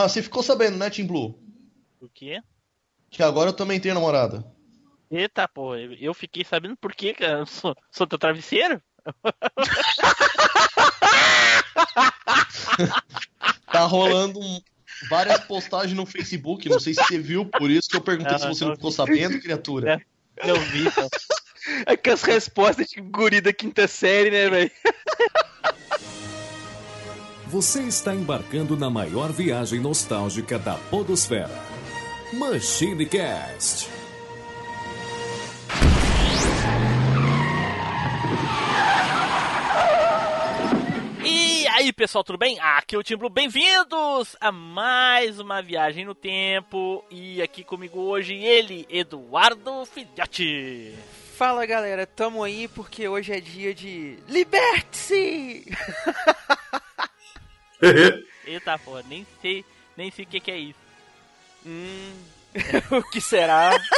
[0.00, 1.36] Ah, você ficou sabendo, né, Tim Blue?
[2.00, 2.40] O quê?
[3.10, 4.46] Que agora eu também tenho namorada.
[5.10, 7.40] Eita, pô, eu fiquei sabendo por quê, cara.
[7.40, 8.80] Eu sou, sou teu travesseiro?
[13.70, 14.60] Tá rolando um-
[15.08, 18.38] várias postagens no Facebook, não sei se você viu, por isso que eu perguntei Ah,
[18.38, 20.00] se você não não ficou sabendo, criatura.
[20.36, 21.08] Eu vi, então.
[21.86, 24.70] É com as respostas de guri da quinta série, né, velho?
[27.50, 31.48] Você está embarcando na maior viagem nostálgica da Podosfera.
[32.34, 33.88] Machine Cast.
[41.24, 42.60] E aí, pessoal, tudo bem?
[42.60, 43.30] Aqui é o Tim Blue.
[43.30, 47.02] Bem-vindos a mais uma viagem no tempo.
[47.10, 50.92] E aqui comigo hoje ele, Eduardo Filhote.
[51.34, 52.06] Fala, galera.
[52.06, 54.18] Tamo aí porque hoje é dia de...
[54.28, 55.64] Liberte-se!
[58.46, 59.64] Eita, porra, nem sei,
[59.96, 60.78] nem sei o que, que é isso.
[61.66, 62.12] Hum...
[62.90, 63.70] o que será?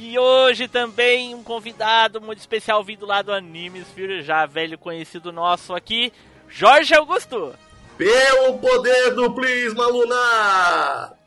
[0.00, 5.32] E hoje também um convidado muito especial vindo lá do Anime Sphere, já velho conhecido
[5.32, 6.12] nosso aqui,
[6.48, 7.52] Jorge Augusto.
[7.96, 11.18] Pelo poder do Prisma Lunar!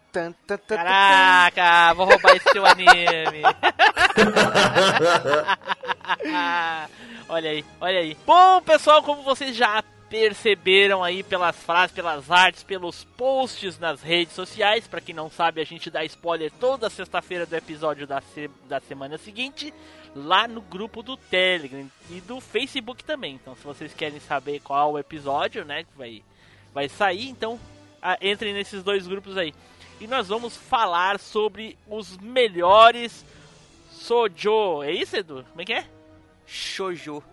[0.67, 3.43] Caraca, vou roubar esse teu anime.
[7.29, 8.17] olha aí, olha aí.
[8.25, 14.33] Bom, pessoal, como vocês já perceberam aí pelas frases, pelas artes, pelos posts nas redes
[14.35, 18.49] sociais, pra quem não sabe, a gente dá spoiler toda sexta-feira do episódio da, se-
[18.67, 19.73] da semana seguinte,
[20.13, 23.35] lá no grupo do Telegram e do Facebook também.
[23.35, 26.21] Então, se vocês querem saber qual o episódio, né, que vai,
[26.73, 27.57] vai sair, então
[28.01, 29.53] ah, entrem nesses dois grupos aí.
[30.01, 33.23] E nós vamos falar sobre os melhores
[33.91, 34.81] Sojo.
[34.83, 35.45] É isso, Edu?
[35.51, 35.85] Como é que é?
[36.51, 37.23] Shoujo.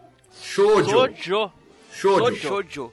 [0.40, 1.52] Shoujo!
[1.92, 2.36] Shoujo!
[2.36, 2.92] Shoujo.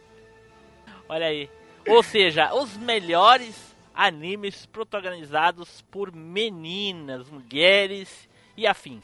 [1.08, 1.48] Olha aí.
[1.88, 3.56] Ou seja, os melhores
[3.94, 8.28] animes protagonizados por meninas, mulheres
[8.58, 9.04] e afins.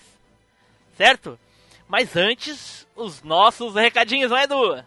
[0.97, 1.39] Certo?
[1.87, 4.83] Mas antes, os nossos recadinhos, não é, Edu?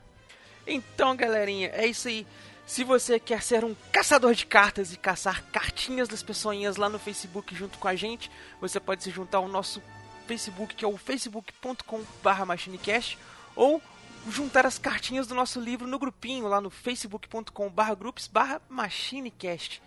[0.66, 2.26] Então, galerinha, é isso aí.
[2.66, 6.98] Se você quer ser um caçador de cartas e caçar cartinhas das pessoinhas lá no
[6.98, 8.28] Facebook junto com a gente,
[8.60, 9.80] você pode se juntar ao nosso
[10.26, 13.18] Facebook, que é o facebook.com.br machinecast,
[13.54, 13.80] ou
[14.28, 18.30] juntar as cartinhas do nosso livro no grupinho lá no facebook.com.br groups
[18.68, 19.82] machinecast.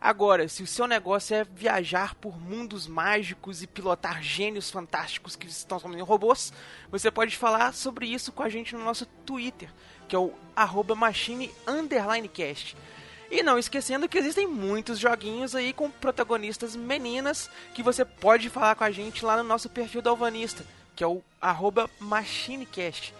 [0.00, 5.46] Agora, se o seu negócio é viajar por mundos mágicos e pilotar gênios fantásticos que
[5.46, 6.52] estão em robôs,
[6.90, 9.70] você pode falar sobre isso com a gente no nosso Twitter,
[10.06, 12.76] que é o arroba machine underline cast.
[13.30, 18.74] E não esquecendo que existem muitos joguinhos aí com protagonistas meninas que você pode falar
[18.74, 20.64] com a gente lá no nosso perfil da Alvanista,
[20.94, 21.22] que é o
[21.98, 23.12] machinecast.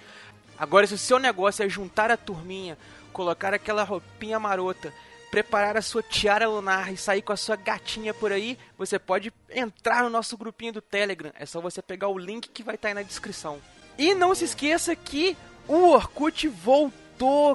[0.58, 2.78] Agora, se o seu negócio é juntar a turminha,
[3.12, 4.92] colocar aquela roupinha marota,
[5.30, 9.32] preparar a sua tiara lunar e sair com a sua gatinha por aí, você pode
[9.50, 11.32] entrar no nosso grupinho do Telegram.
[11.34, 13.60] É só você pegar o link que vai estar aí na descrição.
[13.98, 15.36] E não se esqueça que
[15.68, 17.05] o Orkut voltou,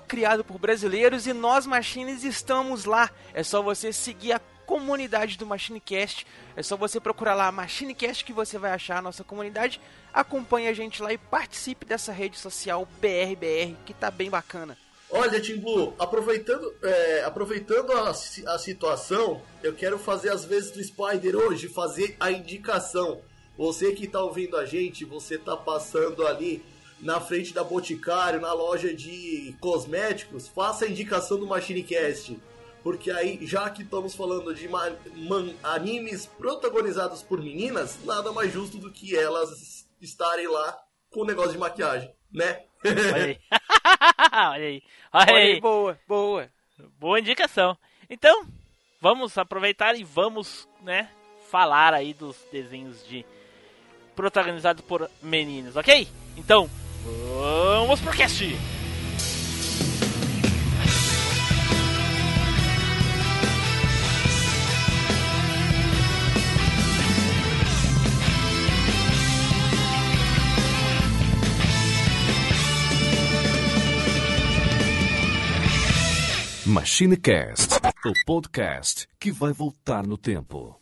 [0.08, 3.10] criado por brasileiros, e nós, Machines, estamos lá.
[3.34, 6.26] É só você seguir a comunidade do MachineCast.
[6.56, 9.82] É só você procurar lá MachineCast que você vai achar a nossa comunidade.
[10.14, 14.78] Acompanhe a gente lá e participe dessa rede social BRBR, que tá bem bacana.
[15.10, 20.82] Olha, Tim Blue, aproveitando, é, aproveitando a, a situação, eu quero fazer as vezes do
[20.82, 23.22] Spider hoje, fazer a indicação.
[23.58, 26.64] Você que tá ouvindo a gente, você tá passando ali
[27.02, 32.38] na frente da Boticário, na loja de cosméticos, faça a indicação do MachineCast.
[32.84, 34.68] Porque aí, já que estamos falando de
[35.64, 40.80] animes protagonizados por meninas, nada mais justo do que elas estarem lá
[41.12, 42.64] com o negócio de maquiagem, né?
[42.84, 43.40] Olha aí.
[44.34, 44.84] Olha aí.
[45.14, 46.50] Olha aí, boa, boa.
[47.00, 47.78] Boa indicação.
[48.10, 48.48] Então,
[49.00, 51.10] vamos aproveitar e vamos, né,
[51.50, 53.26] falar aí dos desenhos de
[54.16, 56.08] protagonizados por meninos, ok?
[56.38, 56.70] Então,
[57.04, 58.44] vamos pro cast!
[76.66, 77.74] Machine Cast,
[78.06, 80.81] o podcast que vai voltar no tempo.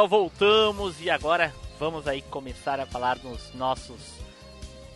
[0.00, 4.00] Pessoal, voltamos e agora vamos aí começar a falar dos nossos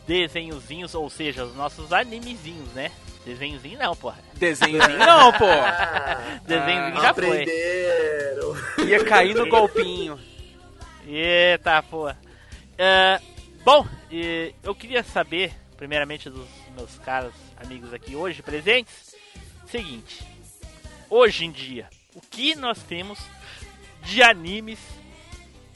[0.06, 2.90] desenhozinhos, ou seja, os nossos animezinhos, né?
[3.24, 4.18] Desenhozinho não, porra.
[4.34, 5.46] Desenhozinho não, pô.
[6.46, 7.42] Desenhozinho já foi.
[7.42, 8.56] Aprenderam.
[8.86, 10.18] Ia cair no golpinho.
[11.06, 12.18] Eita, porra.
[12.78, 13.20] É,
[13.64, 13.86] bom,
[14.62, 19.14] eu queria saber, primeiramente dos meus caros amigos aqui hoje presentes,
[19.66, 20.24] seguinte.
[21.10, 23.18] Hoje em dia, o que nós temos
[24.02, 24.78] de animes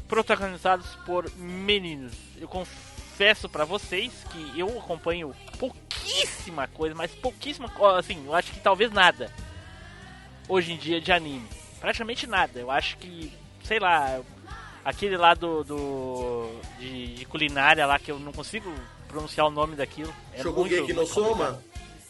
[0.09, 2.13] protagonizados por meninos?
[2.41, 8.61] Eu confesso pra vocês que eu acompanho pouquíssima coisa, mas pouquíssima, assim, eu acho que
[8.61, 9.31] talvez nada.
[10.49, 11.47] Hoje em dia de anime.
[11.81, 12.59] Praticamente nada.
[12.59, 13.33] Eu acho que,
[13.63, 14.21] sei lá,
[14.85, 18.73] aquele lá do, do de, de culinária lá que eu não consigo
[19.07, 20.13] pronunciar o nome daquilo.
[20.33, 21.07] É Shokugeki muito, no.
[21.07, 21.63] Soma?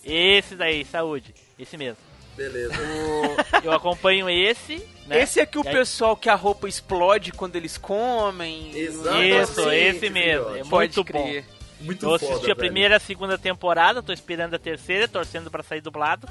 [0.04, 1.34] Esse daí, saúde.
[1.58, 1.98] Esse mesmo.
[2.36, 2.74] Beleza.
[2.74, 4.76] O- eu acompanho esse,
[5.08, 5.20] né?
[5.22, 8.70] Esse é que o aí- pessoal que a roupa explode quando eles comem.
[8.76, 10.54] Exatamente, Isso, esse mesmo.
[10.56, 11.44] É muito crer.
[11.80, 15.50] Muito Eu assisti foda, a primeira e a segunda temporada, tô esperando a terceira, torcendo
[15.50, 16.28] pra sair dublado.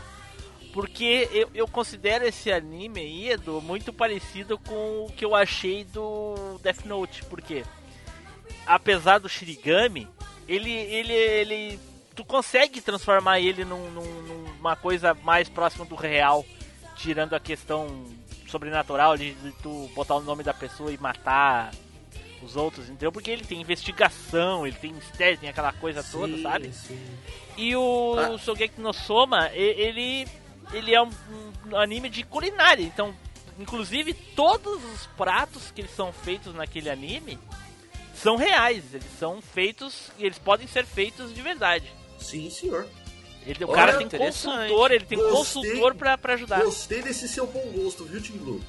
[0.73, 5.83] Porque eu, eu considero esse anime aí, Edu, muito parecido com o que eu achei
[5.85, 7.23] do Death Note.
[7.25, 7.63] Porque,
[8.65, 10.07] apesar do Shirigami,
[10.47, 11.79] ele, ele, ele,
[12.15, 16.45] tu consegue transformar ele num- num- numa coisa mais próxima do real,
[16.95, 18.05] tirando a questão
[18.47, 21.71] sobrenatural de, de tu botar o nome da pessoa e matar
[22.41, 23.11] os outros, entendeu?
[23.11, 26.71] Porque ele tem investigação, ele tem mistério, tem aquela coisa toda, Sim, sabe?
[26.71, 26.99] sim.
[27.57, 28.37] E o Ah.
[28.37, 30.27] Shogeki no Soma, e- ele
[30.73, 31.09] ele é um,
[31.71, 33.13] um anime de culinária, então
[33.57, 37.39] inclusive todos os pratos que eles são feitos naquele anime
[38.13, 41.85] são reais, eles são feitos e eles podem ser feitos de verdade.
[42.19, 42.85] Sim, senhor.
[43.47, 45.37] Ele, o Olha, cara tem consultor, ele tem Gostei.
[45.37, 46.61] consultor pra, pra ajudar.
[46.63, 48.61] Gostei desse seu bom gosto, viu, Tim Blue?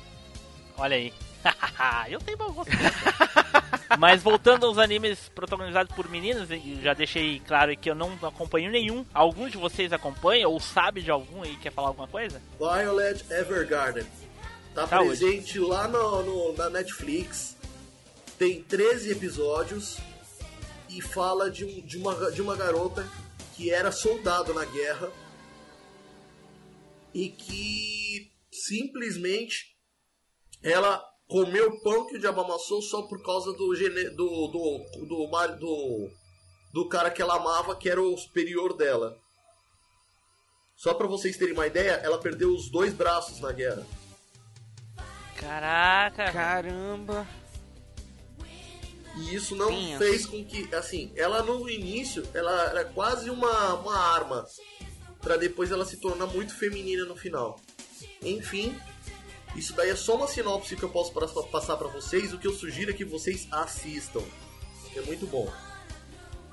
[0.76, 1.12] Olha aí.
[2.08, 2.70] eu tenho bom gosto.
[3.98, 6.48] Mas voltando aos animes protagonizados por meninas,
[6.82, 9.04] já deixei claro aí que eu não acompanho nenhum.
[9.12, 12.40] Algum de vocês acompanha ou sabe de algum aí quer falar alguma coisa?
[12.58, 14.06] Violet Evergarden.
[14.74, 15.18] Tá Saúde.
[15.18, 17.56] presente lá no, no- na Netflix.
[18.38, 19.96] Tem 13 episódios
[20.88, 23.04] e fala de, um- de uma, de uma garota
[23.58, 25.10] que era soldado na guerra
[27.12, 29.76] e que simplesmente
[30.62, 33.74] ela comeu pão que o diabo amassou só por causa do,
[34.14, 36.08] do, do, do, mar- do,
[36.72, 39.18] do cara que ela amava, que era o superior dela.
[40.76, 43.84] Só pra vocês terem uma ideia, ela perdeu os dois braços na guerra.
[45.34, 46.30] Caraca.
[46.32, 47.26] Caramba.
[49.18, 49.98] E isso não Tenso.
[49.98, 54.46] fez com que, assim, ela no início, ela era quase uma, uma arma.
[55.20, 57.60] Pra depois ela se tornar muito feminina no final.
[58.22, 58.76] Enfim,
[59.56, 61.12] isso daí é só uma sinopse que eu posso
[61.50, 62.32] passar pra vocês.
[62.32, 64.22] O que eu sugiro é que vocês assistam.
[64.94, 65.52] É muito bom.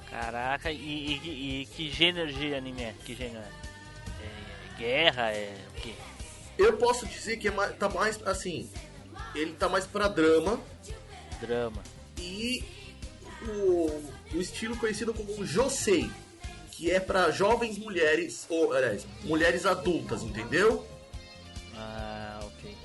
[0.10, 2.96] Caraca, e, e- e que gênero de anime é?
[3.06, 4.24] Que gênero é?
[4.24, 5.32] É guerra?
[5.32, 5.94] É o quê?
[6.58, 8.70] Eu posso dizer que é mais, tá mais, assim,
[9.36, 10.60] ele tá mais pra drama.
[11.42, 11.84] Drama.
[12.18, 12.64] E
[13.48, 14.02] o,
[14.34, 16.10] o estilo conhecido como Josei,
[16.72, 20.86] que é pra jovens mulheres, ou aliás, mulheres adultas, entendeu?
[21.76, 22.76] Ah, ok.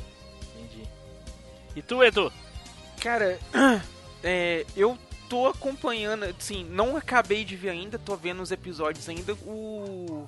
[0.55, 0.89] Entendi.
[1.75, 2.33] E tu, Edu?
[3.01, 3.39] Cara,
[4.23, 4.97] é, eu
[5.29, 10.27] tô acompanhando, assim, não acabei de ver ainda, tô vendo os episódios ainda, o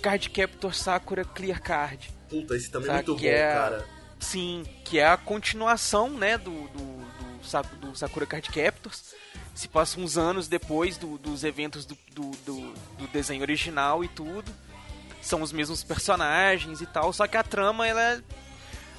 [0.00, 2.10] Card Captor Sakura Clear Card.
[2.28, 3.94] Puta, esse também é muito que bom, é- cara.
[4.20, 6.93] Sim, que é a continuação, né, do, do,
[7.44, 9.14] do, Sa- do Sakura Card Captors.
[9.54, 14.08] Se passa uns anos depois do- dos eventos do, do, do- do desenho original e
[14.08, 14.50] tudo.
[15.22, 18.20] São os mesmos personagens e tal, só que a trama, ela é...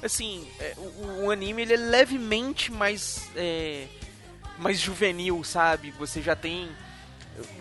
[0.02, 3.28] Assim, é, o, o anime, ele é levemente mais...
[3.36, 3.86] é,
[4.58, 5.90] mais juvenil, sabe?
[5.92, 6.68] Você já tem...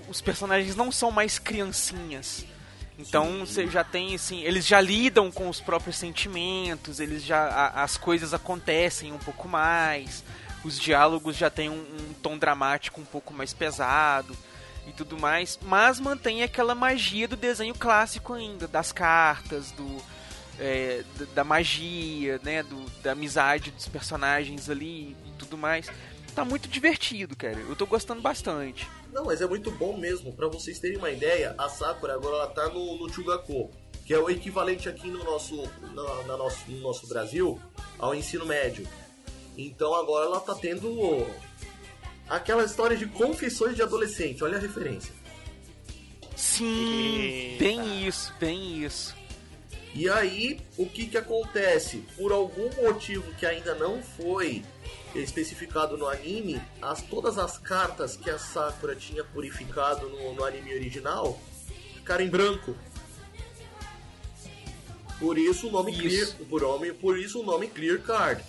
[0.07, 2.45] Os personagens não são mais criancinhas.
[2.97, 7.83] Então você já tem assim, eles já lidam com os próprios sentimentos, eles já a-
[7.83, 10.23] as coisas acontecem um pouco mais,
[10.65, 14.35] os diálogos já têm um, um tom dramático um pouco mais pesado
[14.87, 20.01] e tudo mais, mas mantém aquela magia do desenho clássico ainda, das cartas, do
[20.59, 21.03] é,
[21.33, 25.87] da magia, né, do, da amizade dos personagens ali e tudo mais.
[26.33, 27.59] Tá muito divertido, cara.
[27.59, 28.87] Eu tô gostando bastante.
[29.11, 30.33] Não, mas é muito bom mesmo.
[30.33, 33.69] Pra vocês terem uma ideia, a Sakura agora ela tá no, no Chugako,
[34.05, 37.59] que é o equivalente aqui no nosso, na nosso, no nosso Brasil
[37.97, 38.87] ao ensino médio.
[39.57, 41.25] Então agora ela tá tendo
[42.27, 44.43] aquela história de confissões de adolescente.
[44.43, 45.13] Olha a referência.
[46.35, 47.63] Sim, Eita.
[47.63, 49.15] bem isso, bem isso.
[49.93, 52.03] E aí, o que que acontece?
[52.17, 54.61] Por algum motivo que ainda não foi
[55.15, 60.73] especificado no anime, as, todas as cartas que a Sakura tinha purificado no, no anime
[60.73, 61.39] original
[61.93, 62.75] ficaram em branco.
[65.17, 66.35] Por isso o nome Isso.
[66.35, 68.43] Clear, por, homem, por isso o nome Clear Card.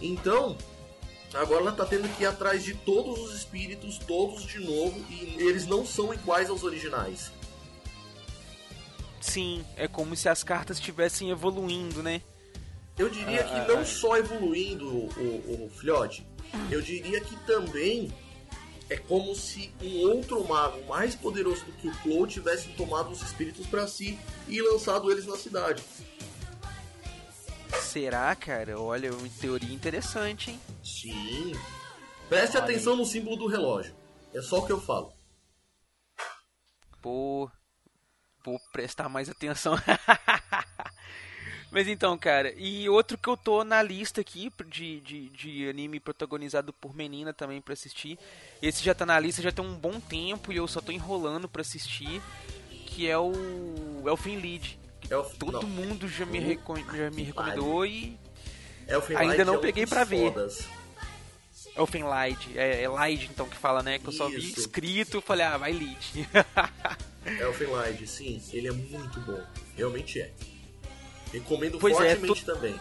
[0.00, 0.56] Então,
[1.34, 5.36] agora ela tá tendo que ir atrás de todos os espíritos, todos de novo, e
[5.38, 7.32] eles não são iguais aos originais.
[9.20, 12.22] Sim, é como se as cartas estivessem evoluindo, né?
[12.98, 16.26] Eu diria Ah, que não só evoluindo o, o, o filhote,
[16.70, 18.10] eu diria que também
[18.88, 23.20] é como se um outro mago mais poderoso do que o Clo tivesse tomado os
[23.20, 25.82] espíritos pra si e lançado eles na cidade.
[27.74, 28.78] Será, cara?
[28.78, 30.60] Olha, uma teoria interessante, hein?
[30.84, 31.52] Sim.
[32.28, 33.94] Preste Olha atenção no símbolo do relógio.
[34.34, 35.12] É só o que eu falo.
[37.00, 37.50] Pô,
[38.44, 39.76] vou prestar mais atenção.
[41.70, 46.00] Mas então, cara, e outro que eu tô na lista aqui de, de, de anime
[46.00, 48.18] protagonizado por menina também pra assistir.
[48.62, 51.48] Esse já tá na lista já tem um bom tempo e eu só tô enrolando
[51.48, 52.22] pra assistir.
[52.86, 53.32] Que é o
[54.06, 54.78] Elfen Lied.
[55.10, 58.18] É o, Todo não, mundo já me, recom- já me recomendou e.
[58.88, 60.32] Elfen ainda Light não é peguei pra ver.
[60.32, 60.64] fodas.
[61.76, 62.56] Elfen Lied.
[62.56, 63.98] É, é Lied então que fala, né?
[63.98, 65.72] Que eu só vi escrito e falei, ah, vai
[67.70, 69.40] Light, sim, ele é muito bom.
[69.76, 70.30] Realmente é.
[71.32, 72.80] Recomendo Pois é, fortemente também.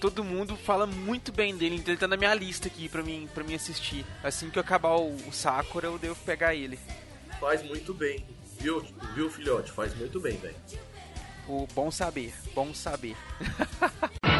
[0.00, 3.28] todo mundo fala muito bem dele, então ele tá na minha lista aqui pra mim,
[3.34, 4.06] pra mim assistir.
[4.22, 6.78] Assim que eu acabar o, o Sakura, eu devo pegar ele.
[7.40, 8.24] Faz muito bem.
[8.60, 8.84] Viu,
[9.14, 9.72] viu filhote?
[9.72, 10.54] Faz muito bem, velho.
[11.50, 13.16] O bom saber, bom saber.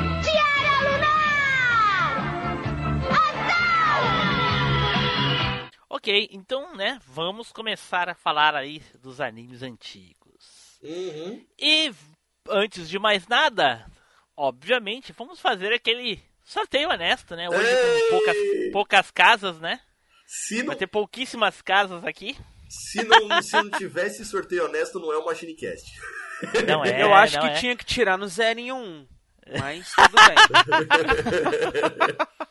[5.93, 10.79] Ok, então, né, vamos começar a falar aí dos animes antigos.
[10.83, 11.45] Uhum.
[11.59, 11.93] E
[12.49, 13.85] antes de mais nada,
[14.37, 17.49] obviamente, vamos fazer aquele sorteio honesto, né?
[17.51, 18.03] Hoje Ei!
[18.03, 18.37] com poucas,
[18.73, 19.81] poucas casas, né?
[20.27, 22.37] Se não, Vai ter pouquíssimas casas aqui.
[22.69, 25.91] se, não, se não tivesse sorteio honesto, não é o Machinecast.
[26.67, 27.03] Não é.
[27.03, 27.55] eu acho não que é.
[27.55, 29.07] tinha que tirar no 0 em 1.
[29.59, 30.37] Mas tudo bem.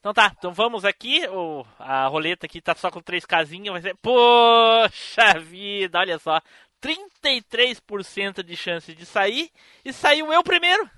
[0.00, 1.26] Então tá, então vamos aqui.
[1.28, 3.70] O, a roleta aqui tá só com três casinhas.
[3.70, 3.94] Vai ser.
[3.96, 6.40] Poxa vida, olha só.
[6.82, 9.50] 33% de chance de sair.
[9.84, 10.88] E saiu eu primeiro.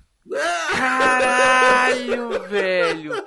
[0.70, 3.26] Caralho, velho.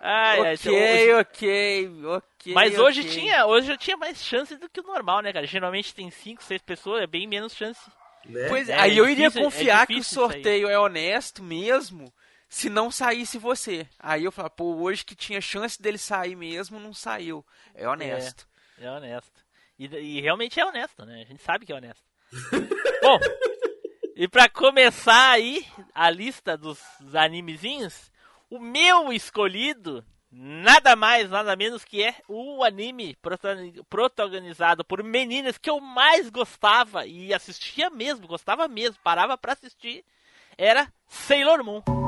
[0.00, 2.54] Ai, ai, então ok, hoje- ok, ok.
[2.54, 3.12] Mas hoje ok.
[3.12, 5.46] tinha, hoje eu tinha mais chance do que o normal, né, cara?
[5.46, 7.80] Geralmente tem 5, 6 pessoas, é bem menos chance.
[8.28, 8.48] Né?
[8.48, 11.42] Pois é, É, aí é eu iria difícil- é confiar que o sorteio é honesto
[11.42, 12.12] mesmo
[12.48, 13.86] se não saísse você.
[13.98, 17.44] Aí eu falo, pô, hoje que tinha chance dele sair mesmo, não saiu.
[17.74, 18.46] É honesto.
[18.78, 19.44] É honesto.
[19.78, 21.22] E, e realmente é honesto, né?
[21.22, 22.02] A gente sabe que é honesto.
[23.02, 23.18] Bom,
[24.16, 28.10] e pra começar aí a lista dos, dos animezinhos,
[28.50, 35.58] o meu escolhido, nada mais, nada menos que é o anime protagoni- protagonizado por meninas
[35.58, 40.04] que eu mais gostava e assistia mesmo, gostava mesmo, parava pra assistir,
[40.56, 42.07] era Sailor Moon.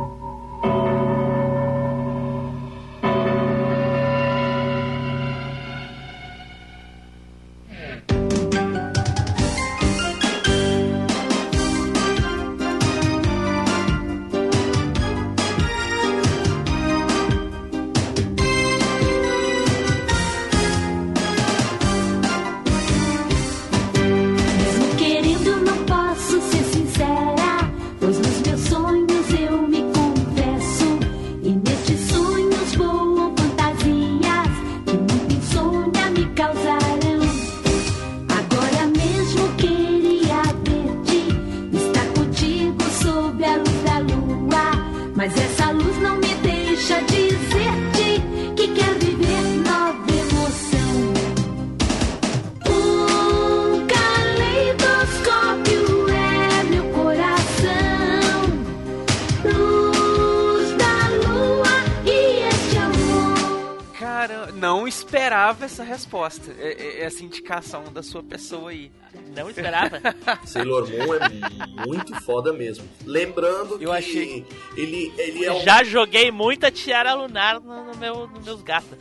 [66.01, 68.91] Resposta, é- é- essa indicação da sua pessoa aí.
[69.37, 70.01] Não esperava.
[70.47, 72.89] Sailor Moon é muito foda mesmo.
[73.05, 74.45] Lembrando que Eu achei-
[74.77, 78.99] ele, ele é um Já joguei muita tiara lunar no, no meu, nos meus gatos.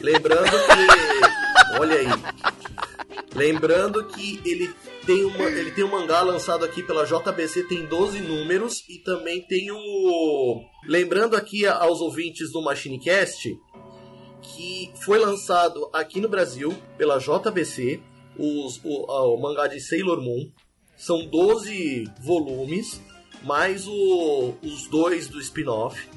[0.00, 1.78] Lembrando que.
[1.78, 2.06] Olha aí.
[3.34, 4.72] Lembrando que ele
[5.04, 9.42] tem, uma, ele tem um mangá lançado aqui pela JBC, tem 12 números e também
[9.46, 10.62] tem o.
[10.86, 13.56] Lembrando aqui aos ouvintes do Machinecast
[14.44, 18.00] que foi lançado aqui no Brasil pela JBC
[18.38, 20.50] os, o, o mangá de Sailor Moon.
[20.96, 23.00] São 12 volumes,
[23.42, 26.08] mais o- os dois do spin-off.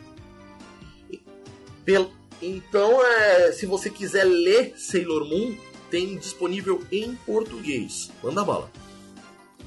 [2.42, 5.56] Então, é, se você quiser ler Sailor Moon,
[5.90, 8.12] tem disponível em português.
[8.22, 8.70] Manda bala.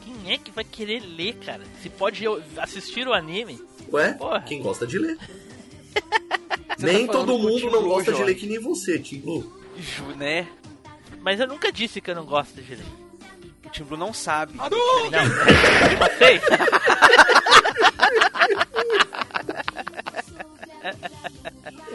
[0.05, 1.65] Quem é que vai querer ler, cara?
[1.83, 2.25] Se pode
[2.59, 3.61] assistir o anime?
[3.93, 4.13] Ué?
[4.13, 4.43] Porra.
[4.43, 5.19] Quem gosta de ler?
[6.77, 8.25] Você nem tá todo mundo não gosta de Jorge.
[8.33, 9.61] ler que nem você, Tim Blue.
[9.79, 10.49] Ju, né?
[11.21, 12.85] Mas eu nunca disse que eu não gosto de ler.
[13.65, 14.57] O Tim Blue não sabe.
[14.57, 16.41] Não, não sei.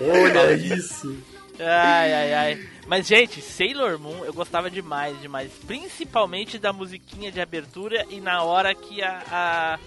[0.02, 1.18] Olha isso.
[1.60, 2.70] Ai, ai, ai.
[2.88, 5.52] Mas, gente, Sailor Moon eu gostava demais, demais.
[5.66, 9.24] Principalmente da musiquinha de abertura e na hora que a.
[9.32, 9.80] a.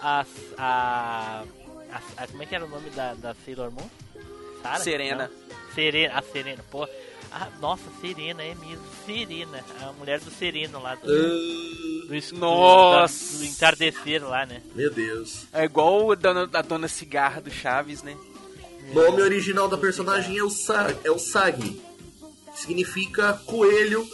[0.00, 0.24] a.
[0.58, 1.42] a,
[1.92, 3.88] a- a- como é que era o nome da, da Sailor Moon?
[4.64, 4.78] Sarah?
[4.84, 5.30] Serena.
[5.48, 5.74] Não.
[5.74, 6.88] Serena, a Serena, pô.
[7.30, 8.84] Ah, nossa, Serena, é mesmo.
[9.04, 10.94] Serena, a mulher do Sereno lá.
[10.94, 13.32] Do, Ah, do, escuro, Nossa.
[13.32, 14.62] da- do entardecer lá, né?
[14.74, 15.46] meu Deus.
[15.52, 18.16] É igual a dona, a dona Cigarra do Chaves, né?
[18.90, 21.80] O nome original da personagem é o, Sa é o Sagi.
[22.54, 24.06] Significa coelho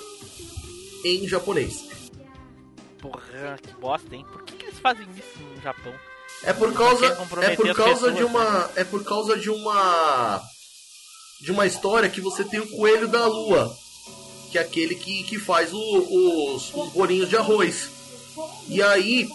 [1.04, 1.88] em japonês.
[3.00, 4.24] Porra, que bosta, hein?
[4.32, 5.92] Por que, que eles fazem isso no Japão?
[6.42, 7.06] É por causa,
[7.42, 10.42] é por causa de uma, é por causa de uma,
[11.42, 13.76] de uma história que você tem o coelho da lua,
[14.50, 17.90] que é aquele que, que faz o- os, os bolinhos de arroz.
[18.68, 19.28] E aí,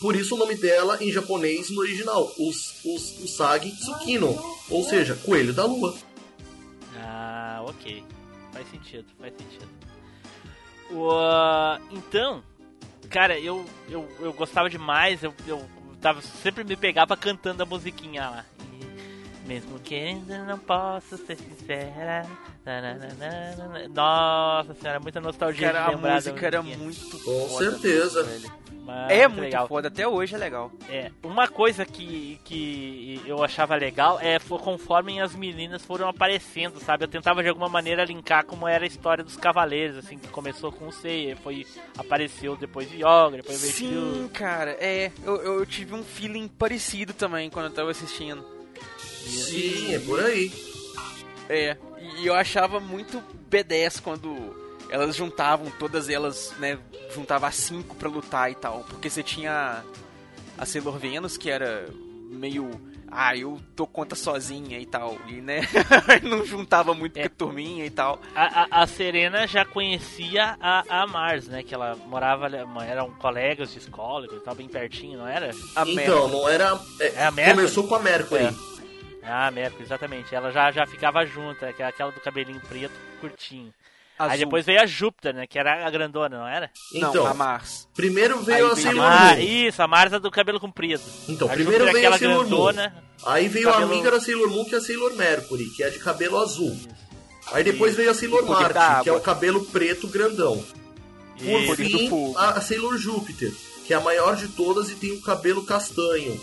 [0.00, 4.36] por isso o nome dela em japonês no original, os, os, Usagi Tsukino,
[4.68, 5.94] ou seja, coelho da lua.
[6.96, 8.02] Ah, ok.
[8.52, 9.68] Faz sentido, faz sentido.
[10.90, 12.42] O, ah, então,
[13.08, 15.64] cara, eu, eu, eu gostava demais, eu, eu
[16.00, 18.44] tava, sempre me pegava cantando a musiquinha lá.
[18.72, 22.26] E mesmo que ainda não posso ser sincera.
[22.64, 23.88] nananana.
[23.88, 28.22] Nossa senhora, muita nostalgia Cara, de a música era muito Com foda, certeza.
[28.22, 28.52] velho.
[28.84, 29.68] Mas É muito legal.
[29.68, 30.72] foda, até hoje é legal.
[30.88, 36.80] É, uma coisa que, que eu achava legal é foi conforme as meninas foram aparecendo,
[36.80, 37.04] sabe?
[37.04, 40.72] Eu tentava de alguma maneira linkar como era a história dos cavaleiros, assim, que começou
[40.72, 41.66] com o Seiya, foi
[41.96, 45.12] apareceu depois de Yoga, depois veio Sim, cara, é.
[45.24, 48.44] Eu, eu tive um feeling parecido também quando eu tava assistindo.
[48.98, 50.50] Sim, é por aí.
[51.48, 51.76] É,
[52.16, 54.54] e eu achava muito B10 quando
[54.90, 56.78] elas juntavam, todas elas, né,
[57.14, 58.84] juntava as cinco pra lutar e tal.
[58.88, 59.84] Porque você tinha
[60.58, 61.88] a Sailor Venus, que era
[62.30, 62.70] meio.
[63.12, 65.18] Ah, eu dou conta sozinha e tal.
[65.26, 65.62] E, né,
[66.22, 67.22] não juntava muito É.
[67.22, 68.20] com a turminha e tal.
[68.36, 71.62] A, a, a Serena já conhecia a, a Mars, né?
[71.64, 72.46] Que ela morava,
[72.86, 75.50] eram colegas de escola, que tava bem pertinho, não era?
[75.74, 76.78] A então, não era.
[77.00, 77.56] é, É a Mercury?
[77.56, 78.44] começou com a Mercury.
[78.44, 78.54] É.
[79.24, 80.32] Ah, Mercury, exatamente.
[80.32, 83.74] Ela já, já ficava junto, que era aquela do cabelinho preto, curtinho.
[84.24, 84.38] Aí Azul.
[84.46, 85.46] depois veio a Júpiter, né?
[85.46, 86.70] Que era a grandona, não era?
[86.94, 87.88] Então, Não, a Mars.
[87.94, 89.40] primeiro veio Aí a Sailor Ah, Moon.
[89.40, 91.02] isso, a Marsa do cabelo comprido.
[91.28, 92.48] Então, a primeiro Júpiter, veio a aquela Sailor Moon.
[92.72, 93.04] grandona.
[93.26, 95.90] Aí veio a Cabelo- amiga da Sailor Moon, que é a Sailor Mercury, que é
[95.90, 96.78] de cabelo azul.
[97.52, 100.62] Aí depois veio a Sailor Marte, que é o cabelo preto grandão.
[101.38, 103.52] Por do fim, a a Sailor Júpiter,
[103.86, 106.38] que é a maior de todas e tem o cabelo castanho.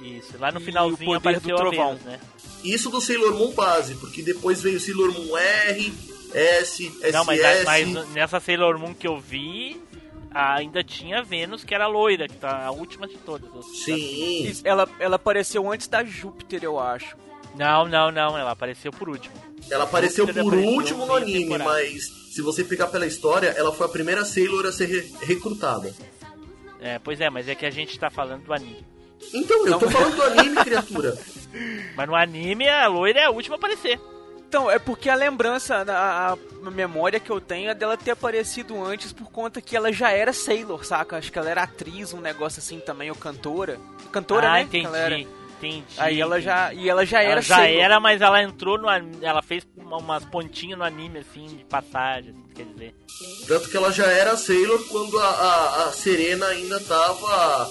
[0.00, 1.88] Isso, lá no E finalzinho o poder do apareceu a trovão.
[1.96, 2.20] Vênus, né?
[2.64, 5.92] Isso do Sailor Moon base, porque depois veio Sailor Moon R,
[6.34, 7.12] S, SS...
[7.12, 9.80] Não, mas, mas nessa Sailor Moon que eu vi,
[10.32, 13.50] ainda tinha Vênus, que era loira, que tá a última de todas.
[13.84, 17.16] Sim, Ela, ela apareceu antes da Júpiter, eu acho.
[17.56, 19.34] Não, não, não, ela apareceu por último.
[19.70, 21.64] ela apareceu Júpiter por apareceu último no anime, temporada.
[21.70, 25.92] mas se você pegar pela história, ela foi a primeira Sailor a ser re- recrutada.
[26.80, 28.86] É, pois é, mas é que a gente tá falando do anime.
[29.34, 29.78] Então, eu Não.
[29.78, 31.18] tô falando do anime, criatura.
[31.94, 34.00] Mas no anime, a loira é a última a aparecer.
[34.50, 38.84] Então, é porque a lembrança, a, a memória que eu tenho é dela ter aparecido
[38.84, 41.18] antes por conta que ela já era Sailor, saca?
[41.18, 43.78] Acho que ela era atriz, um negócio assim também, ou cantora.
[44.10, 44.62] Cantora, ah, né?
[44.62, 44.86] entendi.
[44.86, 45.20] Ela era.
[45.20, 45.84] Entendi.
[45.96, 46.74] Aí ela já.
[46.74, 47.80] E ela já Ela era já Sailor.
[47.84, 48.88] era, mas ela entrou no
[49.22, 52.94] Ela fez uma- umas pontinhas no anime, assim, de passagem, assim, quer dizer.
[53.46, 57.70] Tanto que ela já era Sailor quando a, a- a Serena ainda tava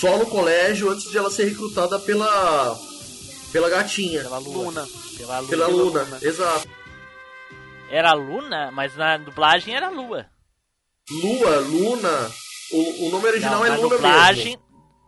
[0.00, 2.74] só no colégio antes de ela ser recrutada pela
[3.52, 4.64] pela gatinha, Pela Lua.
[4.64, 4.88] Luna.
[5.26, 5.48] Pela Lua.
[5.48, 6.02] pela pela Luna.
[6.02, 6.18] Luna.
[6.22, 6.68] Exato.
[7.90, 10.26] Era Luna, mas na dublagem era Lua.
[11.10, 12.30] Lua, Luna.
[12.72, 14.58] O, o nome original Não, é na Luna dublagem,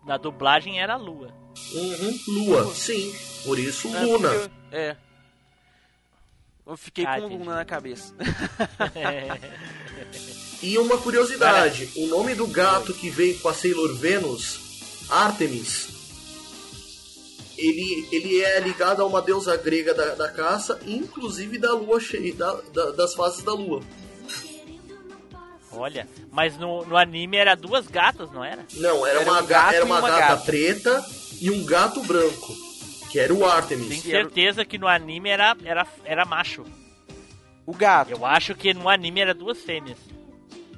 [0.04, 1.28] Na dublagem era Lua.
[1.28, 1.44] mesmo.
[1.72, 3.14] Uhum, Lua, sim.
[3.44, 4.28] Por isso É, Luna.
[4.30, 4.96] porque- É.
[6.66, 7.38] Eu fiquei Ah, com entendi.
[7.44, 8.14] Luna na cabeça.
[10.62, 15.88] E uma curiosidade, o nome do gato que veio com a Sailor Venus, Artemis,
[17.58, 22.34] ele, ele é ligado a uma deusa grega da, da caça, inclusive da lua cheia,
[22.34, 23.80] da- da- das fases da lua.
[25.72, 28.64] Olha, mas no, no anime era duas gatas, não era?
[28.74, 30.42] Não, era, Era uma, um ga- gato era uma uma gata gata.
[30.44, 31.04] preta
[31.40, 32.54] e um gato branco.
[33.10, 34.02] que era o Tenho Artemis.
[34.02, 36.64] certeza que no anime era, era, era macho.
[37.66, 38.10] O gato.
[38.12, 39.98] Eu acho que no anime era duas fêmeas.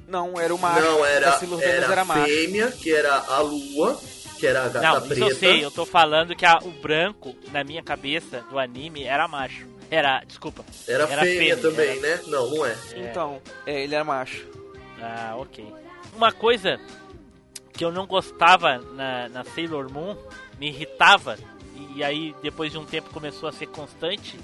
[0.07, 0.81] Não, era o macho.
[0.81, 2.25] Não, era, era, era macho.
[2.25, 3.99] fêmea, que era a lua,
[4.37, 5.21] que era a gata Não, preta.
[5.25, 9.27] eu sei, eu tô falando que a- o branco, na minha cabeça, do anime, era
[9.27, 9.65] macho.
[9.89, 10.65] Era, desculpa.
[10.87, 12.21] Era, Era fêmea, fêmea, também, era- né?
[12.27, 12.75] Não, não é.
[12.95, 14.45] Então, é, ele era macho.
[15.01, 15.65] Ah, ok.
[16.15, 16.79] Uma coisa
[17.73, 20.15] que eu não gostava na, na Sailor Moon,
[20.59, 21.37] me irritava,
[21.95, 24.37] e aí depois de um tempo começou a ser constante,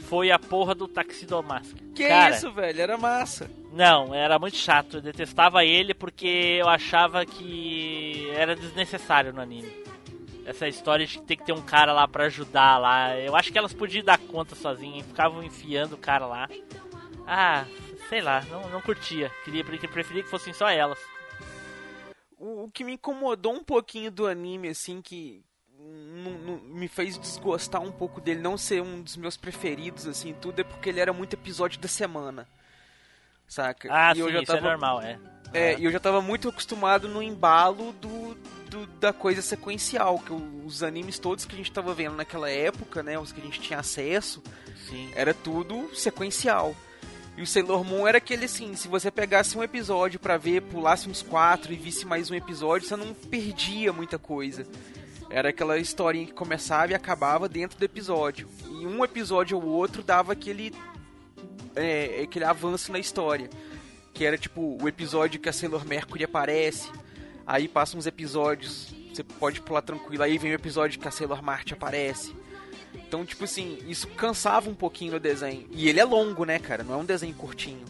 [0.00, 1.74] foi a porra do Taxido Mask.
[1.94, 2.80] Que Cara, isso, velho?
[2.80, 3.48] Era massa.
[3.74, 4.98] Não, era muito chato.
[4.98, 9.82] Eu detestava ele porque eu achava que era desnecessário no anime.
[10.46, 13.18] Essa história de ter que ter um cara lá pra ajudar lá.
[13.18, 16.48] Eu acho que elas podiam dar conta sozinhas, ficavam enfiando o cara lá.
[17.26, 17.64] Ah,
[18.08, 19.28] sei lá, não, não curtia.
[19.44, 20.98] Queria, preferia que fossem só elas.
[22.38, 25.42] O, o que me incomodou um pouquinho do anime, assim, que
[25.76, 30.64] me fez desgostar um pouco dele não ser um dos meus preferidos, assim, tudo, é
[30.64, 32.46] porque ele era muito episódio da semana.
[33.54, 33.88] Saca?
[33.90, 35.18] Ah, e sim, eu já isso é tava, normal, é.
[35.52, 38.34] É, e eu já tava muito acostumado no embalo do,
[38.68, 43.02] do- da coisa sequencial, que os animes todos que a gente tava vendo naquela época,
[43.04, 44.42] né, os que a gente tinha acesso,
[44.88, 45.08] Sim.
[45.14, 46.74] era tudo sequencial.
[47.36, 51.08] E o Sailor Moon era aquele assim, se você pegasse um episódio pra ver, pulasse
[51.08, 54.66] uns quatro e visse mais um episódio, você não perdia muita coisa.
[55.30, 58.48] Era aquela historinha que começava e acabava dentro do episódio.
[58.66, 60.72] E um episódio ou outro dava aquele
[61.76, 63.48] é, aquele avanço na história.
[64.12, 66.90] Que era tipo o episódio que a Sailor Mercury aparece.
[67.46, 70.22] Aí passa uns episódios, você pode pular tranquilo.
[70.22, 72.34] Aí vem o episódio que a Sailor Marte aparece.
[72.94, 75.66] Então, tipo assim, isso cansava um pouquinho no desenho.
[75.72, 76.84] E ele é longo, né, cara?
[76.84, 77.84] Não é um desenho curtinho.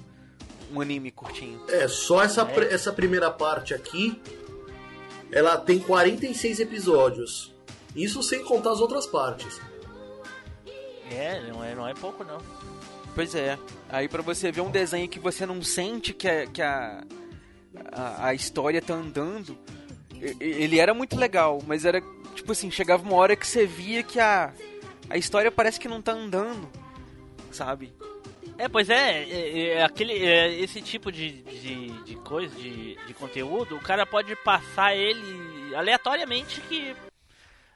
[0.72, 1.60] Um anime curtinho.
[1.68, 4.20] É, só essa, pr- essa primeira parte aqui,
[5.30, 7.54] ela tem 46 episódios.
[7.94, 9.60] Isso sem contar as outras partes.
[11.10, 12.38] É, não é, não é pouco não.
[13.14, 13.58] Pois é.
[13.88, 17.04] Aí pra você ver um desenho que você não sente que, a, que a,
[17.92, 19.56] a, a história tá andando,
[20.40, 22.02] ele era muito legal, mas era
[22.34, 24.52] tipo assim, chegava uma hora que você via que a,
[25.08, 26.68] a história parece que não tá andando,
[27.52, 27.92] sabe?
[28.56, 33.14] É, pois é, é, é, aquele, é, esse tipo de, de, de coisa, de, de
[33.14, 36.94] conteúdo, o cara pode passar ele aleatoriamente que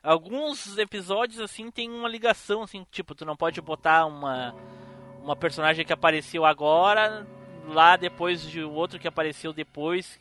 [0.02, 4.54] alguns episódios assim tem uma ligação assim, tipo, tu não pode botar uma
[5.22, 7.26] uma personagem que apareceu agora
[7.68, 10.18] lá depois de outro que apareceu depois.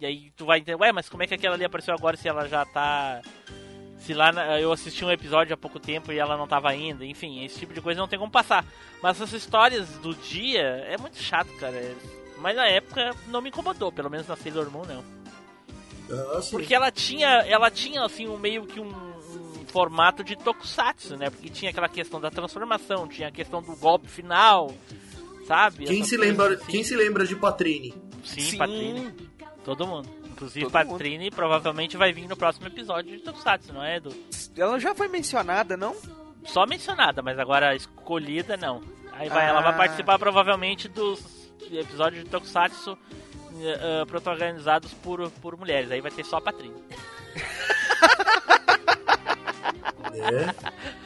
[0.00, 2.28] E aí tu vai entender, ué, mas como é que aquela ali apareceu agora se
[2.28, 3.20] ela já tá
[3.98, 7.44] se lá eu assisti um episódio há pouco tempo e ela não tava ainda, enfim,
[7.44, 8.64] esse tipo de coisa não tem como passar.
[9.02, 11.94] Mas essas histórias do dia é muito chato, cara.
[12.38, 15.04] Mas na época não me incomodou, pelo menos na Sailor Moon não.
[16.10, 16.40] Ah.
[16.50, 19.09] Porque ela tinha, ela tinha assim um meio que um
[19.70, 21.30] formato de tokusatsu, né?
[21.30, 24.72] Porque tinha aquela questão da transformação, tinha a questão do golpe final,
[25.46, 25.84] sabe?
[25.84, 26.64] Quem se, lembra, assim.
[26.66, 27.94] quem se lembra de Patrine?
[28.24, 28.58] Sim, Sim.
[28.58, 29.14] Patrine.
[29.64, 30.08] Todo mundo.
[30.30, 34.10] Inclusive Todo Patrine provavelmente vai vir no próximo episódio de Tokusatsu, não é, Edu?
[34.56, 35.94] Ela já foi mencionada, não?
[36.44, 38.80] Só mencionada, mas agora escolhida não.
[39.12, 39.76] Aí vai, ela vai Ah.
[39.76, 41.20] participar provavelmente dos
[41.70, 42.96] episódios de Tokusatsu
[43.62, 45.90] eh, protagonizados por, por mulheres.
[45.90, 46.74] Aí vai ter só a Patrine.
[50.14, 50.52] É.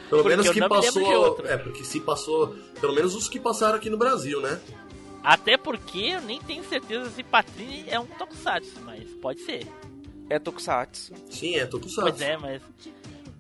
[0.09, 1.13] Pelo Porque menos que passou.
[1.13, 1.47] outro.
[1.47, 2.57] É, porque se passou.
[2.81, 4.61] Pelo menos os que passaram aqui no Brasil, né?
[5.23, 9.67] Até porque eu nem tenho certeza se Patrine é um Tokusatsu, mas pode ser.
[10.29, 11.15] É Tokusatsu.
[11.31, 12.11] Sim, é Tokusatsu.
[12.11, 12.63] Pois é, mas.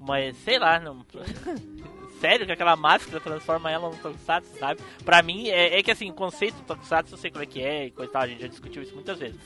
[0.00, 1.04] Mas sei lá, não.
[2.20, 4.80] Sério que aquela máscara transforma ela num Tokusatsu, sabe?
[5.04, 7.60] Pra mim, é, é que assim, o conceito do Tokusatsu eu sei como é que
[7.60, 9.38] é e coisa e tal, a gente já discutiu isso muitas vezes.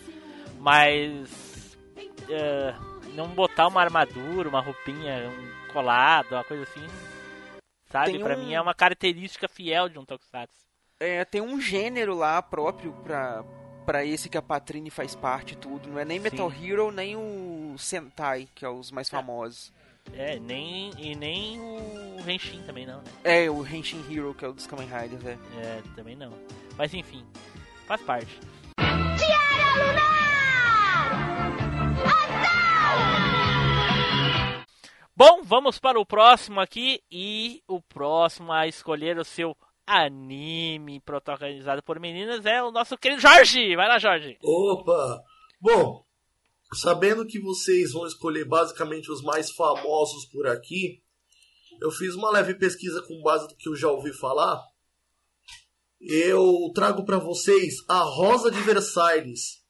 [0.60, 1.76] Mas.
[2.28, 2.74] é,
[3.18, 6.86] não botar uma armadura, uma roupinha, um colado, uma coisa assim.
[7.90, 8.12] Sabe?
[8.12, 10.54] Tem Pra um- mim é uma característica fiel de um Tokusatsu.
[11.00, 13.44] É, tem um gênero lá próprio pra,
[13.86, 15.88] pra esse que a Patrine faz parte e tudo.
[15.88, 16.24] Não é nem Sim.
[16.24, 19.72] Metal Hero, nem o Sentai, que é os mais famosos.
[20.14, 23.10] É, nem, e nem o Henshin também não, né?
[23.24, 25.38] É, o Henshin Hero, que é o dos Kamen Riders, é.
[25.62, 26.32] É, também não.
[26.76, 27.24] Mas enfim,
[27.86, 28.38] faz parte.
[35.18, 41.82] Bom, vamos para o próximo aqui e o próximo a escolher o seu anime protagonizado
[41.82, 43.74] por meninas é o nosso querido Jorge.
[43.74, 44.38] Vai lá, Jorge.
[44.40, 45.20] Opa!
[45.60, 46.04] Bom,
[46.72, 51.02] sabendo que vocês vão escolher basicamente os mais famosos por aqui,
[51.82, 54.62] eu fiz uma leve pesquisa com base do que eu já ouvi falar.
[56.00, 59.66] Eu trago pra vocês a Rosa de Versailles.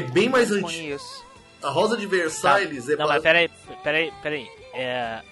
[0.00, 0.98] É bem mais antigo.
[1.62, 3.50] A Rosa de Versalhes é Não, mas base- peraí,
[3.82, 4.48] peraí, peraí.
[4.74, 5.22] É,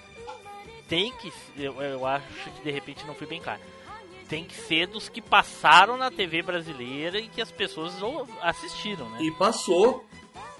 [0.87, 1.31] tem que.
[1.57, 3.59] Eu, eu acho que de repente não fui bem claro.
[4.27, 9.09] Tem que ser dos que passaram na TV brasileira e que as pessoas ou- assistiram,
[9.09, 9.17] né?
[9.21, 10.05] E passou.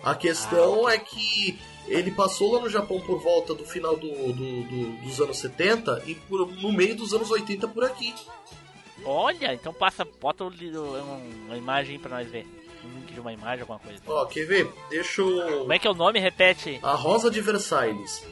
[0.02, 4.08] A questão Ah, é que ele passou lá no Japão por volta do final do,
[4.34, 8.15] do- do- dos anos 70 e por- no meio dos anos 80 por aqui.
[9.06, 12.48] Olha, então passa, bota um- uma imagem pra nós ver.
[13.19, 14.01] De uma imagem, alguma coisa.
[14.08, 14.71] Ó, quer ver?
[14.89, 15.60] Deixa eu...
[15.60, 16.21] Como é que é o nome?
[16.21, 16.79] Repete.
[16.82, 18.23] A Rosa de Versalhes.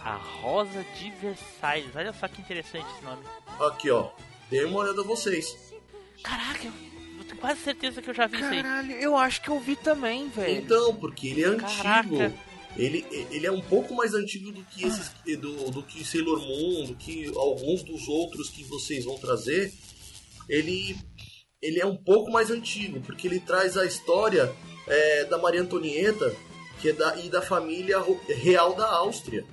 [0.00, 1.90] A Rosa de Versailles.
[1.96, 3.24] Olha só que interessante esse nome.
[3.58, 4.10] Aqui, ó.
[4.48, 5.74] Dê uma olhada a vocês.
[6.22, 8.62] Caraca, eu, tenho quase certeza que eu já vi isso aí.
[8.62, 10.62] Caralho, eu acho que eu vi também, velho.
[10.62, 11.82] Então, porque ele é antigo.
[11.82, 12.32] Caraca.
[12.76, 16.84] Ele, ele é um pouco mais antigo do que esses do, do que Sailor Moon,
[16.84, 19.72] do que alguns dos outros que vocês vão trazer.
[20.48, 20.96] Ele,
[21.62, 24.52] ele é um pouco mais antigo, porque ele traz a história
[24.86, 26.34] é, da Maria Antonieta
[26.80, 27.96] que é da, e da família
[28.28, 29.44] real da Áustria.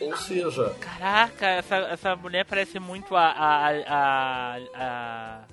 [0.00, 3.26] Ou seja, Caraca, essa, essa mulher parece muito a.
[3.28, 5.44] a, a, a-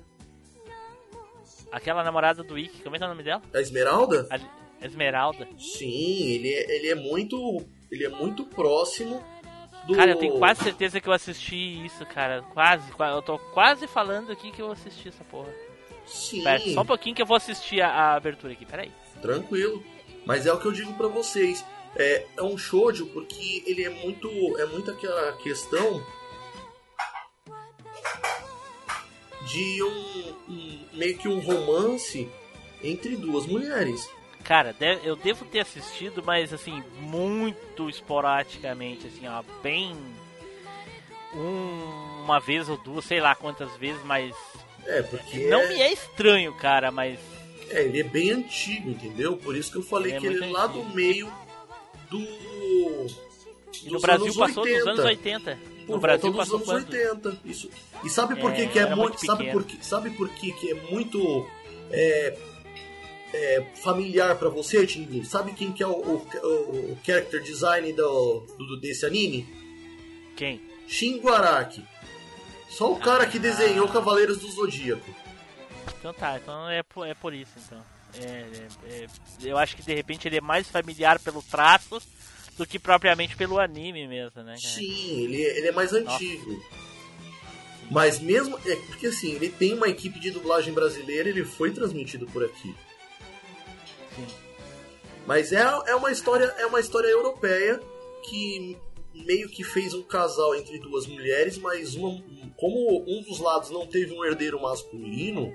[1.70, 3.40] aquela namorada do Ikki, como é que é o nome dela?
[3.54, 4.26] a Esmeralda,
[4.80, 5.46] A Esmeralda.
[5.58, 9.22] sim, ele é, ele é muito ele é muito próximo
[9.86, 12.42] do Cara, eu tenho quase certeza que eu assisti isso, cara.
[12.52, 15.52] Quase, qua- eu tô quase falando aqui que eu assisti essa porra.
[16.06, 16.42] Sim.
[16.42, 18.90] Pera, só um pouquinho que eu vou assistir a, a abertura aqui, peraí.
[19.20, 19.82] Tranquilo.
[20.24, 21.64] Mas é o que eu digo pra vocês.
[21.96, 26.02] É, é um shoujo porque ele é muito é muito aquela questão
[29.46, 32.28] de um, um- meio que um romance
[32.82, 34.08] entre duas mulheres.
[34.44, 34.74] Cara,
[35.04, 39.96] eu devo ter assistido, mas assim, muito esporadicamente, assim, ó, bem.
[41.34, 44.34] um- uma vez ou duas, sei lá quantas vezes, mas.
[44.86, 47.18] É, porque Não é, me é estranho, cara, mas.
[47.70, 49.36] é, ele é bem antigo, entendeu?
[49.36, 50.84] Por isso que eu falei Ele é que ele é lá antigo.
[50.84, 51.32] do meio
[52.10, 52.18] do
[53.90, 54.78] no Brasil passou 80.
[54.80, 55.58] dos anos 80.
[55.86, 56.94] Por No Brasil volta dos passou anos quando?
[56.94, 57.38] 80.
[57.44, 57.70] Isso.
[58.04, 58.98] E sabe por É, que, que é muito.
[59.00, 61.46] muito sabe, por que, sabe por que, que é muito
[61.90, 62.36] é,
[63.32, 65.24] é, familiar pra você, Tingu?
[65.24, 66.14] Sabe quem que é o, o,
[66.44, 69.46] o- character design do, do- desse anime?
[70.36, 70.60] Quem?
[70.88, 71.82] Shingo Araki.
[72.68, 73.92] Só o cara que desenhou Ah.
[73.92, 75.14] Cavaleiros do Zodíaco.
[75.98, 77.82] Então tá, então é por, é por isso então.
[78.14, 78.68] É, é-
[79.04, 79.06] é-
[79.42, 82.00] eu acho que de repente ele é mais familiar pelo traço
[82.58, 84.56] do que propriamente pelo anime mesmo, né?
[84.56, 84.58] cara?
[84.58, 86.62] Sim, ele, é- ele é mais antigo.
[87.90, 88.58] Mas mesmo.
[88.66, 92.74] É porque assim, ele tem uma equipe de dublagem brasileira, ele foi transmitido por aqui.
[94.16, 94.26] Sim.
[95.26, 97.80] Mas é, é uma história é uma história europeia
[98.28, 98.76] que
[99.14, 102.10] meio que fez um casal entre duas mulheres, mas uma,
[102.56, 105.52] como um dos lados não teve um herdeiro masculino,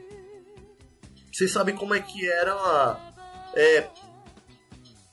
[1.33, 2.97] vocês sabem como é que era
[3.55, 3.87] é,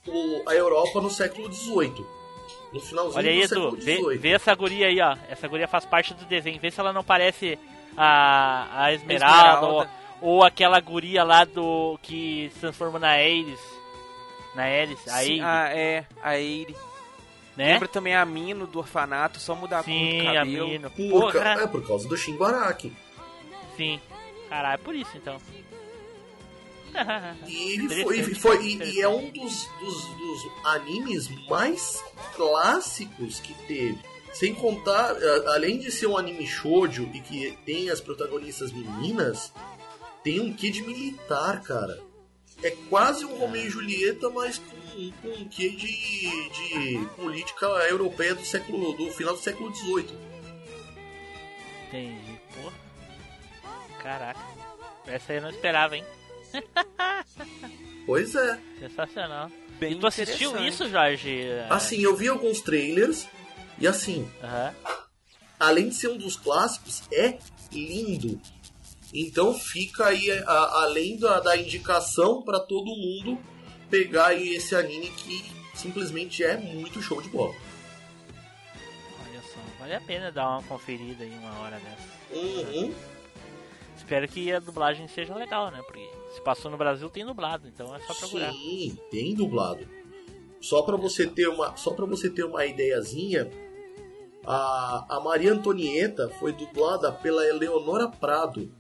[0.07, 2.05] o- a Europa no século XVIII.
[2.73, 4.19] No finalzinho Olha aí, do Edu, século vê, XVIII.
[4.19, 5.17] vê essa guria aí, ó.
[5.29, 6.59] Essa guria faz parte do desenho.
[6.61, 7.59] Vê se ela não parece
[7.97, 9.67] a, a Esmeralda, Esmeralda.
[9.67, 9.87] Ou,
[10.27, 13.61] ou aquela guria lá do que se transforma na Ares.
[14.55, 16.75] Na Ares, a Sim, Aire, ah, é, a Eire.
[17.57, 17.73] né?
[17.75, 20.69] Lembra também a Mino do orfanato, só mudar a cor do Sim, a cabelo.
[20.69, 20.91] mina.
[20.91, 22.93] Por ca- é por causa do Shingo Araki.
[23.77, 24.01] sim.
[24.49, 25.37] Caralho, é por isso então.
[27.47, 32.01] E ele foi, Interessante, foi- e- e, é um dos, dos, dos animes mais
[32.37, 33.99] clássicos que teve.
[34.33, 39.53] Sem contar, a- além de ser um anime shoujo e que tem as protagonistas meninas,
[40.25, 42.03] tem um quê de militar, cara.
[42.63, 45.87] É quase um Romeo e Julieta, mas com, com um quê de,
[46.49, 50.19] de política europeia do século do final do século XVIII.
[51.89, 52.73] Entendi, porra.
[54.03, 54.41] Caraca.
[55.07, 56.05] Essa aí eu não esperava, hein?
[58.07, 58.59] Pois é.
[58.81, 59.51] Sensacional.
[59.79, 61.41] Bem e tu assistiu isso, Jorge?
[61.71, 63.27] Assim, eu vi alguns trailers
[63.79, 64.31] e assim,
[65.59, 67.39] além de ser um dos clássicos, é
[67.73, 68.41] lindo.
[69.15, 73.39] Então fica aí, a- além da, da indicação para todo mundo
[73.89, 77.55] pegar aí esse anime que simplesmente é muito show de bola.
[79.21, 82.37] Olha só, vale a pena dar uma conferida aí uma hora dessa.
[82.41, 82.93] Uhum.
[83.97, 85.81] Espero que a dublagem seja legal, né?
[85.87, 88.53] Porque se passou no Brasil tem dublado, então é só procurar.
[88.53, 89.87] Sim, tem dublado.
[90.61, 93.49] Só para você ter uma, só para você ter uma ideiazinha,
[94.45, 98.71] a, a Maria Antonieta foi dublada pela Eleonora Prado.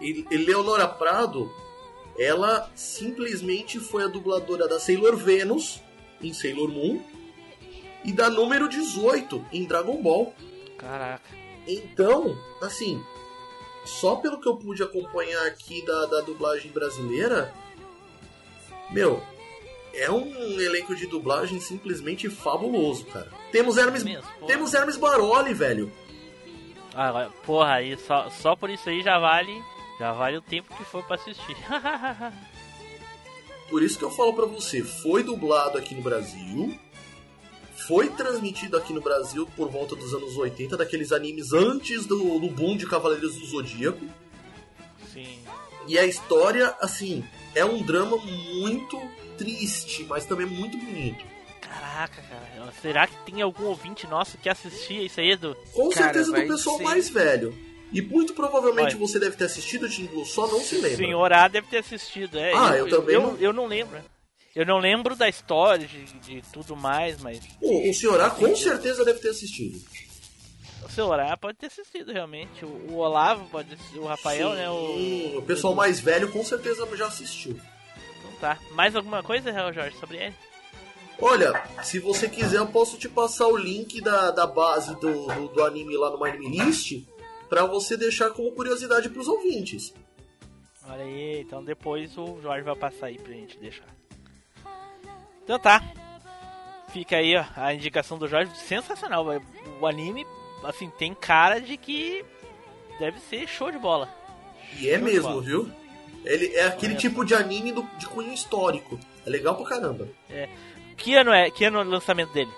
[0.00, 1.50] Eleonora Prado,
[2.18, 5.80] ela simplesmente foi a dubladora da Sailor Venus
[6.20, 7.02] em Sailor Moon
[8.04, 10.34] e da número 18 em Dragon Ball.
[10.78, 11.28] Caraca.
[11.66, 13.02] Então, assim,
[13.84, 17.52] só pelo que eu pude acompanhar aqui da, da dublagem brasileira,
[18.90, 19.20] Meu,
[19.92, 23.30] é um elenco de dublagem simplesmente fabuloso, cara.
[23.50, 24.46] Temos Hermes, Mesmo, pô.
[24.46, 25.90] temos Hermes Baroli, velho.
[26.94, 29.60] Ah, porra, aí só, só por isso aí já vale.
[29.98, 31.56] Já vale o tempo que for pra assistir.
[33.68, 36.78] Por isso que eu falo pra você, foi dublado aqui no Brasil,
[37.88, 42.48] foi transmitido aqui no Brasil por volta dos anos 80, daqueles animes antes do, do
[42.48, 44.06] boom de Cavaleiros do Zodíaco.
[45.12, 45.40] Sim.
[45.88, 47.24] E a história, assim,
[47.56, 49.00] é um drama muito
[49.36, 51.24] triste, mas também muito bonito.
[51.60, 52.72] Caraca, cara.
[52.80, 55.56] Será que tem algum ouvinte nosso que assistia isso aí, Edu?
[55.72, 57.65] Com Cara, certeza do pessoal ser- mais velho.
[57.92, 60.96] E muito provavelmente você deve ter assistido Team Blue, só não se O lembra.
[60.96, 62.52] senhor A deve ter assistido, é.
[62.54, 63.36] Ah, eu também Eu, não.
[63.36, 63.98] eu não lembro.
[64.54, 68.54] Eu não lembro da história, de, de tudo mais, mas O, o senhor A com
[68.56, 69.78] certeza deve ter assistido.
[70.84, 72.64] o senhor A pode ter assistido realmente.
[72.64, 74.68] O, o Olavo pode assistir, o Rafael, né?
[74.70, 77.52] O, Sim, o pessoal mais velho com certeza já assistiu.
[78.18, 78.58] Então tá.
[78.72, 80.34] Mais alguma coisa, Real Jorge, sobre ele?
[81.20, 85.48] Olha, se você quiser, eu posso te passar o link da, da base do, do,
[85.48, 86.92] do anime lá no My Anime List
[87.48, 89.92] pra você deixar como curiosidade pros ouvintes.
[90.88, 93.86] Olha aí, então depois o Jorge vai passar aí pra gente deixar.
[95.42, 95.82] Então tá.
[96.92, 99.26] Fica aí ó, a indicação do Jorge, sensacional.
[99.80, 100.26] O anime,
[100.64, 102.24] assim, tem cara de que
[102.98, 104.08] deve ser show de bola.
[104.78, 105.70] E é mesmo, viu?
[106.24, 108.98] Ele é aquele Olha tipo de anime do- de cunho histórico.
[109.24, 110.08] É legal pra caramba.
[110.96, 111.50] Que ano é?
[111.50, 112.50] Que ano é o lançamento dele?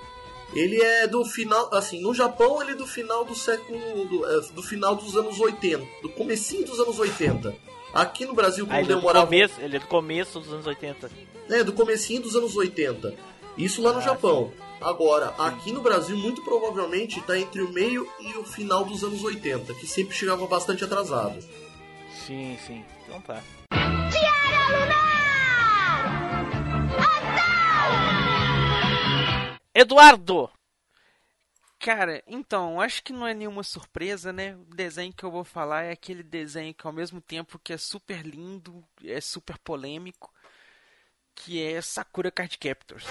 [0.55, 4.41] Ele é do final, assim, no Japão ele é do final do século, do, é,
[4.53, 7.55] do final dos anos 80, do comecinho dos anos 80.
[7.93, 9.27] Aqui no Brasil, Ah, como ele, é do demorava...
[9.27, 11.11] começo, ele é do começo dos anos 80.
[11.51, 13.15] É, do comecinho dos anos 80.
[13.57, 14.53] Isso lá no Ah, Japão.
[14.81, 19.23] Agora, aqui no Brasil, muito provavelmente tá entre o meio e o final dos anos
[19.25, 21.39] 80, que sempre chegava bastante atrasado.
[22.27, 22.85] Sim, sim.
[23.07, 23.43] Então tá.
[29.81, 30.51] Eduardo!
[31.79, 34.57] Cara, então, acho que não é nenhuma surpresa, né?
[34.57, 37.77] O desenho que eu vou falar é aquele desenho que ao mesmo tempo que é
[37.77, 40.35] super lindo, é super polêmico,
[41.33, 43.05] que é Sakura Card Captors.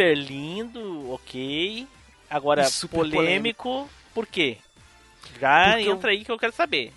[0.00, 1.86] Super lindo, ok.
[2.28, 4.56] Agora, super polêmico, por quê?
[5.38, 6.92] Já Porque eu- entra aí que eu quero saber.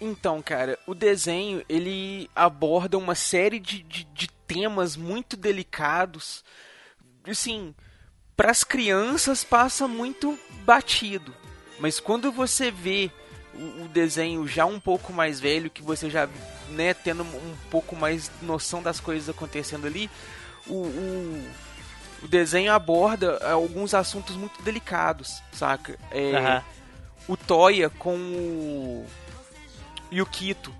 [0.00, 6.44] Então, cara, o desenho ele aborda uma série de, de, de temas muito delicados.
[7.26, 7.74] Assim,
[8.36, 11.34] para as crianças passa muito batido,
[11.78, 13.10] mas quando você vê
[13.54, 16.28] o, o desenho já um pouco mais velho, que você já
[16.70, 20.08] né, tendo um pouco mais noção das coisas acontecendo ali,
[20.66, 21.50] o, o,
[22.22, 25.98] o desenho aborda alguns assuntos muito delicados, saca?
[26.10, 26.62] É,
[27.28, 29.06] o Toya com o
[30.12, 30.72] Yukito.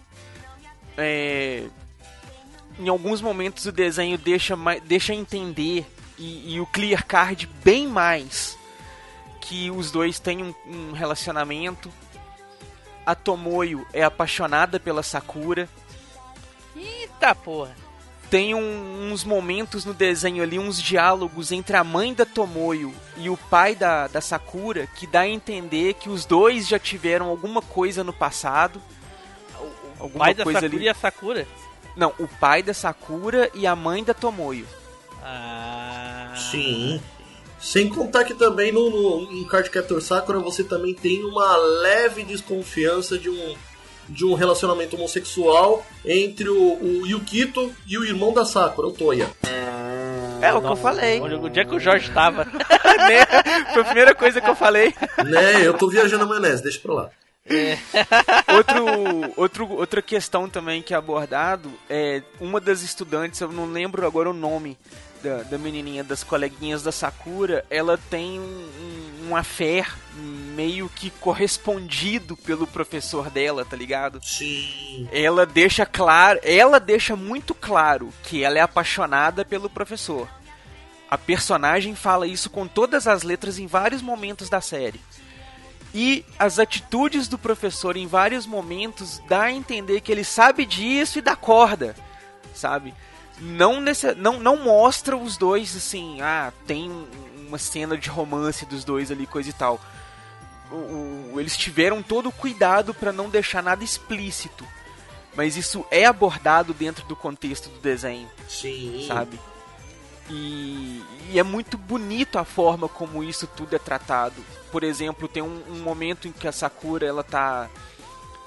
[0.96, 1.64] É,
[2.78, 5.86] em alguns momentos o desenho deixa, deixa entender
[6.18, 8.58] e, e o Clear Card bem mais
[9.40, 11.92] que os dois têm um, um relacionamento.
[13.06, 15.68] A Tomoyo é apaixonada pela Sakura.
[16.76, 17.87] Eita porra!
[18.30, 23.30] Tem um- uns momentos no desenho ali, uns diálogos entre a mãe da Tomoyo e
[23.30, 27.62] o pai da, da Sakura que dá a entender que os dois já tiveram alguma
[27.62, 28.80] coisa no passado.
[29.58, 30.84] O Alguma pai da coisa Sakura ali.
[30.84, 31.46] e a Sakura?
[31.96, 34.66] Não, o pai da Sakura e a mãe da Tomoyo.
[35.22, 36.34] Ah.
[36.50, 37.00] Sim.
[37.60, 42.22] Sem contar que também no, no, em Card Captor Sakura você também tem uma leve
[42.22, 43.56] desconfiança de um,
[44.08, 49.30] de um relacionamento homossexual entre o, o Yukito e o irmão da Sakura, o Toya.
[50.40, 51.20] É o que eu falei.
[51.20, 52.44] Onde, onde é que o Jorge tava?
[53.08, 53.26] né?
[53.72, 54.94] Foi a primeira coisa que eu falei.
[55.24, 55.66] né?
[55.66, 57.10] Eu tô viajando na maionese, deixa pra lá.
[58.56, 64.06] outro, outro, outra questão também que é abordado é uma das estudantes, eu não lembro
[64.06, 64.78] agora o nome
[65.22, 69.86] da, da menininha, das coleguinhas da Sakura, ela tem um, um, um affair
[70.58, 74.18] meio que correspondido pelo professor dela, tá ligado?
[74.20, 75.08] Sim.
[75.12, 80.28] Ela deixa claro, ela deixa muito claro que ela é apaixonada pelo professor.
[81.08, 85.00] A personagem fala isso com todas as letras em vários momentos da série.
[85.94, 91.20] E as atitudes do professor em vários momentos dá a entender que ele sabe disso
[91.20, 91.94] e dá corda,
[92.52, 92.92] sabe?
[93.40, 96.90] Não, nesse, não, não mostra os dois assim, ah, tem
[97.46, 99.80] uma cena de romance dos dois ali, coisa e tal.
[100.70, 104.66] O, o, eles tiveram todo o cuidado para não deixar nada explícito.
[105.34, 108.28] Mas isso é abordado dentro do contexto do desenho.
[108.48, 109.04] Sim.
[109.06, 109.38] Sabe?
[110.30, 114.44] E, e, é muito bonito a forma como isso tudo é tratado.
[114.70, 117.70] Por exemplo, tem um, um momento em que a Sakura ela tá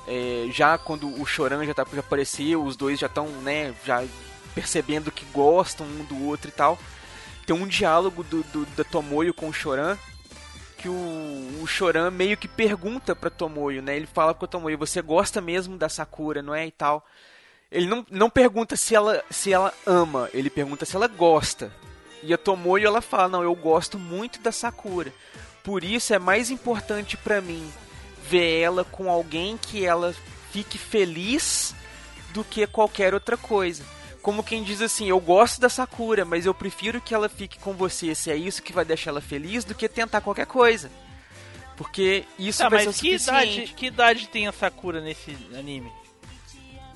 [0.08, 4.04] é, já quando o Choran já, tá, já apareceu, os dois já estão, né, já
[4.54, 6.78] percebendo que gostam um do outro e tal.
[7.46, 9.98] Tem um diálogo do, do da Tomoyo com o Choran
[10.82, 13.96] que o, o Choran meio que pergunta pra Tomoyo, né?
[13.96, 16.66] Ele fala pra Tomoyo, você gosta mesmo da Sakura, não é?
[16.66, 17.06] E tal.
[17.72, 21.72] Ele não, não pergunta se ela, se ela ama, ele pergunta se ela gosta.
[22.24, 25.14] E a Tomoyo ela fala: "Não, eu gosto muito da Sakura.
[25.64, 27.72] Por isso é mais importante para mim
[28.28, 30.14] ver ela com alguém que ela
[30.52, 31.76] fique feliz
[32.34, 36.54] do que qualquer outra coisa." Como quem diz assim, eu gosto da Sakura, mas eu
[36.54, 39.74] prefiro que ela fique com você, se é isso que vai deixar ela feliz, do
[39.74, 40.92] que tentar qualquer coisa.
[41.76, 43.54] Porque isso Tá, vai mas ser que suficiente.
[43.60, 45.92] idade, que idade tem a Sakura nesse anime?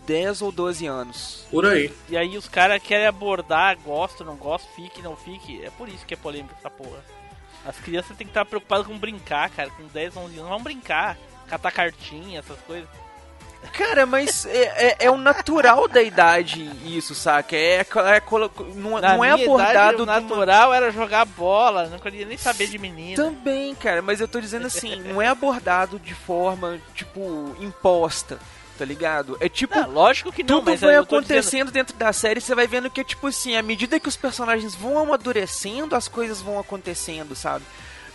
[0.06, 1.46] 10 ou 12 anos.
[1.50, 1.92] Por aí.
[2.10, 5.64] E aí os caras querem abordar, gosto, não gosto, fique, não fique.
[5.66, 7.04] É por isso que é polêmica essa porra.
[7.66, 9.72] As crianças têm que estar preocupadas com brincar, cara.
[9.72, 11.18] Com 10, 11 anos, vão brincar.
[11.48, 12.88] Catar cartinha, essas coisas.
[13.74, 17.56] Cara, mas é, é, é o natural da idade isso, saca?
[17.56, 17.86] É, é
[18.76, 22.68] não, não é abordado idade, o uma- natural era jogar bola, não queria nem saber
[22.68, 23.16] de menina.
[23.16, 28.40] Também, cara, mas eu tô dizendo assim, não é abordado de forma, tipo, imposta,
[28.78, 29.38] tá ligado?
[29.40, 32.54] É tipo, Ah, lógico que não, tudo vai tô dizendo- acontecendo dentro da série, você
[32.56, 36.60] vai vendo que, tipo assim, à medida que os personagens vão amadurecendo, as coisas vão
[36.60, 37.64] acontecendo, sabe?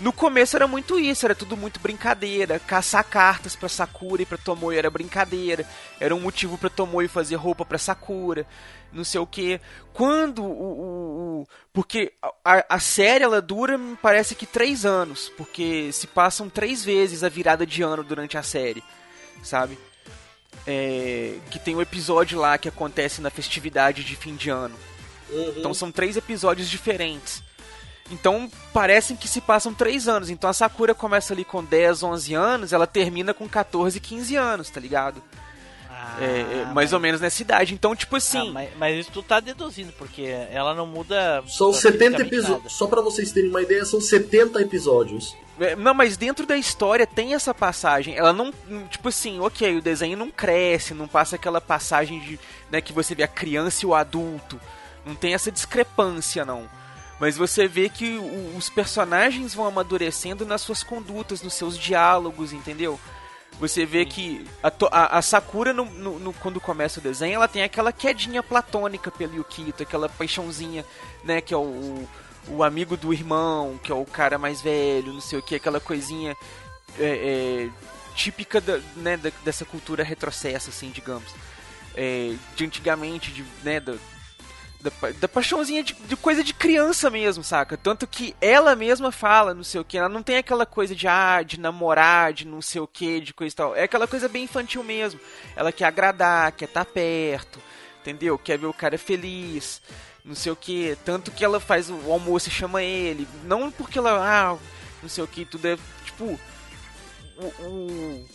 [0.00, 2.58] No começo era muito isso, era tudo muito brincadeira.
[2.58, 5.66] Caçar cartas pra Sakura e pra Tomoyo era brincadeira.
[6.00, 8.46] Era um motivo pra Tomoyo fazer roupa pra Sakura.
[8.92, 9.60] Não sei o que.
[9.92, 10.50] Quando o.
[10.50, 15.30] o- o- porque a, a série ela dura, me parece que três anos.
[15.36, 18.82] Porque se passam três vezes a virada de ano durante a série.
[19.42, 19.78] Sabe?
[20.66, 24.76] É, que tem um episódio lá que acontece na festividade de fim de ano.
[25.58, 27.42] Então são três episódios diferentes.
[28.10, 30.30] Então parecem que se passam três anos.
[30.30, 34.68] Então a Sakura começa ali com 10, 11 anos, ela termina com 14, 15 anos,
[34.70, 35.22] tá ligado?
[35.88, 37.74] Ah, É, é, mas- mais ou menos nessa idade.
[37.74, 38.50] Então, tipo Ah, assim.
[38.52, 41.42] mas, mas isso tu tá deduzindo, porque ela não muda.
[41.46, 42.22] São praticamente 70 nada.
[42.24, 42.72] episódios.
[42.72, 45.36] Só pra vocês terem uma ideia, são 70 episódios.
[45.60, 48.16] é, Não, mas dentro da história tem essa passagem.
[48.16, 48.52] Ela não.
[48.66, 52.40] não- Tipo assim, ok, o desenho não cresce, não passa aquela passagem de.
[52.70, 54.58] Né, que você vê a criança e o adulto.
[55.04, 56.64] Não tem essa discrepância, não.
[57.20, 62.52] Mas você vê que o- os personagens vão amadurecendo nas suas condutas, nos seus diálogos,
[62.52, 62.98] entendeu?
[63.60, 67.46] Você vê que a, a- a Sakura, no, no- no- quando começa o desenho, ela
[67.46, 70.82] tem aquela quedinha platônica pelo Yukito, aquela paixãozinha,
[71.22, 72.08] né, que é o, o,
[72.48, 75.78] o amigo do irmão, que é o cara mais velho, não sei o que, aquela
[75.78, 76.34] coisinha
[76.98, 77.70] é, é,
[78.14, 81.30] típica da, né, da- dessa cultura retrocessa, assim, digamos.
[81.94, 83.94] É, de antigamente, de, né, da,
[84.80, 87.76] da, da paixãozinha de, de coisa de criança mesmo, saca?
[87.76, 91.06] Tanto que ela mesma fala, não sei o que, ela não tem aquela coisa de,
[91.06, 93.76] ah, de namorar, de não sei o que, de coisa e tal.
[93.76, 95.20] É aquela coisa bem infantil mesmo.
[95.54, 97.58] Ela quer agradar, quer estar perto,
[98.00, 98.38] entendeu?
[98.38, 99.82] Quer ver o cara feliz,
[100.24, 100.96] não sei o que.
[101.04, 103.28] Tanto que ela faz o almoço e chama ele.
[103.44, 104.56] Não porque ela, ah,
[105.02, 106.38] não sei o que, tudo é, tipo,
[107.36, 108.26] o- o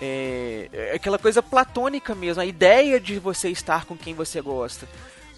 [0.00, 4.88] é, é aquela coisa platônica mesmo, a ideia de você estar com quem você gosta.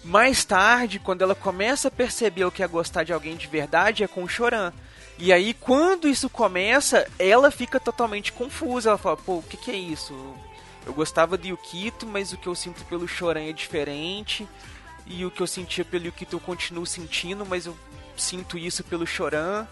[0.05, 4.03] Mais tarde, quando ela começa a perceber o que é gostar de alguém de verdade,
[4.03, 4.71] é com o Choran.
[5.17, 8.89] E aí, quando isso começa, ela fica totalmente confusa.
[8.89, 10.13] Ela fala, pô, o que, que é isso?
[10.85, 14.47] Eu gostava de Yukito, mas o que eu sinto pelo Choran é diferente.
[15.07, 17.75] E o que eu sentia pelo Yukito eu continuo sentindo, mas eu
[18.15, 19.65] sinto isso pelo Choran.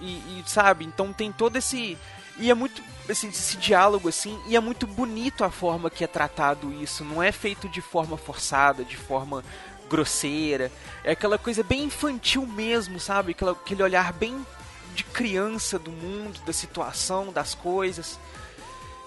[0.00, 1.96] E, e, sabe, então tem todo esse.
[2.38, 2.82] E é muito.
[3.08, 7.04] Esse, esse diálogo, assim, e é muito bonito a forma que é tratado isso.
[7.04, 9.42] Não é feito de forma forçada, de forma
[9.88, 10.70] grosseira.
[11.02, 13.32] É aquela coisa bem infantil mesmo, sabe?
[13.32, 14.46] Aquela, aquele olhar bem
[14.94, 18.18] de criança do mundo, da situação, das coisas.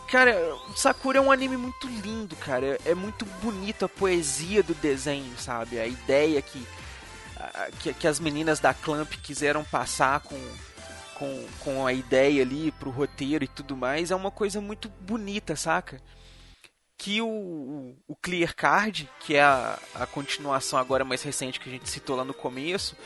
[0.07, 0.35] Cara,
[0.75, 2.77] Sakura é um anime muito lindo, cara.
[2.85, 5.79] É muito bonito a poesia do desenho, sabe?
[5.79, 6.67] A ideia que,
[7.79, 10.37] que, que as meninas da Clamp quiseram passar com,
[11.21, 15.55] com, com a ideia ali pro roteiro e tudo mais é uma coisa muito bonita,
[15.55, 16.01] saca?
[16.97, 21.71] Que o, o Clear Card, que é a, a continuação agora mais recente que a
[21.71, 22.97] gente citou lá no começo,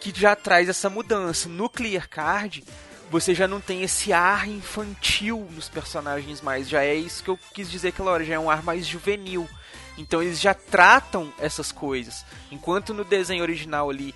[0.00, 1.48] que já traz essa mudança.
[1.48, 2.64] No Clear Card,
[3.08, 6.68] você já não tem esse ar infantil nos personagens mais.
[6.68, 9.48] Já é isso que eu quis dizer aquela hora, já é um ar mais juvenil.
[9.96, 12.24] Então eles já tratam essas coisas.
[12.50, 14.12] Enquanto no desenho original ali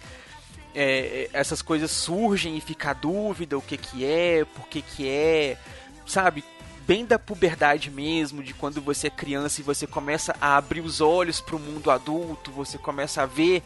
[0.76, 5.08] é, essas coisas surgem e fica a dúvida o que que é, por que que
[5.08, 5.56] é,
[6.06, 6.44] sabe?
[6.86, 11.00] Bem da puberdade mesmo, de quando você é criança e você começa a abrir os
[11.00, 13.62] olhos para o mundo adulto, você começa a ver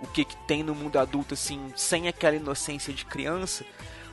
[0.00, 3.64] o que, que tem no mundo adulto assim, sem aquela inocência de criança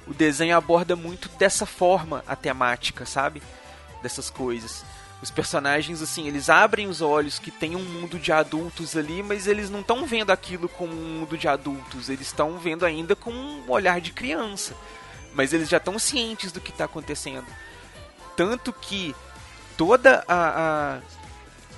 [0.08, 3.42] o desenho aborda muito dessa forma a temática, sabe?
[4.02, 4.84] Dessas coisas.
[5.22, 9.46] Os personagens, assim, eles abrem os olhos que tem um mundo de adultos ali, mas
[9.46, 13.32] eles não estão vendo aquilo como um mundo de adultos, eles estão vendo ainda com
[13.32, 14.76] um olhar de criança.
[15.34, 17.46] Mas eles já estão cientes do que está acontecendo.
[18.36, 19.16] Tanto que
[19.78, 21.00] toda a,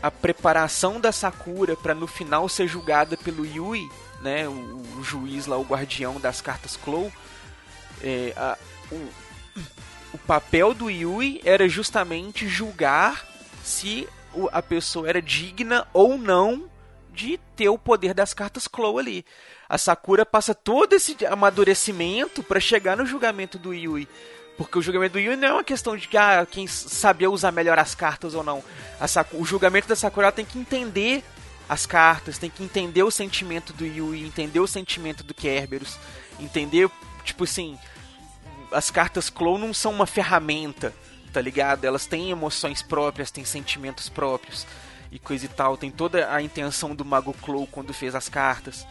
[0.01, 3.89] a, a preparação da Sakura para no final ser julgada pelo Yui,
[4.21, 7.11] né, o, o juiz lá, o guardião das cartas Clow,
[8.01, 8.57] é, a,
[8.89, 9.09] o,
[10.13, 13.32] o papel do Yui era justamente julgar
[13.64, 14.07] se
[14.51, 16.70] a pessoa era digna ou não
[17.14, 19.26] de ter o poder das cartas Claw ali.
[19.70, 24.07] A Sakura passa todo esse amadurecimento para chegar no julgamento do Yui.
[24.57, 27.80] Porque o julgamento do Yui não é uma questão de ah, quem sabia usar melhor
[27.80, 28.64] as cartas ou não.
[29.34, 31.24] O julgamento da Sakura tem que entender
[31.68, 35.97] as cartas, tem que entender o sentimento do Yui, entender o sentimento do Kerberos,
[36.39, 36.89] entender,
[37.24, 37.80] tipo assim,
[38.72, 40.93] as cartas Clow não são uma ferramenta,
[41.34, 41.84] tá ligado?
[41.84, 44.65] Elas têm emoções próprias, têm sentimentos próprios
[45.11, 45.75] e coisa e tal.
[45.75, 48.86] Tem toda a intenção do Mago Clow quando fez as cartas.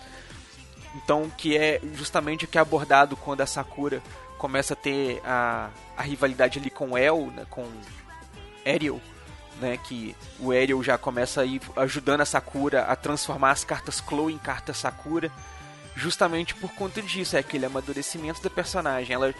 [0.96, 4.02] Então, que é justamente o que é abordado quando a Sakura
[4.36, 7.64] começa a ter a, a rivalidade ali com El, né, com
[8.66, 9.00] Ariel,
[9.60, 14.00] né, que o Ariel já começa a ir ajudando a Sakura a transformar as cartas
[14.00, 15.30] Clow em cartas Sakura,
[15.94, 19.14] justamente por conta disso, é aquele amadurecimento da personagem.
[19.14, 19.32] Ela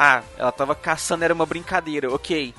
[0.00, 2.54] ah, ela tava caçando, era uma brincadeira, ok.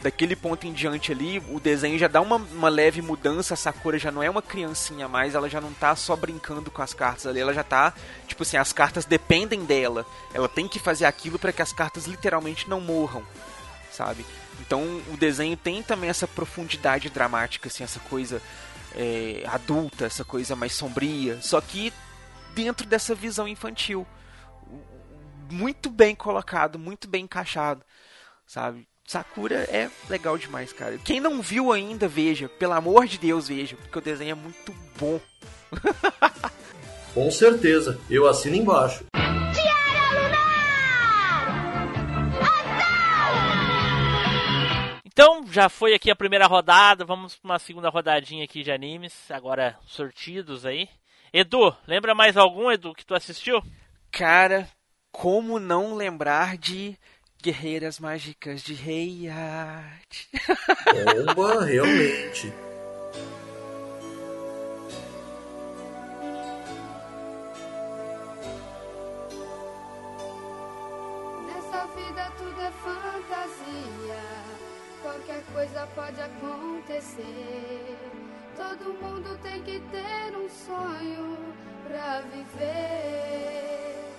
[0.00, 3.98] Daquele ponto em diante ali, o desenho já dá uma, uma leve mudança, a Sakura
[3.98, 7.26] já não é uma criancinha mais, ela já não tá só brincando com as cartas
[7.26, 7.92] ali, ela já tá,
[8.28, 10.06] tipo assim, as cartas dependem dela.
[10.32, 13.24] Ela tem que fazer aquilo para que as cartas literalmente não morram,
[13.90, 14.24] sabe?
[14.60, 18.40] Então o desenho tem também essa profundidade dramática, assim, essa coisa
[18.94, 21.92] é, adulta, essa coisa mais sombria, só que
[22.54, 24.06] dentro dessa visão infantil
[25.50, 27.84] muito bem colocado, muito bem encaixado,
[28.46, 28.86] sabe?
[29.06, 30.96] Sakura é legal demais, cara.
[30.98, 32.48] Quem não viu ainda, veja.
[32.48, 33.76] Pelo amor de Deus, veja.
[33.76, 35.20] Porque o desenho é muito bom.
[37.12, 38.00] Com certeza.
[38.08, 39.04] Eu assino embaixo.
[45.04, 47.04] Então, já foi aqui a primeira rodada.
[47.04, 49.30] Vamos para uma segunda rodadinha aqui de animes.
[49.30, 50.88] Agora, sortidos aí.
[51.32, 53.62] Edu, lembra mais algum, Edu, que tu assistiu?
[54.10, 54.68] Cara,
[55.14, 56.98] como não lembrar de
[57.40, 60.26] Guerreiras Mágicas de Rei Art?
[61.36, 62.52] Bomba, realmente.
[71.46, 74.20] Nessa vida tudo é fantasia.
[75.00, 77.96] Qualquer coisa pode acontecer.
[78.56, 81.38] Todo mundo tem que ter um sonho
[81.86, 84.13] pra viver.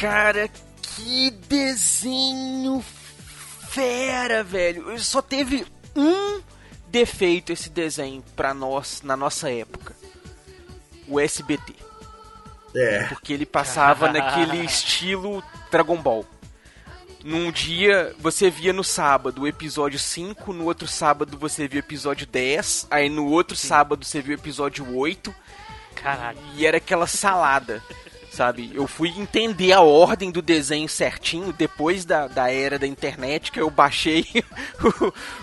[0.00, 0.48] Cara,
[0.82, 2.84] que desenho
[3.68, 4.98] fera, velho.
[5.00, 5.66] Só teve
[5.96, 6.40] um
[6.88, 9.94] defeito esse desenho pra nós na nossa época.
[11.08, 11.74] O SBT.
[12.74, 13.04] É.
[13.04, 16.24] Porque ele passava naquele estilo Dragon Ball.
[17.24, 21.84] Num dia você via no sábado o episódio 5, no outro sábado você via o
[21.84, 25.34] episódio 10, aí no outro sábado você via o episódio 8,
[25.94, 26.38] Caralho.
[26.54, 27.82] e era aquela salada,
[28.34, 28.70] sabe?
[28.74, 33.60] Eu fui entender a ordem do desenho certinho depois da, da era da internet, que
[33.60, 34.26] eu baixei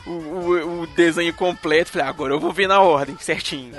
[0.06, 1.92] o, o, o- o desenho completo.
[1.92, 3.74] Falei, "Ah, agora eu vou ver na ordem certinho.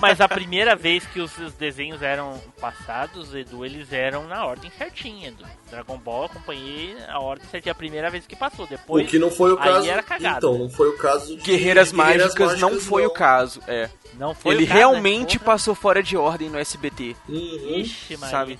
[0.00, 4.70] Mas a primeira vez que os os desenhos eram passados, Edu, eles eram na ordem
[4.76, 5.30] certinha.
[5.32, 8.64] Do Dragon Ball eu acompanhei a ordem certinha a primeira vez que passou.
[8.64, 9.08] O Depois.
[9.08, 9.88] que não foi o aí caso.
[9.90, 10.38] era cagada.
[10.38, 13.60] Então, não foi o caso de Guerreiras, de Mágicas, não foi o caso.
[13.68, 13.88] É.
[14.18, 14.78] Não foi Ele caso, né?
[14.78, 15.52] realmente Porra.
[15.52, 17.76] passou fora de ordem no SBT, Uhum.
[17.80, 18.30] Ixi, Maria.
[18.36, 18.58] sabe?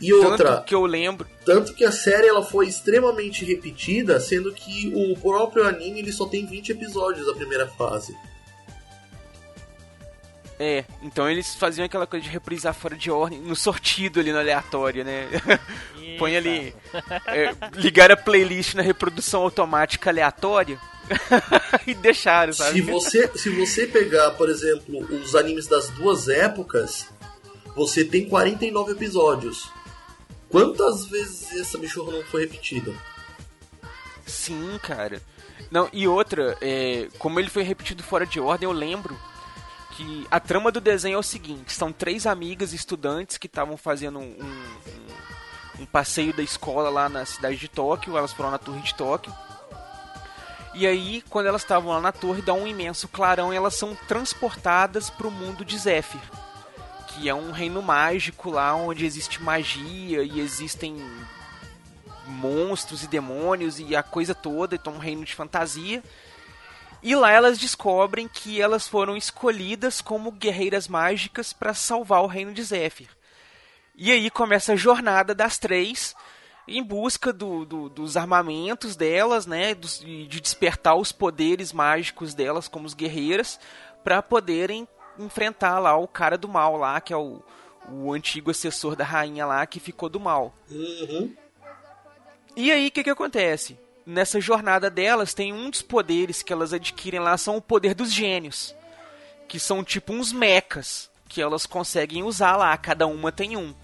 [0.00, 1.28] E outra, Tanto que eu lembro.
[1.44, 6.26] tanto que a série ela foi extremamente repetida, sendo que o próprio anime ele só
[6.26, 8.12] tem 20 episódios a primeira fase.
[10.64, 14.38] É, então eles faziam aquela coisa de reprisar fora de ordem, no sortido ali no
[14.38, 15.28] aleatório, né?
[15.32, 15.60] Eita.
[16.20, 16.72] Põe ali.
[17.26, 20.78] é, ligar a playlist na reprodução automática aleatória
[21.84, 22.74] e deixaram, sabe?
[22.74, 27.08] Se você, se você pegar, por exemplo, os animes das duas épocas,
[27.74, 29.68] você tem 49 episódios.
[30.48, 32.94] Quantas vezes essa bichorra não foi repetida?
[34.24, 35.20] Sim, cara.
[35.72, 39.18] Não, e outra, é, como ele foi repetido fora de ordem, eu lembro
[39.92, 44.18] que a trama do desenho é o seguinte: são três amigas estudantes que estavam fazendo
[44.18, 48.80] um, um, um passeio da escola lá na cidade de Tóquio, elas foram na torre
[48.82, 49.32] de Tóquio.
[50.74, 53.94] E aí, quando elas estavam lá na torre, dá um imenso clarão e elas são
[54.08, 56.20] transportadas para o mundo de Zephyr,
[57.08, 60.96] que é um reino mágico lá onde existe magia e existem
[62.26, 66.02] monstros e demônios e a coisa toda, então um reino de fantasia.
[67.02, 72.52] E lá elas descobrem que elas foram escolhidas como guerreiras mágicas para salvar o reino
[72.52, 73.08] de Zephyr.
[73.96, 76.14] E aí começa a jornada das três
[76.68, 82.68] em busca do- do- dos armamentos delas, né, dos- de despertar os poderes mágicos delas
[82.68, 83.58] como as guerreiras
[84.04, 84.86] para poderem
[85.18, 87.42] enfrentar lá o cara do mal lá, que é o,
[87.90, 90.54] o antigo assessor da rainha lá que ficou do mal.
[90.70, 91.34] Uhum.
[92.56, 93.76] E aí, o que, que acontece?
[94.04, 98.12] Nessa jornada delas, tem um dos poderes que elas adquirem lá, são o poder dos
[98.12, 98.74] gênios.
[99.48, 103.74] Que são tipo uns mechas que elas conseguem usar lá, cada uma tem um.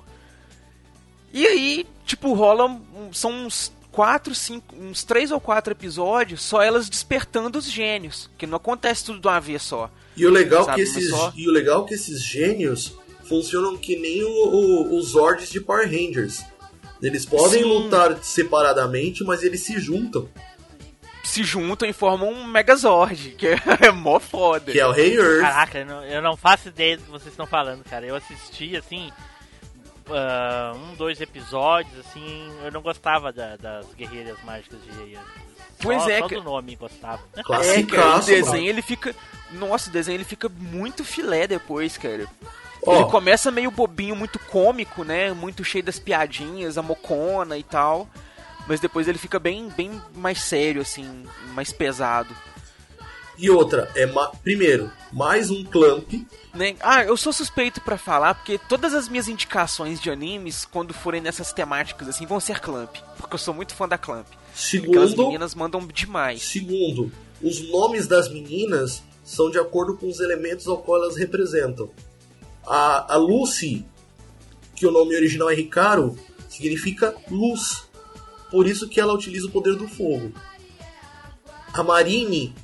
[1.32, 2.80] E aí, tipo, rola.
[3.12, 8.30] São uns quatro, cinco, uns três ou quatro episódios só elas despertando os gênios.
[8.38, 9.90] Que não acontece tudo de uma vez só.
[10.16, 12.94] E o legal Sabe, que esses só- e o legal que esses gênios
[13.24, 16.42] funcionam que nem o- o- os Zords de Power Rangers.
[17.02, 17.68] Eles podem Sim.
[17.68, 20.28] lutar separadamente, mas eles se juntam,
[21.22, 24.72] Se juntam e formam um Megazord, que é, é mó foda.
[24.72, 25.40] que é o Rei Earth.
[25.42, 28.04] Caraca, eu não, eu não faço ideia do que vocês estão falando, cara.
[28.06, 29.10] Eu assisti, assim,
[30.10, 35.18] ah, um, dois episódios, assim, eu não gostava da- das Guerreiras Mágicas de Rei.
[35.80, 37.22] Pois só, é, só que- do nome gostava.
[37.36, 38.66] É, cara, o Classicaço, desenho mano.
[38.68, 39.14] ele fica.
[39.52, 42.26] Nossa, o desenho ele fica muito filé depois, cara.
[42.86, 45.32] Ó, Ele começa meio bobinho, muito cômico, né?
[45.32, 48.08] Muito cheio das piadinhas, a mocona e tal.
[48.66, 51.24] Mas depois ele fica bem, bem mais sério, assim,
[51.54, 52.34] mais pesado.
[53.36, 56.12] E outra, é ma- primeiro, mais um Clamp.
[56.52, 56.74] Né?
[56.80, 61.20] Ah, eu sou suspeito pra falar, porque todas as minhas indicações de animes, quando forem
[61.20, 62.96] nessas temáticas assim, vão ser Clamp.
[63.16, 64.26] Porque eu sou muito fã da Clamp.
[64.28, 66.42] Aquelas Segundo, meninas mandam demais.
[66.42, 71.88] segundo, os nomes das meninas são de acordo com os elementos ao qual elas representam.
[72.68, 73.84] A, a Lucy,
[74.76, 77.88] que o nome original é Ricardo, significa luz.
[78.50, 80.32] Por isso que ela utiliza o poder do fogo.
[81.72, 82.54] A Marine,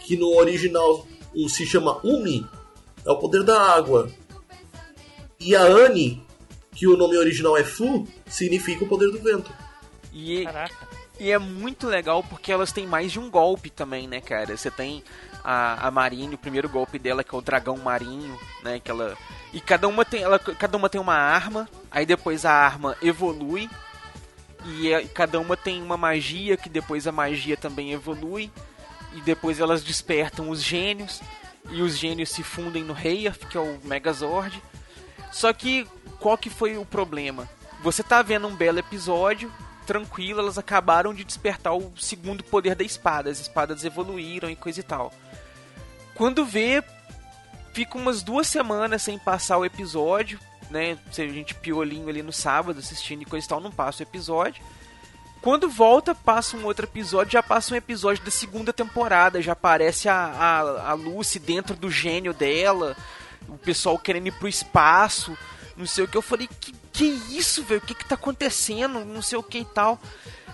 [0.00, 1.06] que no original
[1.48, 2.46] se chama Umi,
[3.04, 4.10] é o poder da água.
[5.38, 6.24] E a Anne,
[6.72, 9.52] que o nome original é Fu, significa o poder do vento.
[10.12, 10.86] E, Caraca.
[11.18, 14.56] E é muito legal porque elas têm mais de um golpe também, né, cara?
[14.56, 15.02] Você tem
[15.42, 18.78] a, a Marine, o primeiro golpe dela, que é o dragão marinho, né?
[18.80, 19.16] Que ela,
[19.56, 23.70] e cada uma, tem, ela, cada uma tem uma arma, aí depois a arma evolui.
[24.66, 28.52] E é- cada uma tem uma magia, que depois a magia também evolui.
[29.14, 31.22] E depois elas despertam os gênios.
[31.70, 34.62] E os gênios se fundem no Reiarth, que é o Megazord.
[35.32, 35.88] Só que
[36.20, 37.48] qual que foi o problema?
[37.82, 39.50] Você tá vendo um belo episódio,
[39.86, 43.30] tranquilo, elas acabaram de despertar o segundo poder da espada.
[43.30, 45.14] As espadas evoluíram e coisa e tal.
[46.14, 46.84] Quando vê,
[47.76, 50.40] fica umas duas semanas sem passar o episódio.
[50.70, 50.96] né?
[51.12, 54.06] Se a gente piolinho ali no sábado assistindo e coisa e tal, não passa o
[54.06, 54.64] episódio.
[55.42, 60.08] Quando volta, passa um outro episódio, já passa um episódio da segunda temporada, já aparece
[60.08, 62.96] a, a, a Lucy dentro do gênio dela,
[63.46, 65.36] o pessoal querendo ir pro espaço,
[65.76, 66.16] não sei o que.
[66.16, 67.82] Eu falei, que, que isso, velho?
[67.82, 69.04] O que que tá acontecendo?
[69.04, 70.00] Não sei o que e tal.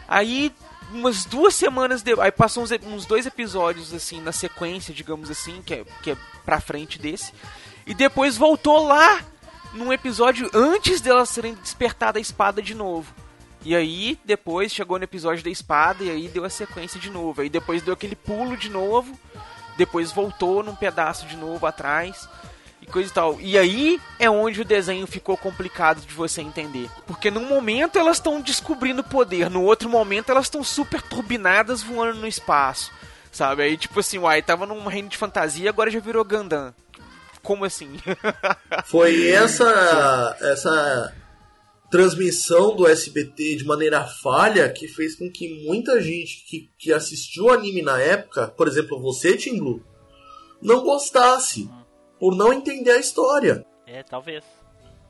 [0.09, 0.53] Aí,
[0.93, 5.63] umas duas semanas depois, aí passam uns, uns dois episódios, assim, na sequência, digamos assim,
[5.63, 7.33] que é, que é pra frente desse.
[7.87, 9.21] E depois voltou lá,
[9.73, 13.13] num episódio antes delas serem despertar da espada de novo.
[13.65, 17.41] E aí, depois chegou no episódio da espada e aí deu a sequência de novo.
[17.41, 19.19] Aí depois deu aquele pulo de novo,
[19.77, 22.29] depois voltou num pedaço de novo atrás
[22.93, 23.41] coisa e tal.
[23.41, 26.89] E aí é onde o desenho ficou complicado de você entender.
[27.07, 32.21] Porque num momento elas estão descobrindo poder, no outro momento elas estão super turbinadas voando
[32.21, 32.93] no espaço.
[33.33, 33.63] Sabe?
[33.63, 36.75] Aí tipo assim, uai, tava num reino de fantasia, agora já virou Gundam.
[37.43, 37.99] Como assim?
[38.87, 41.13] Foi essa essa
[41.91, 47.45] transmissão do SBT de maneira falha que fez com que muita gente que, que assistiu
[47.45, 49.85] o anime na época, por exemplo, você, Tim Blue,
[50.63, 51.69] não gostasse
[52.23, 53.67] por não entender a história.
[53.85, 54.45] É, talvez.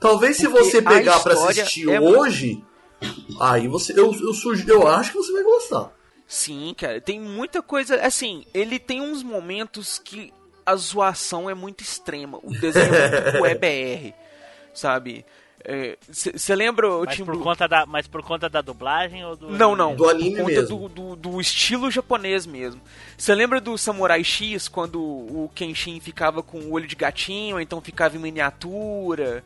[0.00, 2.64] Talvez se Porque você pegar pra história assistir é hoje,
[3.38, 4.32] aí você eu, eu,
[4.66, 5.92] eu acho que você vai gostar.
[6.26, 7.96] Sim, cara, tem muita coisa.
[7.96, 10.32] Assim, ele tem uns momentos que
[10.64, 12.40] a zoação é muito extrema.
[12.42, 14.14] O desenho é muito EBR,
[14.72, 15.26] sabe?
[16.08, 17.44] Você lembra o Mas Tim por, Blue?
[17.44, 19.50] conta da, mas por conta da dublagem ou do.
[19.50, 19.94] Não, não.
[19.94, 20.88] Do anime por conta mesmo.
[20.88, 22.80] Do, do, do estilo japonês mesmo.
[23.16, 27.60] Você lembra do Samurai X, quando o Kenshin ficava com o olho de gatinho, ou
[27.60, 29.44] então ficava em miniatura?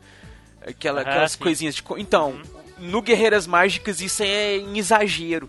[0.66, 1.38] Aquela, Aham, aquelas sim.
[1.38, 1.84] coisinhas de.
[1.98, 2.40] Então,
[2.78, 5.48] no Guerreiras Mágicas isso é em exagero,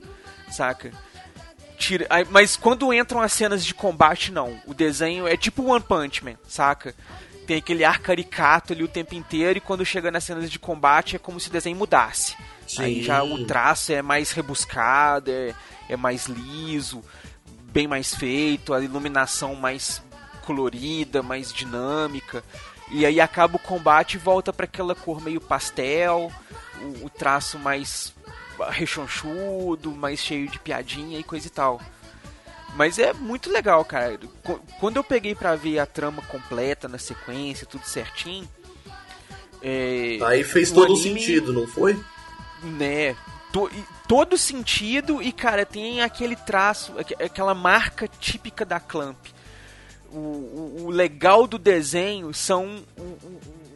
[0.50, 0.92] saca?
[1.78, 4.60] Tira, mas quando entram as cenas de combate, não.
[4.66, 6.96] O desenho é tipo One Punch Man, saca?
[7.48, 11.16] Tem aquele ar caricato ali o tempo inteiro e quando chega nas cenas de combate
[11.16, 12.36] é como se o desenho mudasse.
[12.78, 13.04] Aí Sim.
[13.04, 15.56] já o traço é mais rebuscado, é,
[15.88, 17.02] é mais liso,
[17.72, 20.04] bem mais feito, a iluminação mais
[20.42, 22.44] colorida, mais dinâmica.
[22.92, 26.30] E aí acaba o combate e volta para aquela cor meio pastel,
[26.82, 28.14] o, o traço mais
[28.72, 31.80] rechonchudo, mais cheio de piadinha e coisa e tal.
[32.78, 34.20] Mas é muito legal, cara.
[34.44, 38.48] Qu- Quando eu peguei pra ver a trama completa na sequência, tudo certinho,
[39.62, 42.00] é, Aí fez o todo anime- sentido, não foi?
[42.64, 43.16] né?
[43.52, 43.72] To-
[44.08, 49.18] todo sentido e, cara, tem aquele traço, aqu- aquela marca típica da Clamp.
[50.12, 52.84] O, o- o legal do desenho são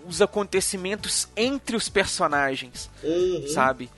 [0.07, 3.47] os acontecimentos entre os personagens, Uhum.
[3.47, 3.89] sabe?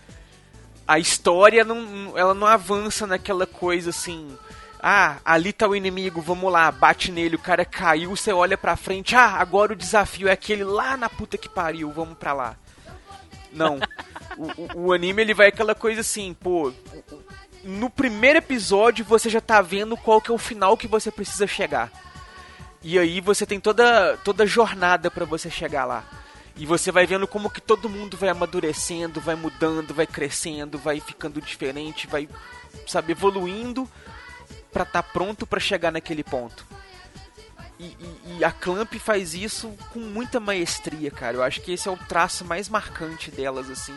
[0.87, 4.35] A história não, ela não avança naquela coisa assim.
[4.85, 8.75] Ah, ali tá o inimigo, vamos lá, bate nele, o cara caiu, você olha pra
[8.75, 12.55] frente, ah, agora o desafio é aquele lá na puta que pariu, vamos pra lá.
[13.51, 13.79] Não.
[14.35, 16.73] O, o- o anime ele vai aquela coisa assim, pô.
[17.63, 21.45] No primeiro episódio você já tá vendo qual que é o final que você precisa
[21.45, 21.91] chegar.
[22.81, 26.03] E aí você tem toda toda a jornada pra você chegar lá.
[26.57, 30.99] E você vai vendo como que todo mundo vai amadurecendo, vai mudando, vai crescendo, vai
[30.99, 32.27] ficando diferente, vai
[32.87, 33.87] sabe evoluindo
[34.73, 36.65] pra estar pronto pra chegar naquele ponto.
[37.79, 41.37] E, e- e a Clamp faz isso com muita maestria, cara.
[41.37, 43.95] Eu acho que esse é o traço mais marcante delas, assim.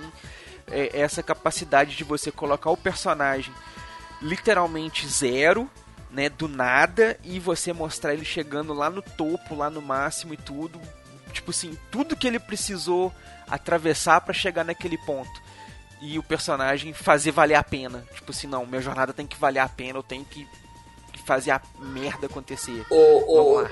[0.68, 3.52] É essa capacidade de você colocar o personagem
[4.20, 5.70] literalmente zero,
[6.10, 10.36] né, do nada, e você mostrar ele chegando lá no topo, lá no máximo e
[10.36, 10.80] tudo.
[11.32, 13.12] Tipo assim, tudo que ele precisou
[13.48, 15.42] atravessar pra chegar naquele ponto.
[16.00, 18.04] E o personagem fazer valer a pena.
[18.14, 20.46] Tipo assim, não, minha jornada tem que valer a pena, eu tenho que
[21.26, 22.82] fazer a merda acontecer.
[22.88, 23.64] Ô, ô,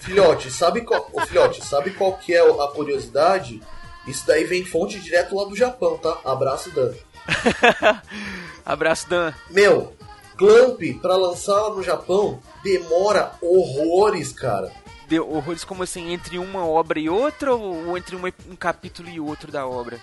[0.00, 3.62] filhote, sabe qual, ô, filhote, sabe qual que é a curiosidade?
[4.06, 6.18] Isso daí vem fonte direto lá do Japão, tá?
[6.24, 6.92] Abraço, Dan.
[8.64, 9.32] Abraço, Dan.
[9.50, 9.92] Meu,
[10.36, 14.70] Clamp, pra lançar lá no Japão, demora horrores, cara.
[15.08, 19.20] Deu horrores como assim, entre uma obra e outra, ou entre uma- um capítulo e
[19.20, 20.00] outro da obra?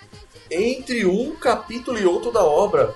[0.50, 2.94] Entre um capítulo e outro da obra.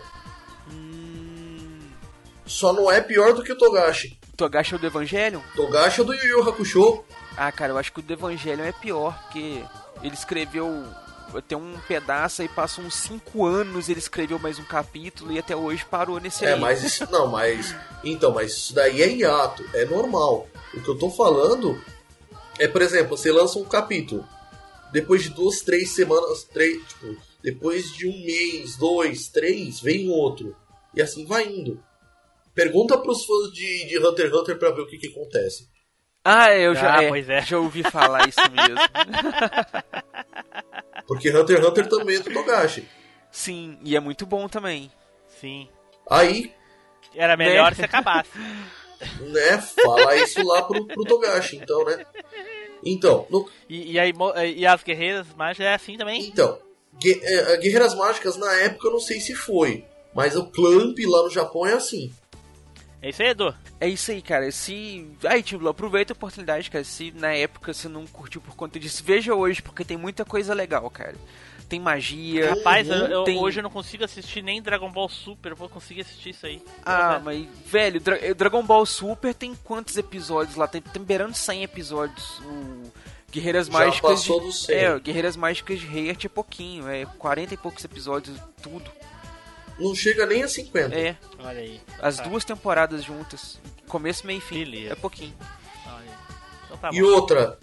[2.47, 4.17] Só não é pior do que o Togashi.
[4.35, 5.41] Togashi é o do Evangelion?
[5.55, 7.03] Togashi é do Yu Yu Hakusho.
[7.35, 9.63] Ah, cara, eu acho que o do Evangelion é pior, porque
[10.03, 10.83] ele escreveu
[11.35, 15.55] até um pedaço e passou uns 5 anos ele escreveu mais um capítulo e até
[15.55, 16.59] hoje parou nesse É, aí.
[16.59, 20.47] mas isso não, mas então, mas isso daí é hiato, é normal.
[20.73, 21.79] O que eu tô falando
[22.57, 24.25] é, por exemplo, você lança um capítulo,
[24.93, 30.55] depois de duas, três semanas, três, tipo, depois de um mês, dois, três, vem outro
[30.95, 31.83] e assim vai indo.
[32.57, 35.67] Pergunta pros fãs de, de Hunter x Hunter pra ver o que que acontece.
[36.25, 37.39] Ah, eu já, Ah, é, pois é.
[37.43, 38.77] já ouvi falar isso mesmo.
[41.07, 42.89] Porque Hunter x Hunter também é do Togashi.
[43.29, 44.91] Sim, e é muito bom também.
[45.39, 45.69] Sim.
[46.09, 46.51] Aí,
[47.13, 47.75] Era melhor Né?
[47.75, 48.31] se acabasse.
[49.21, 52.03] né, fala isso lá pro, pro Togashi, então, né?
[52.83, 54.11] Então, no, E, e, aí,
[54.55, 56.25] e as guerreiras mágicas é assim também?
[56.25, 56.57] então
[57.05, 59.85] é, Guerreiras Mágicas, na época, eu não sei se foi.
[60.15, 62.11] Mas o Clamp lá no Japão é assim.
[63.01, 63.55] É isso aí, Edu.
[63.79, 64.51] É isso aí, cara.
[64.51, 65.07] Se.
[65.25, 66.83] Aí, tipo, aproveita a oportunidade, cara.
[66.83, 70.53] Se na época você não curtiu por conta disso, veja hoje, porque tem muita coisa
[70.53, 71.15] legal, cara.
[71.69, 72.51] Tem magia.
[72.55, 75.67] Rapaz, eu, eu- tem- hoje eu não consigo assistir nem Dragon Ball Super, eu vou
[75.69, 76.61] conseguir assistir isso aí.
[76.85, 80.65] Ah, mas, velho, Dra- eh, Dragon Ball Super tem quantos episódios lá?
[80.67, 82.39] Tem, tem beirando 100 episódios.
[82.39, 82.91] O
[83.29, 84.01] Guerreiras Já Mágicas.
[84.11, 84.75] passou de, dos 100.
[84.75, 88.89] É, Guerreiras Mágicas de Heart é pouquinho, é 40 e poucos episódios, tudo.
[89.79, 90.95] Não chega nem a 50.
[90.95, 91.79] É, Olha aí.
[92.01, 92.23] as Tá.
[92.23, 93.59] duas temporadas juntas.
[93.87, 94.63] Começo, meio e fim.
[94.65, 94.93] Beleza.
[94.93, 95.33] É pouquinho.
[95.85, 96.07] Olha aí.
[96.65, 97.07] Então tá E bom.
[97.07, 97.57] outra,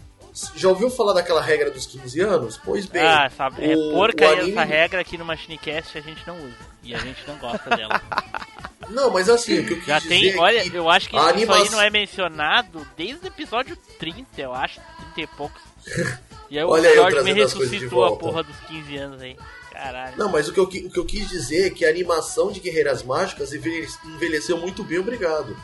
[0.57, 2.59] já ouviu falar daquela regra dos 15 anos?
[2.65, 6.01] Pois bem, ah, sabe, é o- porcaria o anime- essa regra aqui no Machinecast a
[6.01, 6.75] gente não usa.
[6.83, 8.01] E a gente não gosta dela.
[8.91, 11.09] Não, mas assim, o que eu quis Já dizer tem, é olha, que eu acho
[11.09, 14.79] que isso anima- aí não é mencionado desde o episódio 30, eu acho,
[15.15, 15.62] 30 e poucos.
[16.51, 19.37] E aí o Olha Jorge me ressuscitou a porra dos 15 anos aí.
[19.75, 20.16] Caralho.
[20.16, 22.61] Não, mas o que, eu, o que eu quis dizer é que a animação de
[22.61, 25.57] Guerreiras Mágicas envelhe- envelheceu muito bem, obrigado.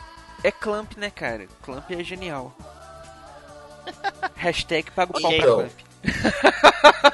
[0.43, 1.47] É Clamp, né, cara?
[1.63, 2.55] Clamp é genial.
[4.35, 5.69] Hashtag paga o pau pra Então.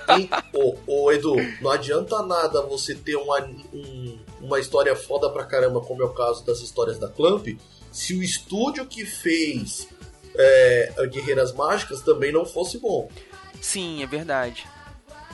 [0.05, 0.33] Clamp.
[0.53, 3.39] Ô, ô, Edu, não adianta nada você ter uma,
[3.73, 7.47] um- uma história foda pra caramba, como é o caso das histórias da Clamp,
[7.91, 9.87] se o estúdio que fez
[10.35, 13.09] é, a Guerreiras Mágicas também não fosse bom.
[13.61, 14.65] Sim, é verdade.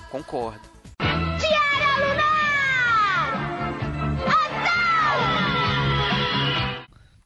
[0.09, 0.61] Concordo.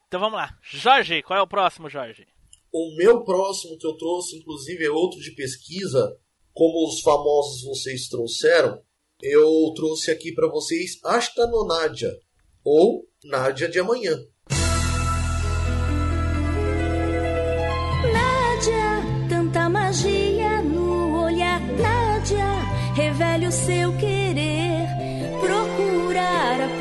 [0.08, 0.58] Então vamos lá.
[0.64, 2.26] Jorge, qual é o próximo, Jorge?
[2.72, 6.18] O meu próximo que eu trouxe, inclusive, é outro de pesquisa,
[6.54, 8.82] como os famosos vocês trouxeram.
[9.22, 12.18] Eu trouxe aqui pra vocês Ashta Nadia,
[12.64, 14.18] ou Nádia de Amanhã.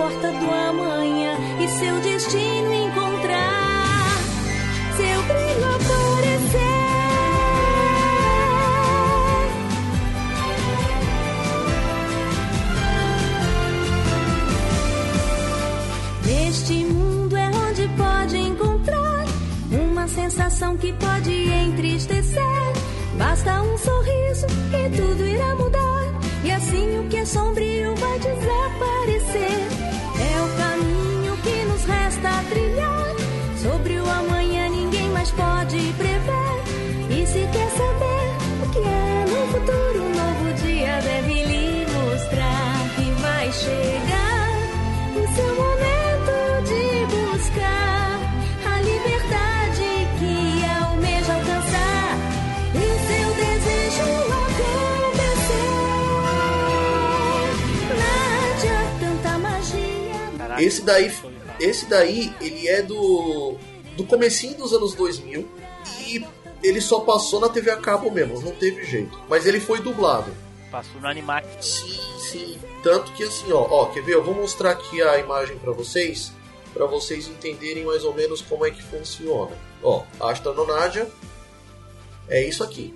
[0.06, 4.18] Porta do amanhã e seu destino encontrar.
[4.96, 6.60] Seu brilho aparecer.
[16.24, 19.24] Neste mundo é onde pode encontrar
[19.72, 22.42] uma sensação que pode entristecer.
[23.18, 26.20] Basta um sorriso e tudo irá mudar.
[26.44, 29.15] E assim o que é sombrio vai desaparecer.
[60.58, 61.12] Esse daí,
[61.60, 63.56] esse daí, ele é do
[63.96, 65.48] do comecinho dos anos 2000
[66.06, 66.24] e
[66.62, 69.18] ele só passou na TV a cabo mesmo, não teve jeito.
[69.28, 70.30] Mas ele foi dublado.
[70.70, 71.48] Passou no Animax.
[71.60, 72.58] Sim, sim.
[72.82, 74.14] Tanto que assim, ó, ó, quer ver?
[74.14, 76.32] Eu vou mostrar aqui a imagem pra vocês,
[76.74, 79.56] pra vocês entenderem mais ou menos como é que funciona.
[79.82, 81.08] Ó, Ashta no Nadia
[82.28, 82.94] é isso aqui.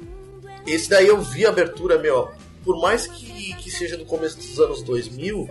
[0.67, 2.31] Esse daí eu vi a abertura, meu,
[2.65, 5.49] por mais que, que seja do começo dos anos 2000,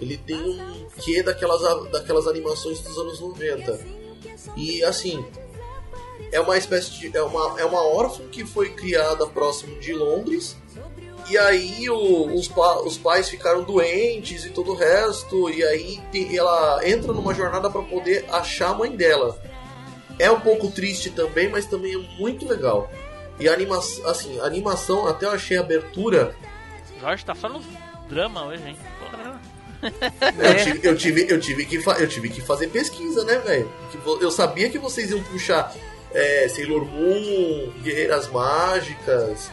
[0.00, 3.78] ele tem um quê daquelas, a- daquelas animações dos anos 90.
[4.56, 5.24] E assim,
[6.32, 7.16] é uma espécie de.
[7.16, 10.56] É uma, é uma órfã que foi criada próximo de Londres.
[11.28, 15.48] E aí o- os, pa- os pais ficaram doentes e todo o resto.
[15.50, 19.40] E aí tem- ela entra numa jornada para poder achar a mãe dela.
[20.18, 22.90] É um pouco triste também, mas também é muito legal.
[23.38, 26.34] E a animação, assim, a animação, até eu achei a abertura.
[27.00, 27.62] Jorge tá só no
[28.08, 28.76] drama hoje, hein?
[29.80, 30.48] Porra.
[30.48, 33.70] Eu, tive, eu, tive, eu, tive que eu tive que fazer pesquisa, né, velho?
[34.20, 35.74] Eu sabia que vocês iam puxar
[36.12, 39.50] é, Sailor Moon, Guerreiras Mágicas.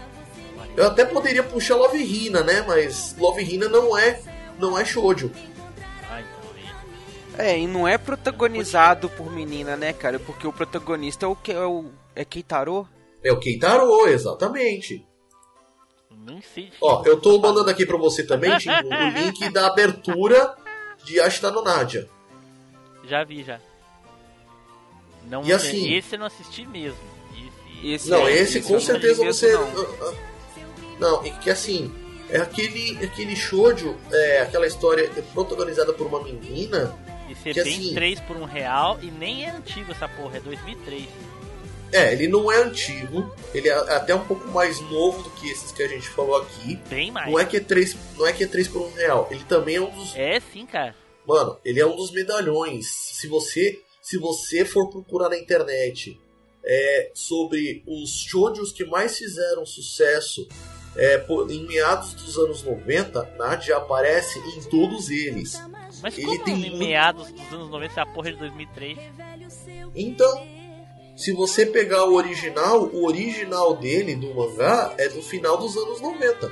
[0.75, 2.63] Eu até poderia puxar Love Hina, né?
[2.67, 4.19] Mas Love Hina não é,
[4.59, 5.31] não é shoujo.
[7.37, 10.17] É, e não é protagonizado por menina, né, cara?
[10.17, 12.87] Porque o protagonista é o que é o é Keitaro.
[13.23, 15.05] É o Keitaro, exatamente.
[16.27, 16.71] Nem sei.
[16.81, 20.55] Ó, eu tô mandando aqui pra você também, Tim, o link da abertura
[21.05, 22.07] de Ashita no Nadia.
[23.05, 23.59] Já vi, já.
[25.25, 26.97] Não, E assim- Esse eu não assisti mesmo.
[27.79, 29.51] Esse, Esse Não, é- esse eu com certeza você.
[29.53, 30.27] não.
[30.99, 31.93] Não, é que assim,
[32.29, 36.93] é aquele, aquele shoujo, é aquela história protagonizada por uma menina.
[37.29, 40.37] Esse é Que bem assim- 3 por um real e nem é antigo essa porra,
[40.37, 41.07] é 2003.
[41.91, 45.71] É, ele não é antigo, ele é até um pouco mais novo do que esses
[45.71, 46.75] que a gente falou aqui.
[46.89, 47.31] Bem mais.
[47.31, 49.75] Não é que é 3, não é que é 3 por um real, ele também
[49.77, 50.13] é um dos.
[50.15, 50.93] É sim, cara.
[51.25, 52.87] Mano, ele é um dos medalhões.
[52.87, 56.19] Se você, se você for procurar na internet
[56.65, 60.47] é, sobre os shoujos que mais fizeram sucesso
[60.95, 65.53] é, por- em meados dos anos 90, Nadia aparece em todos eles.
[66.01, 68.97] Mas Ele como tem em muito- meados dos anos 90 essa porra é de 2003?
[69.95, 70.47] Então,
[71.17, 75.99] se você pegar o original, o original dele do mangá é do final dos anos
[75.99, 76.51] 90.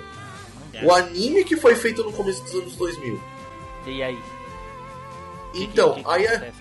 [0.84, 3.22] O anime que foi feito no começo dos anos 2000.
[3.88, 4.20] E aí?
[5.54, 6.52] Que- Então, que- que aí é,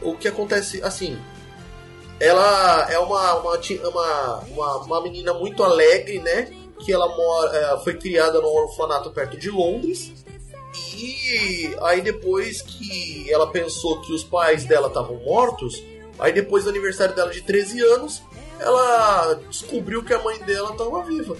[0.00, 1.18] o que acontece, assim,
[2.20, 6.50] ela é uma, uma, uma, uma menina muito alegre, né?
[6.84, 10.12] Que ela mora, é, foi criada num orfanato perto de Londres.
[10.96, 15.82] E aí depois que ela pensou que os pais dela estavam mortos,
[16.18, 18.22] aí depois do aniversário dela de 13 anos,
[18.60, 21.36] ela descobriu que a mãe dela estava viva.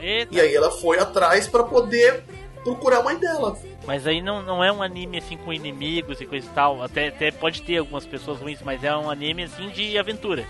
[0.00, 2.22] Eita, E aí ela foi atrás para poder
[2.62, 3.56] procurar a mãe dela.
[3.86, 6.82] mas aí não, não é um anime assim com inimigos e coisa e tal.
[6.82, 10.44] Até, até pode ter algumas pessoas ruins, mas é um anime assim de aventura.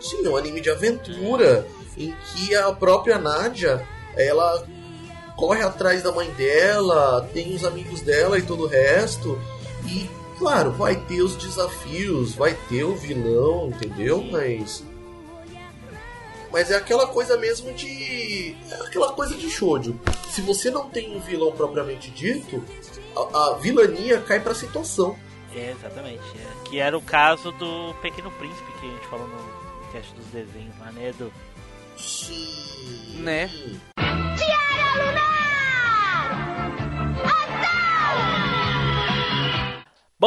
[0.00, 1.66] Sim, é um anime de aventura
[1.96, 3.82] em que a própria Nadia,
[4.16, 4.66] ela
[5.36, 9.40] corre atrás da mãe dela, tem os amigos dela e todo o resto.
[9.86, 14.22] E, claro, vai ter os desafios, vai ter o vilão, entendeu?
[14.30, 14.84] Mas.
[16.52, 18.56] Mas é aquela coisa mesmo de.
[18.70, 19.98] É aquela coisa de shoujo.
[20.30, 22.62] Se você não tem um vilão propriamente dito,
[23.16, 25.16] a, a vilania cai pra situação.
[25.54, 26.22] É, exatamente.
[26.36, 26.68] é.
[26.68, 30.76] Que era o caso do Pequeno Príncipe que a gente falou no teste dos desenhos
[30.80, 31.32] lá, né, Edu?
[31.96, 33.20] Sim.
[33.20, 33.50] Né?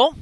[0.00, 0.14] Bom,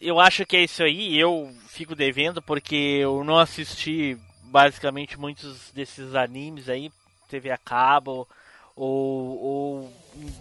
[0.00, 1.20] eu acho que é isso aí.
[1.20, 6.90] Eu fico devendo porque eu não assisti basicamente muitos desses animes aí,
[7.28, 8.26] TV a cabo
[8.74, 9.92] ou, ou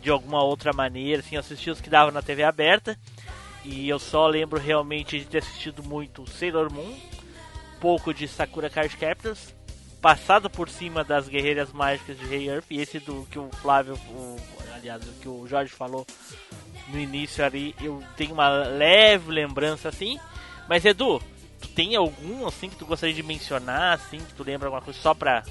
[0.01, 2.97] de alguma outra maneira, assim, eu assisti os que davam na TV aberta.
[3.65, 6.97] E eu só lembro realmente de ter assistido muito Sailor Moon,
[7.81, 9.53] pouco de Sakura Card Captors,
[10.01, 13.95] passado por cima das Guerreiras Mágicas de Rei Earth, e esse do que o Flávio,
[13.95, 14.37] o,
[14.73, 16.07] aliás, o que o Jorge falou
[16.89, 20.19] no início ali, eu tenho uma leve lembrança assim.
[20.67, 21.21] Mas Edu,
[21.59, 24.99] tu tem algum assim que tu gostaria de mencionar, assim, que tu lembra alguma coisa
[24.99, 25.43] só pra,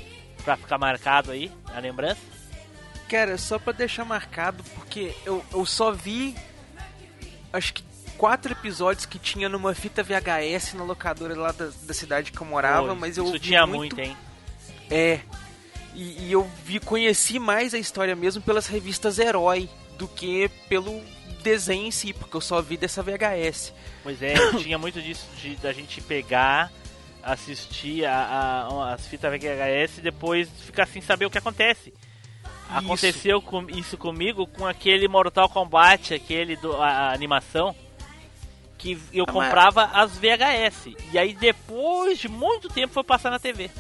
[0.45, 2.21] pra ficar marcado aí, a lembrança?
[3.09, 6.35] Cara, só pra deixar marcado, porque eu, eu só vi
[7.53, 7.85] acho que
[8.17, 12.47] quatro episódios que tinha numa fita VHS na locadora lá da, da cidade que eu
[12.47, 14.17] morava, Pô, mas eu Isso tinha muito, muito, hein?
[14.91, 15.21] É.
[15.95, 21.03] E, e eu vi, conheci mais a história mesmo pelas revistas Herói do que pelo
[21.51, 23.73] desenho em si, porque eu só vi dessa VHS.
[24.03, 26.71] Pois é, tinha muito disso de da gente pegar,
[27.23, 28.17] assistir a,
[28.69, 31.93] a- as fitas VHS e depois ficar sem saber o que acontece.
[32.69, 37.75] Aconteceu com, isso comigo com aquele Mortal Kombat, aquele do a, a animação,
[38.77, 40.89] que eu Ah, comprava as VHS.
[41.13, 43.71] E aí depois de muito tempo foi passar na TV.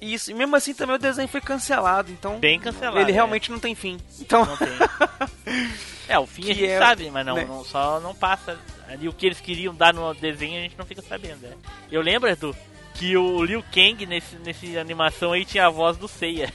[0.00, 2.98] Isso, e mesmo assim também o desenho foi cancelado, então Bem cancelado.
[2.98, 3.12] ele né?
[3.12, 3.98] realmente não tem fim.
[4.20, 4.68] Então, Não tem.
[6.08, 7.44] É, o fim a Que gente é- sabe, mas não, né?
[7.44, 8.58] não- só não passa.
[8.88, 11.42] Ali o que eles queriam dar no desenho a gente não fica sabendo.
[11.42, 11.52] né?
[11.92, 12.56] Eu lembro, Edu,
[12.94, 16.50] que o Liu Kang nesse, nesse animação aí tinha a voz do Seiya.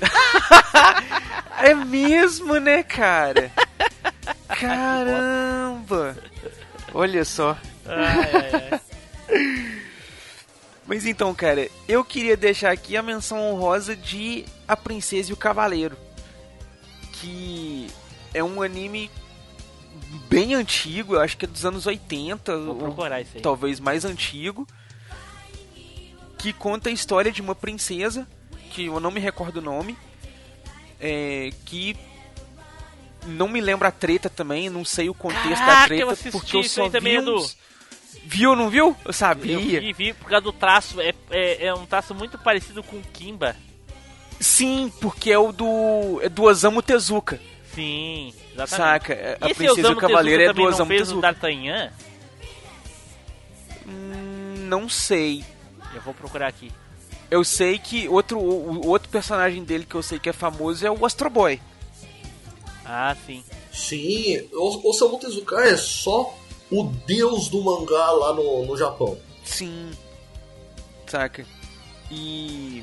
[1.62, 3.52] é mesmo, né, cara?
[4.48, 6.16] Caramba!
[6.92, 7.56] Olha só.
[7.86, 9.81] Ai, ai, ai.
[10.92, 15.36] Mas então, cara, eu queria deixar aqui a menção honrosa de A Princesa e o
[15.38, 15.96] Cavaleiro.
[17.14, 17.86] Que
[18.34, 19.10] é um anime
[20.28, 23.40] bem antigo, eu acho que é dos anos 80, Vou ou procurar isso aí.
[23.40, 24.68] talvez mais antigo.
[26.36, 28.28] Que conta a história de uma princesa,
[28.70, 29.96] que eu não me recordo o nome,
[31.00, 31.96] é, que
[33.24, 36.58] não me lembro a treta também, não sei o contexto da Caraca, treta, eu porque
[36.58, 37.36] eu só também, vi Edu.
[37.36, 37.56] uns...
[38.24, 38.96] Viu, não viu?
[39.04, 39.54] Eu sabia.
[39.54, 41.00] Eu vi, vi por causa do traço.
[41.00, 43.56] É, é, é um traço muito parecido com o Kimba.
[44.40, 47.38] Sim, porque é o do é do Osamu Tezuka,
[47.74, 48.76] Sim, exatamente.
[48.76, 49.38] saca?
[49.40, 51.20] A E esse princesa Osamu cavaleiro Tezuka é do também não Osamu fez o Tezuka.
[51.22, 51.92] D'Artagnan?
[53.86, 55.44] Hum, não sei.
[55.94, 56.72] Eu vou procurar aqui.
[57.30, 60.86] Eu sei que outro o, o outro personagem dele que eu sei que é famoso
[60.86, 61.60] é o Astro Boy.
[62.84, 63.44] Ah, sim.
[63.72, 66.36] Sim, o Osamu Tezuka é só
[66.72, 69.18] o deus do mangá lá no, no Japão.
[69.44, 69.90] Sim.
[71.06, 71.44] saca?
[72.10, 72.82] E.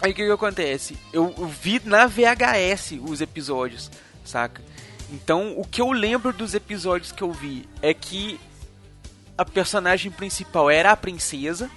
[0.00, 0.96] Aí o que, que acontece?
[1.12, 3.90] Eu, eu vi na VHS os episódios,
[4.24, 4.62] saca?
[5.10, 8.40] Então o que eu lembro dos episódios que eu vi é que
[9.36, 11.70] a personagem principal era a princesa.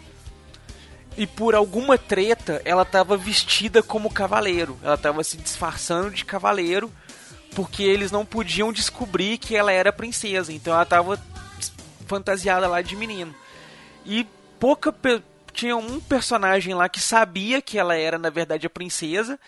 [1.18, 4.78] E por alguma treta, ela tava vestida como cavaleiro.
[4.84, 6.92] Ela tava se disfarçando de cavaleiro.
[7.56, 10.52] Porque eles não podiam descobrir que ela era princesa.
[10.54, 11.20] Então ela tava
[12.06, 13.34] fantasiada lá de menino.
[14.06, 14.26] E
[14.60, 14.92] pouca.
[14.92, 15.22] pe-
[15.54, 19.40] Tinha um personagem lá que sabia que ela era, na verdade, a princesa.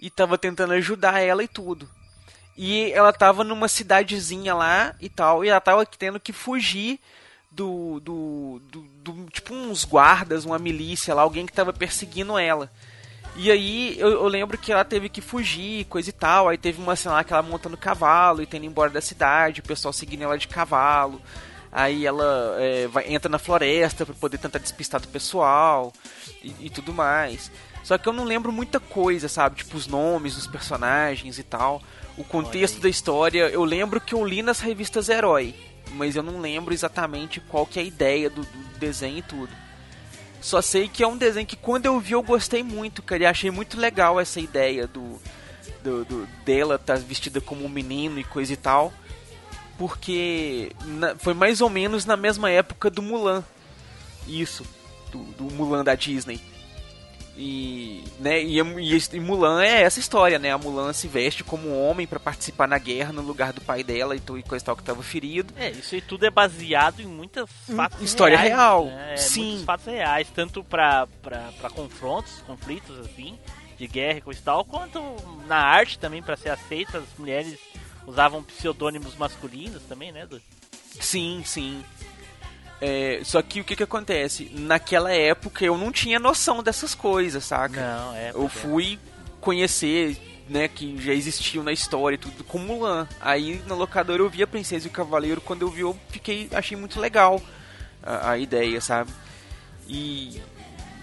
[0.00, 1.88] E tava tentando ajudar ela e tudo.
[2.56, 5.44] E ela tava numa cidadezinha lá e tal.
[5.44, 6.98] E ela tava tendo que fugir
[7.50, 12.70] do, do, do, do- tipo uns guardas, uma milícia lá, alguém que tava perseguindo ela.
[13.36, 16.48] E aí eu, eu lembro que ela teve que fugir, coisa e tal.
[16.48, 19.60] Aí teve uma cena lá que ela monta no cavalo e tendo embora da cidade,
[19.60, 21.20] o pessoal seguindo ela de cavalo.
[21.72, 25.92] Aí ela é, vai, entra na floresta pra poder tentar despistar do pessoal
[26.42, 27.50] e, e tudo mais.
[27.82, 29.56] Só que eu não lembro muita coisa, sabe?
[29.56, 31.82] Tipo os nomes dos personagens e tal.
[32.16, 35.52] O contexto da história, eu lembro que eu li nas revistas Herói,
[35.94, 39.63] mas eu não lembro exatamente qual que é a ideia do, do desenho e tudo.
[40.44, 43.26] Só sei que é um desenho que quando eu vi eu gostei muito, cara, e
[43.26, 45.18] achei muito legal essa ideia do,
[45.82, 48.92] do, do- dela estar vestida como um menino e coisa e tal,
[49.78, 53.42] porque na- foi mais ou menos na mesma época do Mulan,
[54.28, 54.66] isso,
[55.10, 56.38] do, do Mulan da Disney.
[57.36, 60.52] E, né, e, e, e Mulan é essa história, né?
[60.52, 63.82] A Mulan se veste como um homem pra participar na guerra no lugar do pai
[63.82, 65.52] dela e, e coisa tal que tava ferido.
[65.56, 69.14] É, isso aí tudo é baseado em muitas fatos história reais, real, né?
[69.14, 69.46] É, sim.
[69.46, 71.08] Muitos fatos reais, tanto pra
[71.74, 73.36] confrontos, conflitos, assim,
[73.76, 75.02] de guerra e coisa e tal, quanto
[75.48, 77.58] na arte também, pra ser aceita, as mulheres
[78.06, 80.28] usavam pseudônimos masculinos também, né?
[81.00, 81.84] Sim, sim.
[82.80, 84.50] É, só que o que que acontece?
[84.52, 87.80] Naquela época eu não tinha noção dessas coisas, saca?
[87.80, 88.30] Não, é.
[88.34, 88.48] eu é.
[88.48, 88.98] fui
[89.40, 90.16] conhecer,
[90.48, 93.08] né, que já existiu na história e tudo com Mulan.
[93.20, 96.48] Aí na locadora eu vi a Princesa e o Cavaleiro, quando eu vi eu fiquei,
[96.52, 97.40] achei muito legal
[98.02, 99.10] a, a ideia, sabe?
[99.88, 100.40] E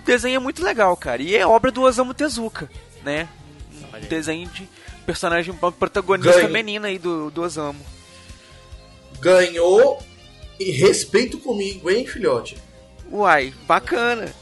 [0.02, 1.22] o desenho é muito legal, cara.
[1.22, 2.70] E é obra do Osamu Tezuka,
[3.04, 3.28] né?
[3.94, 4.68] Um desenho de
[5.06, 6.54] personagem protagonista Ganho.
[6.54, 7.84] menina aí do, do Osamu.
[9.20, 10.02] Ganhou
[10.68, 12.58] e respeito comigo, hein, filhote?
[13.12, 14.34] Uai, bacana.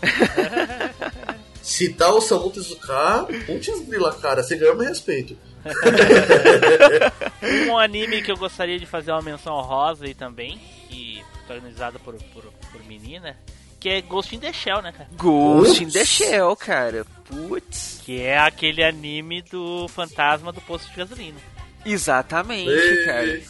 [1.61, 5.37] Citar o Samu Tezuka, putz grila, cara, você ganhou meu respeito.
[7.69, 12.15] Um anime que eu gostaria de fazer uma menção honrosa aí também, que protagonizado por,
[12.33, 13.35] por, por menina,
[13.79, 15.09] que é Ghost in the Shell, né, cara?
[15.17, 15.93] Ghost in Putz.
[15.93, 17.05] the Shell, cara.
[17.25, 18.01] Putz.
[18.05, 21.37] Que é aquele anime do fantasma do posto de gasolina.
[21.85, 23.05] Exatamente, Ei.
[23.05, 23.41] cara.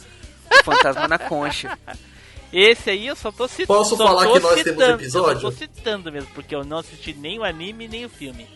[0.64, 1.76] Fantasma na concha.
[2.52, 3.78] Esse aí eu só tô citando.
[3.78, 5.36] Posso falar que nós temos episódio?
[5.36, 8.48] Eu só tô citando mesmo, porque eu não assisti nem o anime nem o filme.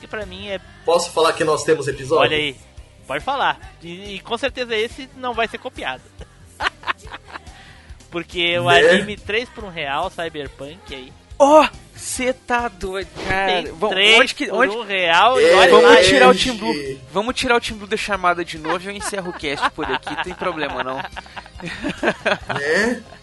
[0.00, 0.58] Que pra mim é.
[0.84, 2.22] Posso falar que nós temos episódio?
[2.24, 2.56] Olha aí,
[3.06, 3.60] pode falar.
[3.82, 6.02] E, e com certeza esse não vai ser copiado.
[8.10, 8.78] porque o Né?
[8.90, 11.12] anime 3 por 1 real, Cyberpunk aí.
[11.38, 13.62] Ó, você tá doido, cara.
[13.62, 15.98] Tem Vamos- 3 onde que, onde, 1 real e É, olha vamos lá.
[15.98, 16.34] é, tirar o.
[16.34, 17.00] Team Blue.
[17.12, 19.84] Vamos tirar o Team Blue da chamada de novo e eu encerro o cast por
[19.90, 20.14] aqui.
[20.14, 20.96] Não tem problema, não.
[20.96, 23.02] Né?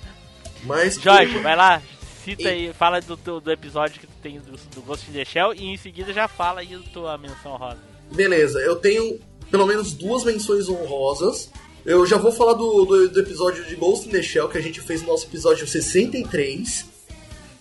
[0.64, 0.96] Mas.
[0.96, 1.82] Jorge, vai lá.
[2.24, 5.14] Cita E- aí, fala do, do, do episódio que tu tem do, do Ghost in
[5.14, 7.80] the Shell e em seguida já fala aí da tua menção rosa.
[8.12, 9.20] Beleza, eu tenho
[9.50, 11.50] pelo menos duas menções honrosas.
[11.86, 14.62] Eu já vou falar do, do, do episódio de Ghost in the Shell que a
[14.62, 16.86] gente fez no nosso episódio 63.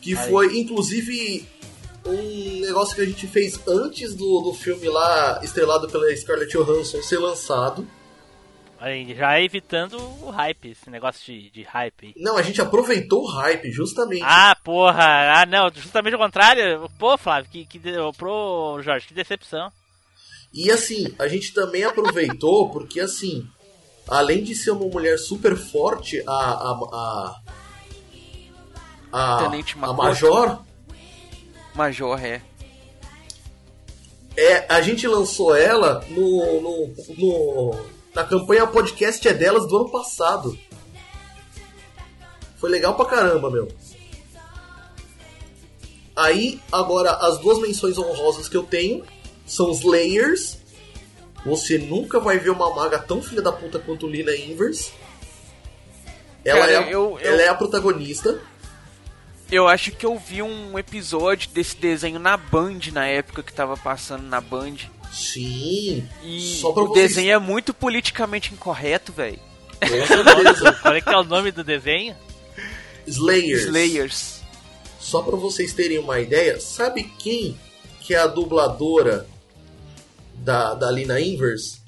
[0.01, 0.29] Que Aí.
[0.29, 1.47] foi, inclusive,
[2.05, 7.03] um negócio que a gente fez antes do, do filme lá, estrelado pela Scarlett Johansson,
[7.03, 7.87] ser lançado.
[9.17, 12.15] Já evitando o hype, esse negócio de, de hype.
[12.17, 14.23] Não, a gente aproveitou o hype, justamente.
[14.25, 15.41] Ah, porra!
[15.41, 16.89] Ah, não, justamente o contrário.
[16.97, 17.81] Pô, Flávio, que, que,
[18.17, 19.73] pro Jorge, que decepção.
[20.53, 23.47] E assim, a gente também aproveitou porque assim,
[24.07, 27.41] além de ser uma mulher super forte, a a
[29.13, 29.93] a, a, Tenente a.
[29.93, 30.63] Major,
[31.75, 32.41] Major, é.
[34.37, 39.89] é, a gente lançou ela no, no, no na campanha podcast é delas do ano
[39.90, 40.59] passado.
[42.57, 43.69] Foi legal pra caramba, meu.
[46.16, 49.05] Aí, agora, as duas menções honrosas que eu tenho
[49.47, 50.59] são os Layers.
[51.47, 54.90] Você nunca vai ver uma maga tão filha da puta quanto Lina Inverse.
[56.45, 58.40] Ela, Cara, é, a- eu- eu- ela é a protagonista.
[59.49, 63.77] Eu acho que eu vi um episódio desse desenho na Band, na época que tava
[63.77, 64.74] passando na Band.
[65.13, 66.09] Sim.
[66.25, 69.39] E Só pra o vocês- desenho é muito politicamente incorreto, velho.
[69.81, 70.73] Certeza.
[70.83, 72.15] Qual é que é o nome do desenho?
[73.07, 73.63] Slayers.
[73.65, 74.41] Slayers.
[75.01, 77.59] só pra vocês terem uma ideia, sabe quem
[78.01, 79.27] que é a dubladora
[80.35, 81.81] da, da Lina Inverse?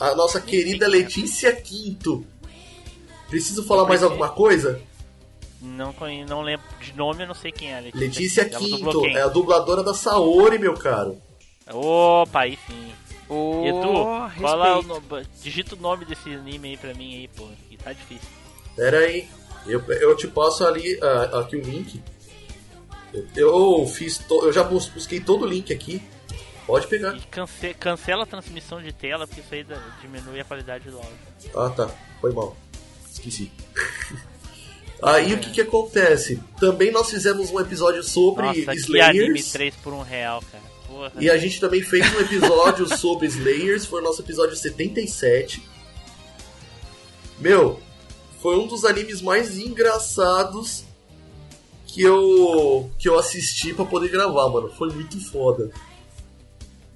[0.00, 2.26] A nossa querida Letícia Quinto.
[3.28, 4.80] Preciso falar mais alguma coisa?
[5.62, 5.94] Não,
[6.28, 7.80] não lembro de nome, eu não sei quem é.
[7.80, 11.16] Letícia, Letícia Quinto é a dubladora da Saori, meu caro.
[11.72, 12.92] Opa, aí sim.
[13.28, 17.48] Ô, Edu, qual é o digita o nome desse anime aí pra mim aí, pô.
[17.68, 18.28] Que tá difícil.
[18.76, 19.28] Pera aí,
[19.66, 22.02] eu, eu te passo ali ah, aqui o link.
[23.34, 26.02] Eu, eu fiz, to- eu já bus- busquei todo o link aqui.
[26.66, 27.14] Pode pegar.
[27.16, 27.74] E cance...
[27.74, 31.12] cancela a transmissão de tela, porque isso aí dá- diminui a qualidade do áudio.
[31.54, 31.90] Ah, tá.
[32.20, 32.56] Foi mal.
[33.10, 33.50] Esqueci.
[35.02, 36.40] Aí o que que acontece?
[36.58, 39.52] Também nós fizemos um episódio sobre Nossa, que anime Slayers.
[39.52, 40.64] 3 por um real, cara.
[40.94, 41.12] Porra.
[41.18, 45.60] E a gente também fez um episódio sobre Slayers, foi o nosso episódio 77.
[47.40, 47.80] Meu,
[48.40, 50.84] foi um dos animes mais engraçados
[51.84, 54.70] que eu que eu assisti pra poder gravar, mano.
[54.70, 55.68] Foi muito foda.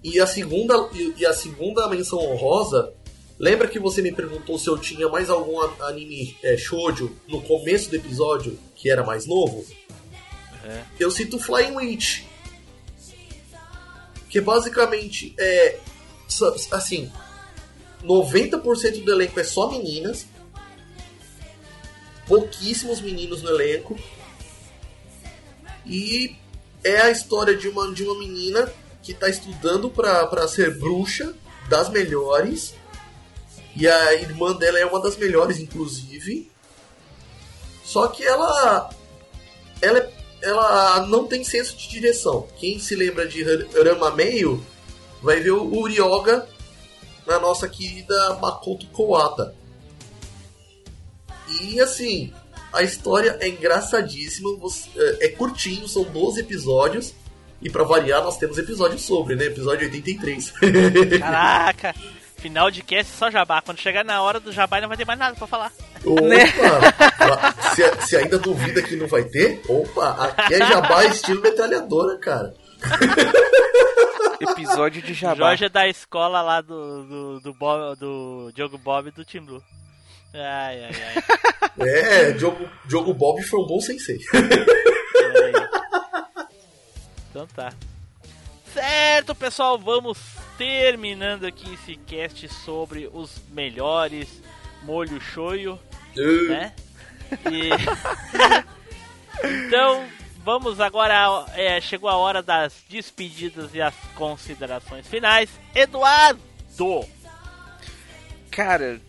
[0.05, 2.93] E a segunda e a segunda menção honrosa,
[3.37, 7.91] lembra que você me perguntou se eu tinha mais algum anime é, shoujo no começo
[7.91, 9.67] do episódio que era mais novo?
[10.65, 10.85] É.
[11.01, 12.23] Eu cito Flying Witch.
[14.29, 15.79] Que basicamente é.
[16.73, 17.11] Assim.
[18.03, 20.27] 90% do elenco é só meninas.
[22.27, 23.99] Pouquíssimos meninos no elenco.
[25.85, 26.37] E
[26.85, 28.71] é a história de uma, de uma menina
[29.03, 31.35] que está estudando para ser bruxa
[31.69, 32.75] das melhores.
[33.75, 36.51] E a irmã dela é uma das melhores, inclusive.
[37.85, 38.91] Só que ela.
[39.81, 42.47] Ela, é- ela não tem senso de direção.
[42.59, 44.65] Quem se lembra de Rama Meio
[45.23, 46.47] vai ver o Urioga
[47.27, 49.55] na nossa querida Makoto Kowata.
[51.61, 52.33] E assim,
[52.73, 54.51] a história é engraçadíssima,
[54.97, 57.15] é, é curtinho, são 12 episódios.
[57.61, 59.47] E pra variar, nós temos episódio sobre, né?
[59.47, 60.53] Episódio 83.
[61.19, 61.95] Caraca!
[62.39, 63.61] Final de cast só jabá.
[63.61, 65.73] Quando chegar na hora do jabá, não vai ter mais nada pra falar.
[66.05, 67.75] Opa!
[67.75, 72.55] se, se ainda duvida que não vai ter, opa, aqui é jabá estilo metralhadora, cara.
[74.41, 75.35] Episódio de Jabá.
[75.35, 79.41] Jorge é da escola lá do, do, do, Bob, do Diogo Bob e do Tim
[79.41, 79.63] Blue.
[80.33, 81.23] Ai, ai, ai.
[81.81, 84.19] É, Diogo, Diogo Bob foi um bom sensei.
[87.31, 87.73] Então tá.
[88.73, 90.19] Certo, pessoal, vamos
[90.59, 94.43] terminando aqui esse cast sobre os melhores
[94.83, 95.79] molho shoyu,
[96.49, 96.75] né?
[97.51, 97.71] E...
[99.67, 100.05] então,
[100.45, 101.47] vamos agora.
[101.55, 105.49] é, chegou a hora das despedidas e as considerações finais.
[105.75, 106.43] Eduardo!
[108.51, 109.01] Cara,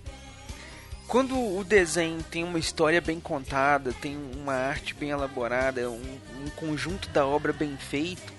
[1.08, 6.50] quando o desenho tem uma história bem contada, tem uma arte bem elaborada, um, um
[6.56, 8.39] conjunto da obra bem feito,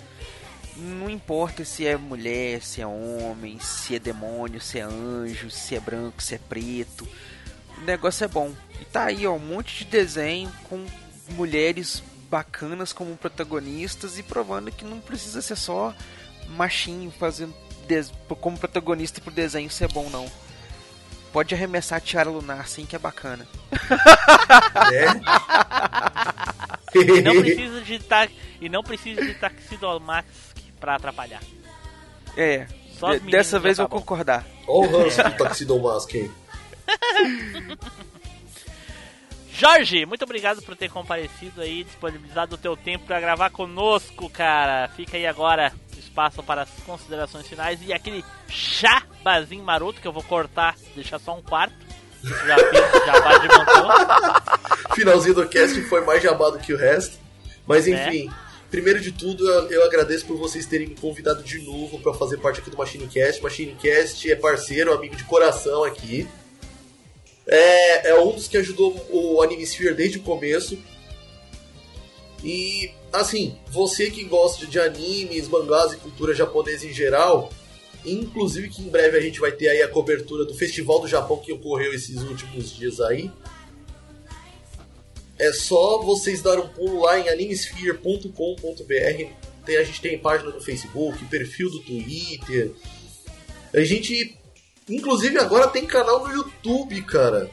[0.80, 5.74] não importa se é mulher, se é homem, se é demônio, se é anjo, se
[5.76, 7.06] é branco, se é preto,
[7.78, 8.52] o negócio é bom.
[8.80, 10.84] E tá aí, ó, um monte de desenho com
[11.30, 15.94] mulheres bacanas como protagonistas e provando que não precisa ser só
[16.48, 17.54] machinho fazendo
[17.86, 20.30] des- como protagonista pro desenho ser bom, não.
[21.32, 23.46] Pode arremessar a tiara lunar sim que é bacana.
[24.90, 25.20] né?
[26.92, 28.28] E não precisa de ta...
[28.60, 30.26] e não precisa de Taxidomax
[30.80, 31.40] pra atrapalhar.
[32.36, 32.66] É,
[32.98, 34.04] Só de- dessa vez tá eu vou bom.
[34.04, 34.46] concordar.
[34.66, 36.30] Olha o ranço do Taxidomask aí.
[39.52, 44.88] Jorge, muito obrigado por ter comparecido aí, disponibilizado o teu tempo para gravar conosco, cara.
[44.96, 50.12] Fica aí agora o espaço para as considerações finais e aquele jabazinho maroto que eu
[50.12, 51.74] vou cortar, deixar só um quarto.
[52.22, 53.88] Já fiz jabá de montão.
[54.94, 57.18] Finalzinho do cast foi mais jabá do que o resto.
[57.66, 58.04] Mas É.
[58.70, 62.38] primeiro de tudo, eu, eu agradeço por vocês terem me convidado de novo para fazer
[62.38, 63.42] parte aqui do MachineCast.
[63.42, 66.26] MachineCast é parceiro, amigo de coração aqui.
[67.46, 70.78] É, é um dos que ajudou o Animesphere desde o começo.
[72.44, 77.52] E, assim, você que gosta de animes, mangás e cultura japonesa em geral,
[78.04, 81.38] inclusive que em breve a gente vai ter aí a cobertura do Festival do Japão
[81.38, 83.30] que ocorreu esses últimos dias aí.
[85.40, 89.32] É só vocês darem um pulo lá em animesphere.com.br.
[89.64, 92.72] Tem, a gente tem página no Facebook, perfil do Twitter.
[93.72, 94.38] A gente,
[94.86, 97.50] inclusive, agora tem canal no YouTube, cara.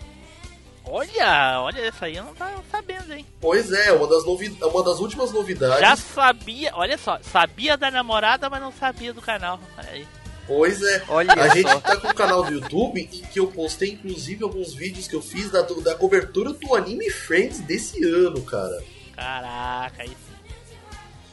[0.84, 3.26] Olha, olha, essa aí eu não tava sabendo, hein?
[3.40, 5.80] Pois é, uma das, novi uma das últimas novidades.
[5.80, 9.62] Já sabia, olha só, sabia da namorada, mas não sabia do canal.
[9.78, 10.06] Aí.
[10.48, 11.04] Pois é.
[11.10, 11.54] Olha A só.
[11.54, 15.16] gente tá com um canal do YouTube em que eu postei, inclusive, alguns vídeos que
[15.16, 18.82] eu fiz da, da cobertura do Anime Friends desse ano, cara.
[19.16, 20.16] Caraca, aí sim.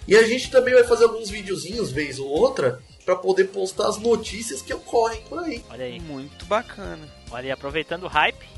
[0.06, 3.98] E a gente também vai fazer alguns videozinhos, vez ou outra, pra poder postar as
[3.98, 5.64] notícias que ocorrem por aí.
[5.70, 6.00] Olha aí.
[6.00, 7.08] Muito bacana.
[7.30, 8.54] Olha aí, aproveitando o hype.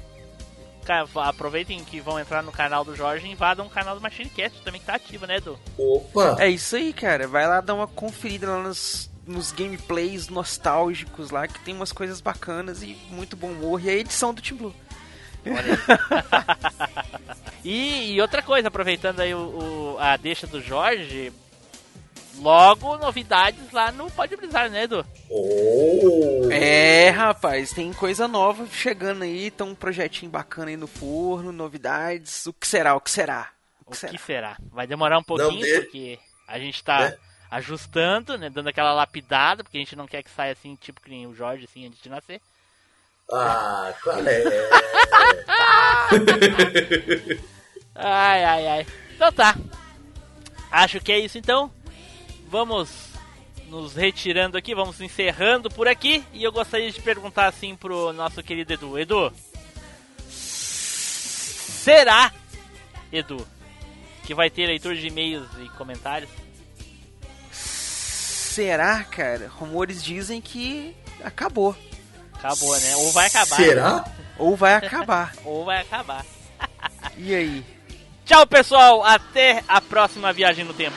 [1.17, 4.81] Aproveitem que vão entrar no canal do Jorge e invadam o canal do MachineCast também
[4.81, 5.59] que tá ativo, né, Edu?
[5.77, 6.37] Opa!
[6.39, 7.27] É isso aí, cara.
[7.27, 12.21] Vai lá dar uma conferida lá nos, nos gameplays nostálgicos lá, que tem umas coisas
[12.21, 13.85] bacanas e muito bom humor.
[13.85, 14.75] E a edição do Team Blue.
[17.65, 19.39] E, e outra coisa, aproveitando aí o,
[19.95, 21.33] o- a deixa do Jorge,
[22.39, 25.05] logo novidades lá no Pode Brisar, né, Edu?
[25.29, 26.49] Oh!
[26.53, 29.51] É, rapaz, tem coisa nova chegando aí.
[29.51, 32.47] Tem um projetinho bacana aí no forno, novidades.
[32.47, 32.95] O que será?
[32.95, 33.49] O que será?
[33.85, 34.13] O será?
[34.13, 34.57] que será?
[34.71, 37.19] Vai demorar um pouquinho, de- porque a gente tá É.
[37.51, 41.11] ajustando, né, dando aquela lapidada, porque a gente não quer que saia assim, tipo que
[41.11, 42.41] nem o Jorge, assim, antes de nascer.
[43.33, 44.43] Ah, qual é?
[47.99, 48.87] Ai, ai, ai.
[49.15, 49.57] Então tá.
[50.71, 51.73] Acho que é isso então.
[52.49, 52.91] Vamos
[53.69, 56.23] nos retirando aqui, vamos encerrando por aqui.
[56.33, 58.99] E eu gostaria de perguntar assim pro nosso querido Edu.
[58.99, 59.33] Edu,
[61.87, 62.33] será,
[63.11, 63.47] Edu,
[64.25, 66.31] que vai ter leitura de e-mails e comentários?
[68.57, 69.51] Será, cara?
[69.55, 71.77] Rumores dizem que acabou.
[72.33, 72.97] Acabou, né?
[72.97, 73.57] Ou vai acabar.
[73.57, 74.05] Será?
[74.39, 75.35] Ou vai acabar.
[75.45, 76.25] Ou vai acabar.
[77.19, 77.63] E aí?
[78.25, 79.05] Tchau, pessoal.
[79.05, 80.97] Até a próxima viagem no tempo.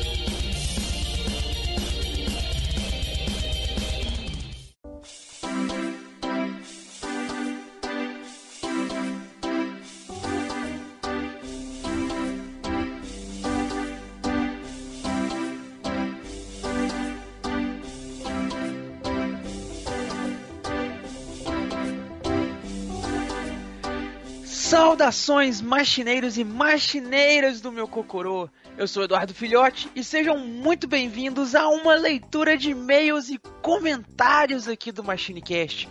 [25.01, 28.47] Saudações, machineiros e machineiras do meu Cocorô.
[28.77, 34.67] Eu sou Eduardo Filhote e sejam muito bem-vindos a uma leitura de e-mails e comentários
[34.67, 35.89] aqui do MachineCast.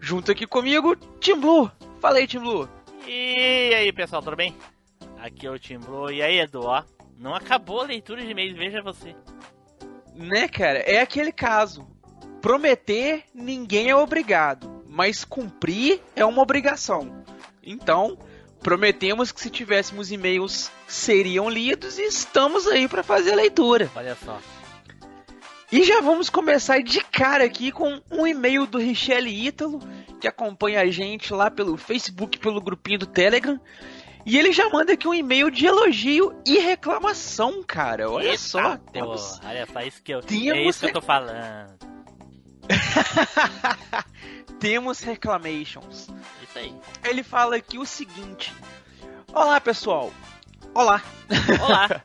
[0.00, 1.70] Junto aqui comigo, Tim Blue.
[2.00, 2.68] Fala aí, Tim Blue.
[3.06, 4.56] E aí, pessoal, tudo bem?
[5.20, 6.10] Aqui é o Tim Blue.
[6.10, 6.82] E aí, Edu, ó.
[7.16, 9.14] Não acabou a leitura de e-mails, veja você.
[10.16, 10.80] Né, cara?
[10.80, 11.86] É aquele caso.
[12.42, 14.82] Prometer, ninguém é obrigado.
[14.88, 17.24] Mas cumprir é uma obrigação.
[17.62, 18.18] Então,
[18.60, 23.90] prometemos que se tivéssemos e-mails seriam lidos e estamos aí para fazer a leitura.
[23.94, 24.38] Olha só.
[25.70, 29.80] E já vamos começar de cara aqui com um e-mail do Richelle Ítalo,
[30.18, 33.60] que acompanha a gente lá pelo Facebook, pelo grupinho do Telegram.
[34.24, 38.10] E ele já manda aqui um e-mail de elogio e reclamação, cara.
[38.10, 41.02] Olha Eita, só, temos, Olha só, isso que eu, Temos é isso que eu tô
[41.02, 41.78] falando.
[44.60, 46.08] temos reclamations.
[46.42, 46.74] Isso aí.
[47.04, 48.52] Ele fala aqui o seguinte:
[49.32, 50.12] Olá, pessoal.
[50.74, 51.00] Olá.
[51.60, 51.88] Olá.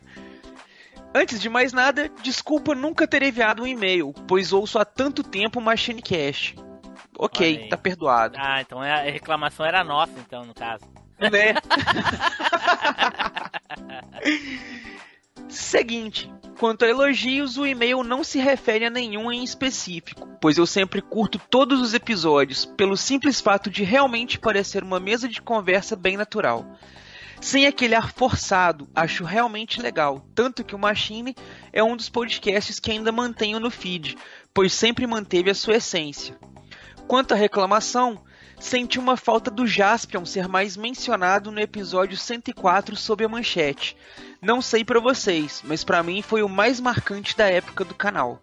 [1.15, 5.59] Antes de mais nada, desculpa nunca ter enviado um e-mail, pois ouço há tanto tempo
[5.59, 6.55] o MachineCast.
[6.57, 6.73] Olha
[7.19, 8.35] Ok, tá perdoado.
[8.39, 10.83] ah, então é- a reclamação era nossa, então, no caso.
[11.19, 11.29] né?
[15.53, 20.65] Seguinte, quanto a elogios, o e-mail não se refere a nenhum em específico, pois eu
[20.65, 25.95] sempre curto todos os episódios pelo simples fato de realmente parecer uma mesa de conversa
[25.95, 26.65] bem natural.
[27.39, 31.35] Sem aquele ar forçado, acho realmente legal, tanto que o Machine
[31.71, 34.17] é um dos podcasts que ainda mantenho no feed,
[34.55, 36.35] pois sempre manteve a sua essência.
[37.07, 38.23] Quanto à reclamação,
[38.63, 43.97] senti uma falta do Jaspion ser mais mencionado no episódio 104 sob a manchete.
[44.41, 48.41] Não sei pra vocês, mas pra mim foi o mais marcante da época do canal.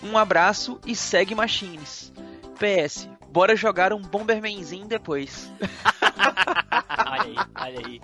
[0.00, 2.12] Um abraço e segue Machines.
[2.58, 5.50] PS, bora jogar um Bombermanzinho depois.
[7.12, 8.00] olha aí, olha aí.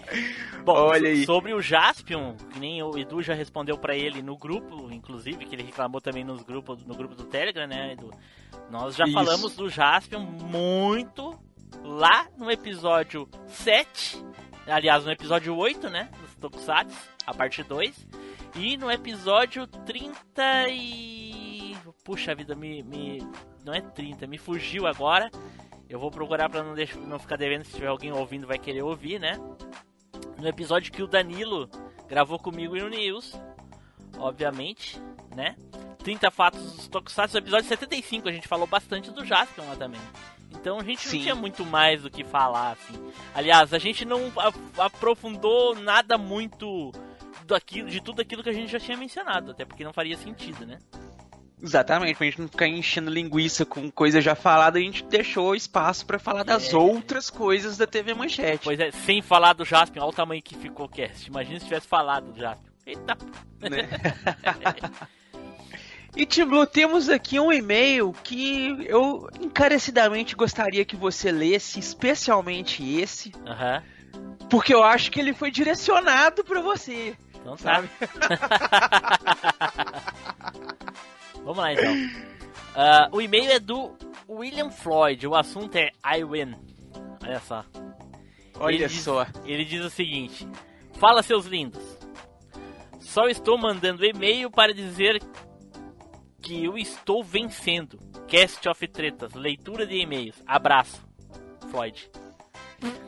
[0.65, 1.25] Bom, Olha aí.
[1.25, 5.55] sobre o Jaspion, que nem o Edu já respondeu pra ele no grupo, inclusive, que
[5.55, 8.11] ele reclamou também nos grupos, no grupo do Telegram, né, Edu?
[8.71, 9.15] Nós já Isso.
[9.15, 11.39] falamos do Jaspion muito
[11.83, 14.23] lá no episódio 7,
[14.67, 18.07] aliás, no episódio 8, né, dos Tokusatsu, a parte 2,
[18.57, 21.77] e no episódio 30 e...
[22.05, 23.19] Puxa vida, me, me...
[23.65, 25.31] não é 30, me fugiu agora.
[25.89, 28.83] Eu vou procurar pra não, deixar, não ficar devendo, se tiver alguém ouvindo vai querer
[28.83, 29.39] ouvir, né?
[30.39, 31.69] No episódio que o Danilo
[32.07, 33.35] gravou comigo e no News,
[34.19, 35.01] obviamente,
[35.35, 35.57] né?
[36.03, 40.01] 30 fatos dos Tokusatsu, episódio 75 a gente falou bastante do Jaspion lá também.
[40.51, 41.17] Então a gente Sim.
[41.17, 42.95] não tinha muito mais do que falar, assim.
[43.35, 44.33] Aliás, a gente não
[44.79, 46.93] aprofundou nada muito
[47.47, 50.67] daquilo, de tudo aquilo que a gente já tinha mencionado, até porque não faria sentido,
[50.67, 50.79] né?
[51.61, 56.07] Exatamente, pra gente não ficar enchendo linguiça com coisa já falada, a gente deixou espaço
[56.07, 56.77] pra falar das É.
[56.77, 58.63] outras coisas da TV Manchete.
[58.65, 61.29] Pois é, sem falar do Jaspion, olha o tamanho que ficou o cast.
[61.29, 62.69] Imagina se tivesse falado do Jaspion.
[62.87, 63.19] Eita,
[63.61, 63.89] né?
[66.17, 72.83] E Tim Blue, temos aqui um e-mail que eu encarecidamente gostaria que você lesse, especialmente
[72.99, 73.83] esse, aham.
[74.51, 77.15] porque eu acho que ele foi direcionado pra você.
[77.35, 77.85] Então tá.
[81.45, 81.93] Vamos lá então.
[82.81, 83.93] Ah, o e-mail é do
[84.29, 86.55] William Floyd, o assunto é I win.
[87.25, 87.65] Olha só.
[88.61, 89.27] Olha Ele diz- só.
[89.45, 90.47] Ele diz o seguinte:
[90.93, 91.83] Fala, seus lindos.
[93.01, 95.21] Só estou mandando e-mail para dizer
[96.41, 97.99] que eu estou vencendo.
[98.29, 100.41] Cast of Tretas, leitura de e-mails.
[100.47, 101.05] Abraço.
[101.71, 102.09] Floyd.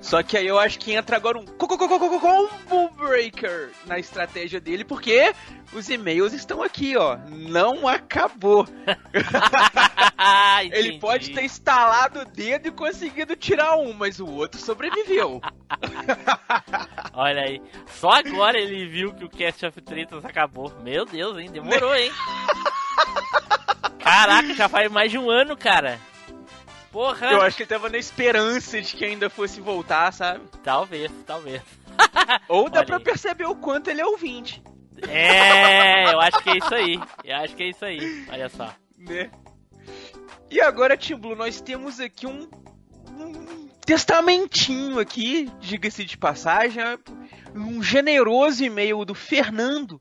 [0.00, 2.88] Só que aí eu acho que entra agora um co- co- co- co- co- combo
[2.96, 5.32] breaker na estratégia dele, porque
[5.72, 7.16] os e-mails estão aqui, ó.
[7.28, 8.66] Não acabou.
[10.72, 15.40] Ele pode ter instalado o dedo e conseguido tirar um, mas o outro sobreviveu.
[17.14, 17.62] Olha aí.
[17.86, 20.72] Só agora ele viu que o Cast of Tretas acabou.
[20.82, 21.50] Meu Deus, hein?
[21.50, 22.10] Demorou, hein?
[24.02, 25.98] Caraca, já faz mais de um ano, cara.
[26.92, 27.30] Porra.
[27.32, 30.40] Eu acho que ele tava na esperança de que ainda fosse voltar, sabe?
[30.64, 31.62] Talvez, talvez.
[32.48, 33.02] Ou dá Olha pra aí.
[33.04, 34.62] perceber o quanto ele é ouvinte,
[35.08, 37.00] É, eu acho que é isso aí.
[37.24, 38.26] Eu acho que é isso aí.
[38.28, 38.74] Olha só.
[38.98, 39.30] né?
[40.50, 42.48] E agora, Tim Blue, nós temos aqui um,
[43.16, 46.82] um testamentinho aqui, diga-se de passagem,
[47.54, 50.00] um generoso e-mail do Fernando,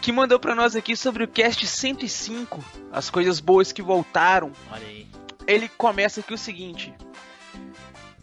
[0.00, 4.50] que mandou pra nós aqui sobre o cast 105, as coisas boas que voltaram.
[4.72, 5.06] Olha aí.
[5.46, 6.92] Ele começa aqui o seguinte: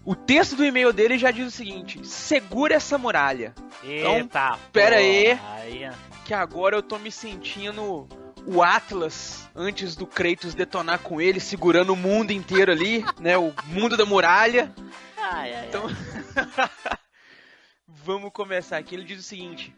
[0.05, 3.53] o texto do e-mail dele já diz o seguinte: segura essa muralha.
[3.83, 5.39] Eita, pera aí.
[5.89, 5.93] ó.
[6.25, 8.07] que agora eu tô me sentindo
[8.45, 13.37] o Atlas antes do Kratos detonar com ele, segurando o mundo inteiro ali, né?
[13.37, 14.73] O mundo da muralha.
[15.17, 15.83] Ai, ai, Então,
[17.87, 18.95] vamos começar aqui.
[18.95, 19.73] Ele diz o seguinte: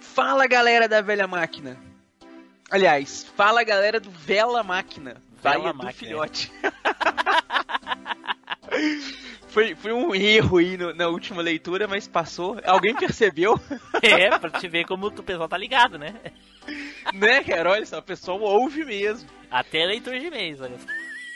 [0.00, 1.78] Fala galera da velha máquina.
[2.70, 5.22] Aliás, fala galera do Vela Máquina.
[5.44, 5.92] Vai do Máquina.
[5.92, 6.52] filhote.
[9.48, 12.58] foi, foi um erro aí no- na última leitura, mas passou.
[12.64, 13.58] Alguém percebeu?
[14.02, 16.14] É, pra te ver como o pessoal tá ligado, né?
[17.14, 17.70] né, cara?
[17.70, 19.28] Olha só, o pessoal ouve mesmo.
[19.50, 20.86] Até leitura de e-mails, olha só.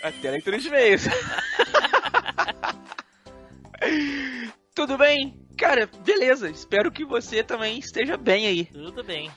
[0.06, 1.04] Até a leitura de e-mails.
[4.74, 5.40] Tudo bem?
[5.56, 6.50] Cara, beleza.
[6.50, 8.64] Espero que você também esteja bem aí.
[8.66, 9.30] Tudo bem.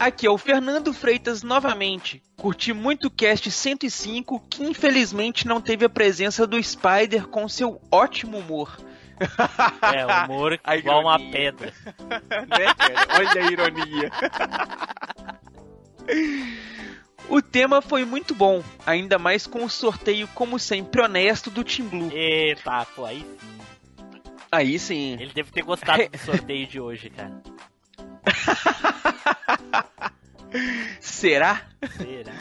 [0.00, 2.22] Aqui é o Fernando Freitas novamente.
[2.38, 7.78] Curti muito o cast 105, que infelizmente não teve a presença do Spider com seu
[7.92, 8.78] ótimo humor.
[9.82, 11.74] É, humor igual uma pedra.
[12.48, 13.06] né, cara?
[13.18, 14.10] Olha a ironia.
[17.28, 21.86] O tema foi muito bom, ainda mais com o sorteio, como sempre, honesto do Team
[21.86, 22.10] Blue.
[22.10, 23.60] Eita, pô, aí sim.
[24.50, 25.12] Aí sim.
[25.20, 27.42] Ele deve ter gostado do sorteio de hoje, cara.
[31.00, 31.62] Será?
[31.96, 32.32] Será?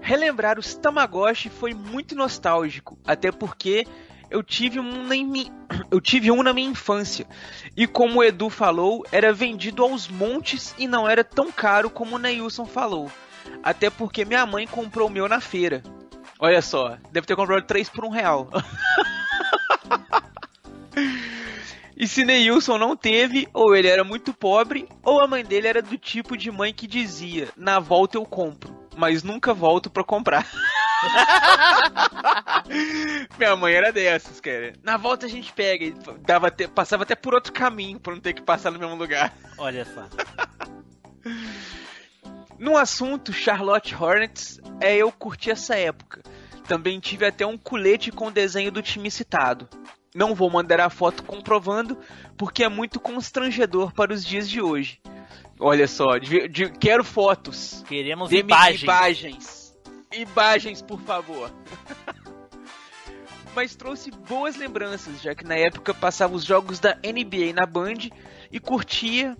[0.00, 3.86] Relembrar os Tamagotchi foi muito nostálgico, até porque
[4.30, 5.50] eu tive um na, mi-
[5.90, 7.26] eu tive um na minha infância.
[7.76, 12.16] E como o Edu falou, era vendido aos montes e não era tão caro como
[12.16, 13.10] o Neilson falou.
[13.62, 15.82] Até porque minha mãe comprou o meu na feira.
[16.38, 18.48] Olha só, deve ter comprado três por um real.
[21.96, 25.80] E se Neilson não teve, ou ele era muito pobre, ou a mãe dele era
[25.80, 30.46] do tipo de mãe que dizia: Na volta eu compro, mas nunca volto pra comprar.
[33.38, 34.74] Minha mãe era dessas, cara.
[34.82, 38.34] Na volta a gente pega, e dava passava até por outro caminho pra não ter
[38.34, 39.32] que passar no mesmo lugar.
[39.56, 40.06] Olha só.
[42.58, 46.22] No assunto Charlotte Hornets, é eu curti essa época.
[46.66, 49.68] Também tive até um colete com o desenho do time citado.
[50.16, 51.98] Não vou mandar a foto comprovando,
[52.38, 54.98] porque é muito constrangedor para os dias de hoje.
[55.60, 57.84] Olha só, de- de- quero fotos.
[57.86, 58.82] Queremos imagens.
[58.82, 59.76] Imagens.
[60.10, 61.50] Imagens, por favor.
[63.54, 68.08] Mas trouxe boas lembranças, já que na época passava os jogos da NBA na Band
[68.50, 69.36] e curtia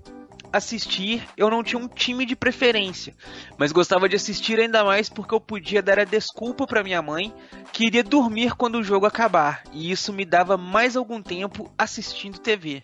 [0.52, 1.26] assistir.
[1.36, 3.14] Eu não tinha um time de preferência,
[3.58, 7.32] mas gostava de assistir ainda mais porque eu podia dar a desculpa para minha mãe
[7.72, 12.38] que iria dormir quando o jogo acabar, e isso me dava mais algum tempo assistindo
[12.38, 12.82] TV.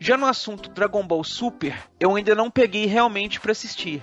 [0.00, 4.02] Já no assunto Dragon Ball Super, eu ainda não peguei realmente para assistir.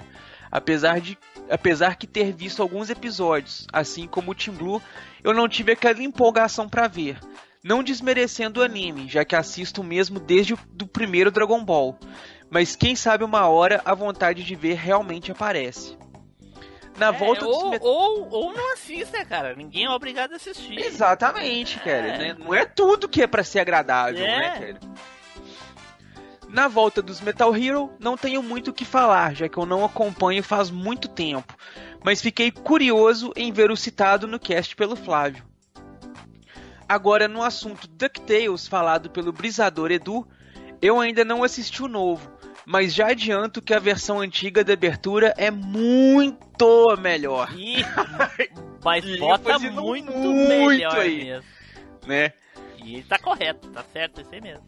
[0.51, 1.17] apesar de
[1.49, 4.81] apesar que ter visto alguns episódios, assim como o Team Blue,
[5.23, 7.19] eu não tive aquela empolgação para ver.
[7.63, 11.97] Não desmerecendo o anime, já que assisto mesmo desde o do primeiro Dragon Ball.
[12.55, 15.97] Mas quem sabe uma hora a vontade de ver realmente aparece.
[16.97, 19.53] Na É, volta ou, met- ou, ou não assista, cara.
[19.53, 20.77] Ninguém é obrigado a assistir.
[20.79, 22.07] Exatamente, cara.
[22.07, 22.17] É.
[22.17, 22.35] né?
[22.39, 24.39] Não é tudo que é pra ser agradável, É.
[24.39, 24.79] né, cara?
[26.47, 29.83] Na volta dos Metal Hero, não tenho muito o que falar, já que eu não
[29.83, 31.53] acompanho faz muito tempo,
[32.05, 35.43] mas fiquei curioso em ver o citado no cast pelo Flávio.
[36.87, 40.25] Agora, no assunto DuckTales falado pelo Brisador Edu,
[40.81, 42.31] eu ainda não assisti o novo,
[42.65, 47.83] mas já adianto que a versão antiga da abertura é muito melhor, Ih,
[48.83, 51.23] mas E bota muito, muito melhor aí.
[51.25, 51.45] mesmo.
[52.07, 52.31] né?
[52.83, 54.63] E tá correto, tá certo, isso aí mesmo.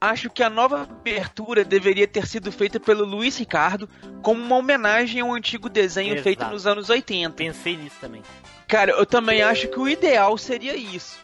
[0.00, 3.88] Acho que a nova abertura deveria ter sido feita pelo Luiz Ricardo
[4.20, 6.22] como uma homenagem ao antigo desenho Exato.
[6.24, 7.30] feito nos anos 80.
[7.36, 8.20] Pensei nisso também.
[8.66, 11.20] Cara, eu também acho que o ideal seria isso.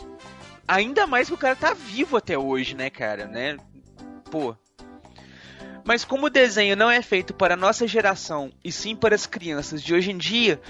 [0.68, 3.56] Ainda mais que o cara tá vivo até hoje, né, cara, né?
[4.30, 4.54] Pô.
[5.84, 9.26] Mas como o desenho não é feito para a nossa geração e sim para as
[9.26, 10.60] crianças de hoje em dia,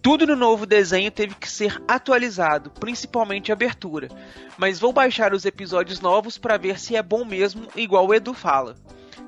[0.00, 4.08] tudo no novo desenho teve que ser atualizado, principalmente a abertura.
[4.56, 8.32] Mas vou baixar os episódios novos para ver se é bom mesmo, igual o Edu
[8.32, 8.76] fala.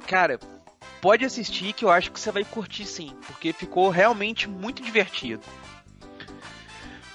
[0.06, 0.38] Cara,
[1.00, 5.42] pode assistir que eu acho que você vai curtir sim, porque ficou realmente muito divertido.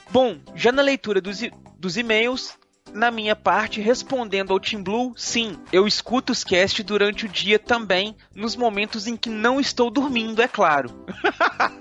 [0.09, 1.39] Bom, já na leitura dos,
[1.77, 2.57] dos e-mails,
[2.95, 7.59] na minha parte, respondendo ao Team Blue, sim, eu escuto os cast durante o dia
[7.59, 11.05] também, nos momentos em que não estou dormindo, é claro.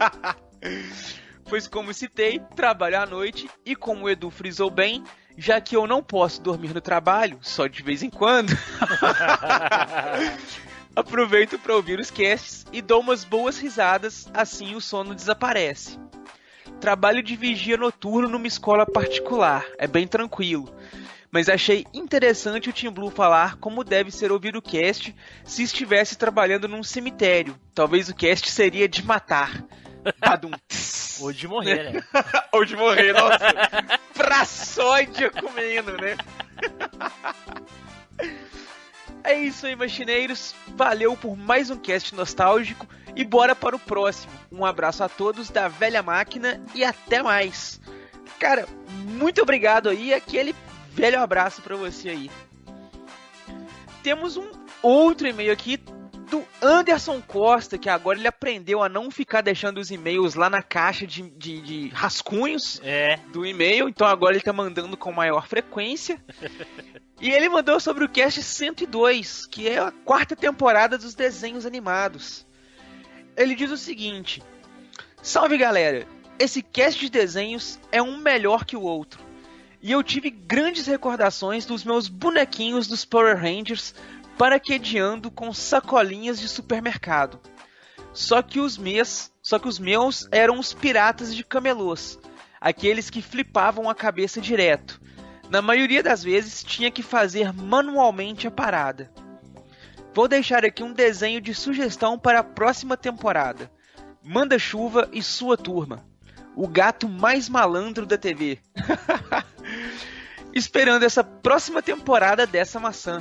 [1.48, 5.04] pois como citei, trabalho à noite e como o Edu frisou bem,
[5.38, 8.50] já que eu não posso dormir no trabalho, só de vez em quando,
[10.96, 15.96] aproveito para ouvir os casts e dou umas boas risadas, assim o sono desaparece.
[16.80, 20.74] Trabalho de vigia noturno numa escola particular, é bem tranquilo.
[21.34, 25.12] Mas achei interessante o Team Blue falar como deve ser ouvir o cast
[25.44, 27.58] se estivesse trabalhando num cemitério.
[27.74, 29.64] Talvez o cast seria de matar.
[30.20, 30.52] Badum.
[31.18, 32.00] Ou de morrer, né?
[32.54, 33.52] Ou de morrer, nossa.
[34.14, 36.16] Praçódia comendo, né?
[39.24, 40.54] É isso aí, machineiros.
[40.68, 42.86] Valeu por mais um cast nostálgico
[43.16, 44.32] e bora para o próximo.
[44.52, 47.80] Um abraço a todos da velha máquina e até mais.
[48.38, 50.54] Cara, muito obrigado aí, aquele
[50.94, 52.30] velho abraço pra você aí.
[54.02, 54.50] Temos um
[54.82, 59.90] outro e-mail aqui do Anderson Costa, que agora ele aprendeu a não ficar deixando os
[59.90, 63.16] e-mails lá na caixa de, de, de rascunhos É.
[63.32, 66.22] do e-mail, então agora ele tá mandando com maior frequência.
[67.20, 72.46] E ele mandou sobre o cast 102, que é a quarta temporada dos desenhos animados.
[73.36, 74.42] Ele diz o seguinte:
[75.22, 76.06] Salve galera,
[76.38, 79.23] esse cast de desenhos é um melhor que o outro.
[79.84, 83.94] E eu tive grandes recordações dos meus bonequinhos dos Power Rangers
[84.38, 87.38] paraquedeando com sacolinhas de supermercado.
[88.10, 92.18] Só que os meus, só que os meus eram os piratas de camelôs,
[92.58, 94.98] aqueles que flipavam a cabeça direto.
[95.50, 99.12] Na maioria das vezes tinha que fazer manualmente a parada.
[100.14, 103.70] Vou deixar aqui um desenho de sugestão para a próxima temporada.
[104.22, 106.13] Manda chuva e sua turma.
[106.54, 108.58] O gato mais malandro da TV.
[110.54, 113.20] Esperando essa próxima temporada dessa maçã.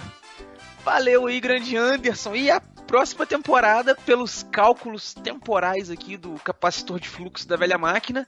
[0.83, 2.35] Valeu aí, grande Anderson.
[2.35, 8.27] E a próxima temporada, pelos cálculos temporais aqui do capacitor de fluxo da velha máquina,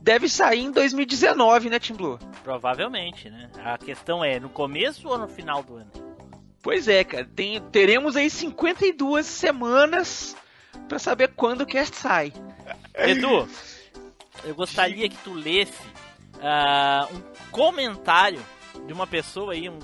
[0.00, 2.18] deve sair em 2019, né, Tim Blue?
[2.42, 3.50] Provavelmente, né?
[3.64, 5.90] A questão é no começo ou no final do ano?
[6.62, 7.24] Pois é, cara.
[7.24, 10.36] Tem, teremos aí 52 semanas
[10.88, 12.32] pra saber quando o cast sai.
[12.94, 13.48] Edu,
[14.44, 15.82] eu gostaria que tu lesse
[16.42, 18.42] ah, um comentário
[18.86, 19.78] de uma pessoa aí, um,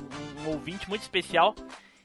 [0.44, 1.54] um ouvinte muito especial.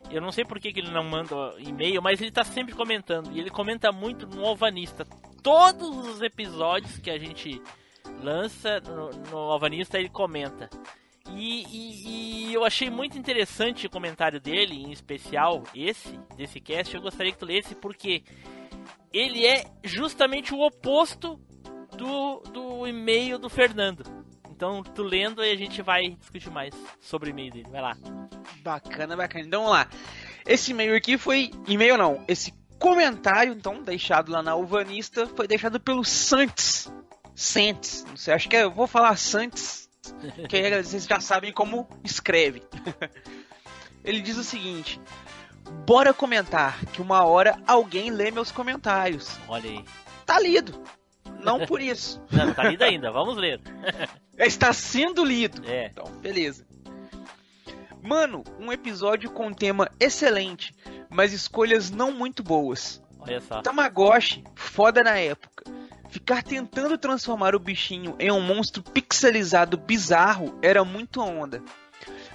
[0.09, 3.31] Eu não sei por que, que ele não manda e-mail, mas ele tá sempre comentando.
[3.31, 5.05] E ele comenta muito no Alvanista.
[5.41, 7.61] Todos os episódios que a gente
[8.21, 10.69] lança no, no Alvanista, ele comenta.
[11.29, 16.93] E, e- e eu achei muito interessante o comentário dele, em especial esse, desse cast.
[16.93, 18.23] Eu gostaria que tu lesse porque
[19.13, 21.39] ele é justamente o oposto
[21.97, 24.03] do, do e-mail do Fernando.
[24.49, 27.67] Então, tu lendo e a gente vai discutir mais sobre o e-mail dele.
[27.71, 27.97] Vai lá.
[28.61, 29.45] Bacana, bacana.
[29.45, 29.87] Então vamos lá.
[30.45, 31.51] Esse e-mail aqui foi.
[31.67, 32.23] E-mail não.
[32.27, 36.91] Esse comentário, então, deixado lá na Alvanista, foi deixado pelo Santos.
[37.33, 38.03] Santos.
[38.07, 39.89] Não sei, acho que é, eu vou falar Santos.
[40.47, 42.61] Que aí vocês já sabem como escreve.
[44.05, 45.01] Ele diz o seguinte:
[45.87, 49.37] Bora comentar que uma hora alguém lê meus comentários.
[49.47, 49.85] Olha aí.
[50.25, 50.83] tá lido.
[51.43, 52.21] Não por isso.
[52.31, 53.59] Não, não tá lido ainda, vamos ler.
[54.37, 55.61] Está sendo lido.
[55.69, 55.87] É.
[55.87, 56.65] Então, beleza.
[58.01, 60.73] Mano, um episódio com um tema excelente,
[61.09, 63.01] mas escolhas não muito boas.
[63.19, 63.61] Olha só.
[63.61, 65.63] Tamagotchi, foda na época.
[66.09, 71.63] Ficar tentando transformar o bichinho em um monstro pixelizado bizarro era muito onda.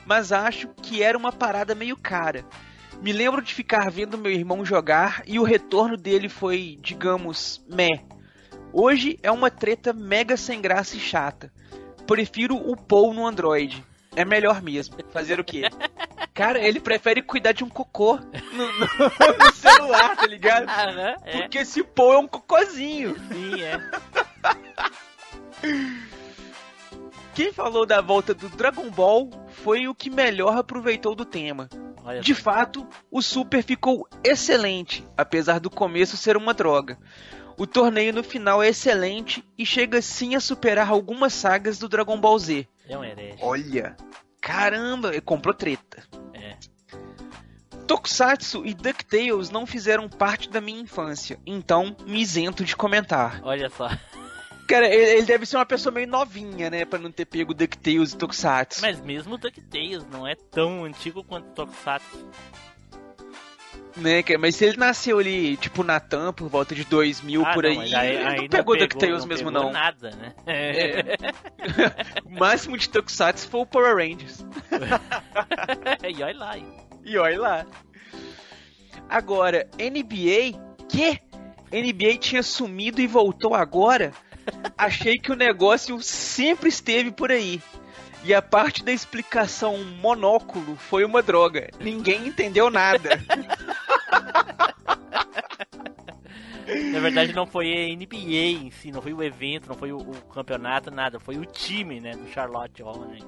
[0.06, 2.44] Mas acho que era uma parada meio cara.
[3.02, 8.02] Me lembro de ficar vendo meu irmão jogar e o retorno dele foi, digamos, meh.
[8.78, 11.50] Hoje é uma treta mega sem graça e chata.
[12.06, 13.82] Prefiro o Paul no Android.
[14.14, 14.96] É melhor mesmo.
[15.12, 15.62] Fazer o quê?
[16.34, 20.68] Cara, ele prefere cuidar de um cocô no, no- no celular, tá ligado?
[20.68, 21.40] Aham, é.
[21.40, 23.16] Porque esse Paul é um cocôzinho.
[23.32, 23.80] Sim, é.
[27.34, 31.70] Quem falou da volta do Dragon Ball foi o que melhor aproveitou do tema.
[32.20, 36.98] De fato, o Super ficou excelente, apesar do começo ser uma droga.
[37.58, 42.20] O torneio no final é excelente e chega sim a superar algumas sagas do Dragon
[42.20, 42.68] Ball Z.
[42.88, 43.38] É um herege.
[43.40, 43.96] Olha,
[44.40, 46.02] caramba, ele comprou treta.
[46.34, 46.56] É.
[47.86, 53.40] Tokusatsu e DuckTales não fizeram parte da minha infância, então me isento de comentar.
[53.42, 53.88] Olha só.
[54.66, 58.16] Cara, ele, deve ser uma pessoa meio novinha, né, pra não ter pego DuckTales e
[58.16, 58.80] Tokusatsu.
[58.82, 62.28] Mas mesmo o DuckTales não é tão antigo quanto Tokusatsu.
[63.96, 67.54] Né, cara, mas se ele nasceu ali, tipo, na TAM, por volta de 2000, Ah,
[67.54, 69.72] por não, aí, aí- ele aí não pegou DuckTales mesmo, pegou não.
[69.72, 70.34] nada, né?
[70.46, 71.16] É.
[72.26, 74.44] o máximo de Tokusatsu foi o Power Rangers.
[76.14, 76.66] e olha lá, hein?
[77.04, 77.66] E olha lá.
[79.08, 81.18] Agora, NBA, que?
[81.72, 84.12] NBA tinha sumido e voltou agora?
[84.76, 87.60] Achei que o negócio sempre esteve por aí.
[88.24, 91.70] E a parte da explicação monóculo foi uma droga.
[91.78, 93.10] Ninguém entendeu nada.
[96.92, 99.98] Na verdade, não foi a NBA em si, não foi o evento, não foi o,
[99.98, 101.20] o campeonato, nada.
[101.20, 103.24] Foi o time, né, do Charlotte Hornets.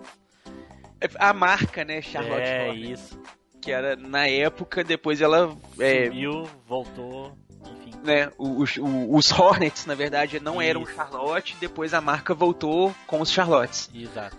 [1.17, 3.23] A marca, né, Charlotte é, Hornets, isso.
[3.61, 7.93] que era na época, depois ela é, Sumiu, voltou, enfim.
[8.03, 10.95] né, os, os Hornets, na verdade, não eram Isso.
[10.95, 13.91] Charlotte, depois a marca voltou com os Charlottes.
[13.95, 14.37] Exato.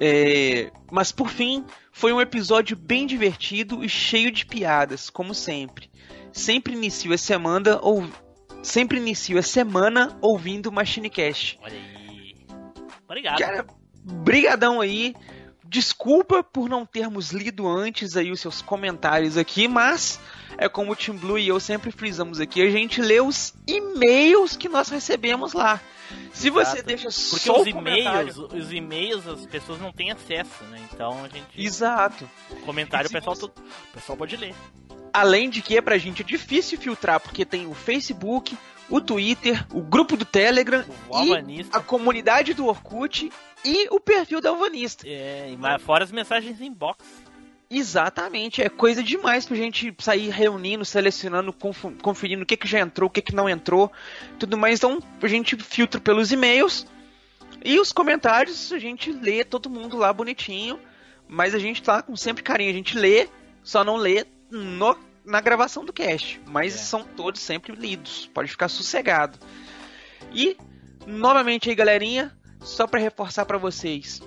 [0.00, 5.90] É, mas por fim, foi um episódio bem divertido e cheio de piadas, como sempre.
[6.32, 8.08] Sempre inicio a semana ou
[8.62, 11.58] sempre inicio a semana ouvindo o Machinecast.
[11.62, 12.34] Olha aí.
[13.04, 13.38] Obrigado.
[13.38, 13.66] Cara,
[14.02, 15.14] brigadão aí.
[15.64, 20.20] Desculpa por não termos lido antes aí os seus comentários aqui, mas
[20.58, 24.56] é como o Team Blue e eu sempre frisamos aqui, a gente lê os e-mails
[24.56, 25.80] que nós recebemos lá.
[26.32, 26.86] Se você Exato.
[26.86, 28.30] deixa Porque só os o comentário...
[28.32, 30.78] e-mails, os e-mails as pessoas não têm acesso, né?
[30.92, 31.46] Então a gente.
[31.56, 32.28] Exato.
[32.66, 33.52] Comentário E o pessoal, você- o
[33.94, 34.54] pessoal pode ler.
[35.12, 38.56] Além de que pra gente é difícil filtrar, porque tem o Facebook,
[38.90, 43.30] o Twitter, o grupo do Telegram O e a comunidade do Orkut
[43.64, 45.06] e o perfil da Alvanista.
[45.06, 46.98] É, e mais- fora as mensagens inbox.
[47.74, 51.52] Exatamente, é coisa demais pra gente sair reunindo, selecionando,
[52.02, 53.90] conferindo o que, que já entrou, o que, que não entrou,
[54.38, 54.78] tudo mais.
[54.78, 56.86] Então a gente filtra pelos e-mails
[57.64, 60.78] e os comentários a gente lê todo mundo lá bonitinho,
[61.26, 63.28] mas a gente tá com sempre carinho, a gente lê,
[63.62, 66.78] só não lê no- na gravação do cast, mas É.
[66.78, 69.38] são todos sempre lidos, pode ficar sossegado.
[70.30, 70.56] E
[71.06, 74.20] novamente aí, galerinha, só pra reforçar pra vocês.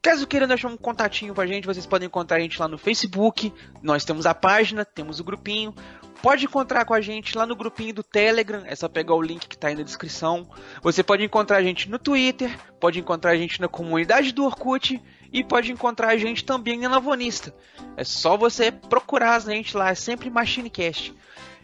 [0.00, 3.52] Caso queiram deixar um contatinho pra gente, vocês podem encontrar a gente lá no Facebook.
[3.82, 5.74] Nós temos a página, temos o grupinho.
[6.22, 9.46] Pode encontrar com a gente lá no grupinho do Telegram, é só pegar o link
[9.46, 10.48] que tá aí na descrição.
[10.82, 12.50] Você pode encontrar a gente no Twitter,
[12.80, 15.00] pode encontrar a gente na comunidade do Orkut
[15.32, 17.54] e pode encontrar a gente também na Lavonista.
[17.96, 21.14] É só você procurar a gente lá, é sempre MachineCast.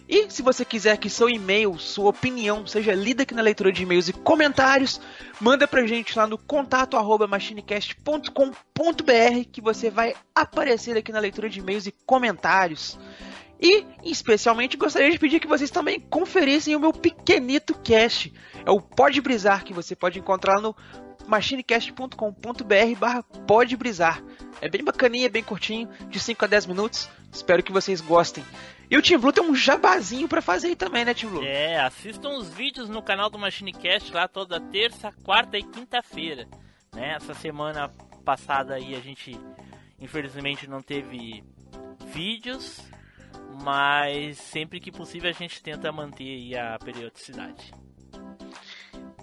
[0.08, 3.82] E se você quiser que seu e-mail, sua opinião seja lida aqui na leitura de
[3.82, 5.00] e-mails e comentários,
[5.40, 8.30] manda pra gente lá no contato arroba machinecast.com.br
[9.50, 12.98] que você vai aparecer aqui na leitura de e-mails e comentários.
[13.58, 18.30] E, especialmente, gostaria de pedir que vocês também conferissem o meu pequenito cast.
[18.66, 20.76] É o Pode Brisar, que você pode encontrar no
[21.26, 23.24] machinecast.com.br barra.
[24.60, 27.08] É bem bacaninha, bem curtinho, de 5 a 10 minutos.
[27.32, 28.44] Espero que vocês gostem.
[28.90, 31.44] E o Team Blue tem um jabazinho pra fazer aí também, né, Team Blue?
[31.44, 36.46] É, assistam os vídeos no canal do MachineCast lá toda terça, quarta e quinta-feira.
[36.94, 37.14] Né?
[37.14, 37.90] Essa semana
[38.24, 39.38] passada aí a gente
[39.98, 41.42] infelizmente não teve
[42.06, 42.80] vídeos,
[43.62, 47.72] mas sempre que possível a gente tenta manter a periodicidade.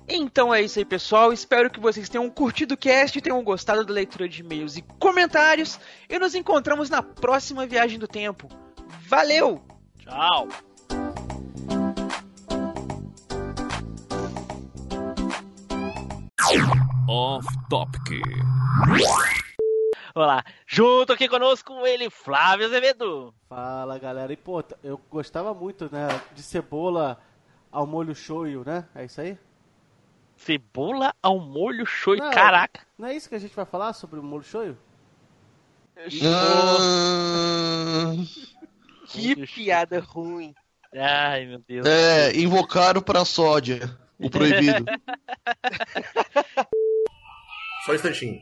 [0.08, 1.32] Então é isso aí, pessoal.
[1.32, 5.80] Espero que vocês tenham curtido o cast, tenham gostado da leitura de e-mails e comentários.
[6.10, 8.50] E nos encontramos na próxima viagem do tempo.
[9.07, 9.61] Valeu!
[9.99, 10.47] Tchau!
[17.07, 18.22] Off Topic.
[20.13, 23.34] Olá, junto aqui conosco ele, Flávio Azevedo.
[23.47, 27.18] Fala galera, e pô, eu gostava muito, né, de cebola
[27.72, 28.85] ao molho shoyu, né?
[28.93, 29.38] É isso aí?
[30.35, 32.81] Cebola ao molho shoyu, não, caraca!
[32.97, 34.77] Não é isso que a gente vai falar sobre o molho shoyu?
[36.22, 36.41] Não.
[39.12, 40.54] Que piada ruim.
[40.94, 41.86] Ai, meu Deus.
[41.86, 43.80] é, invocaram pra sódia.
[44.20, 44.86] O proibido.
[47.86, 48.40] Só um instantinho.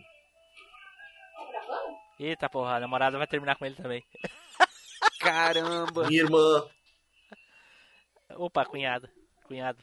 [2.20, 4.04] Eita porra, a namorada vai terminar com ele também.
[5.22, 6.08] Caramba.
[6.08, 6.68] Minha irmã.
[8.32, 9.10] Opa, cunhada.
[9.48, 9.82] Cunhado.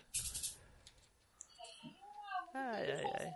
[2.54, 3.30] Ai, ai, ai.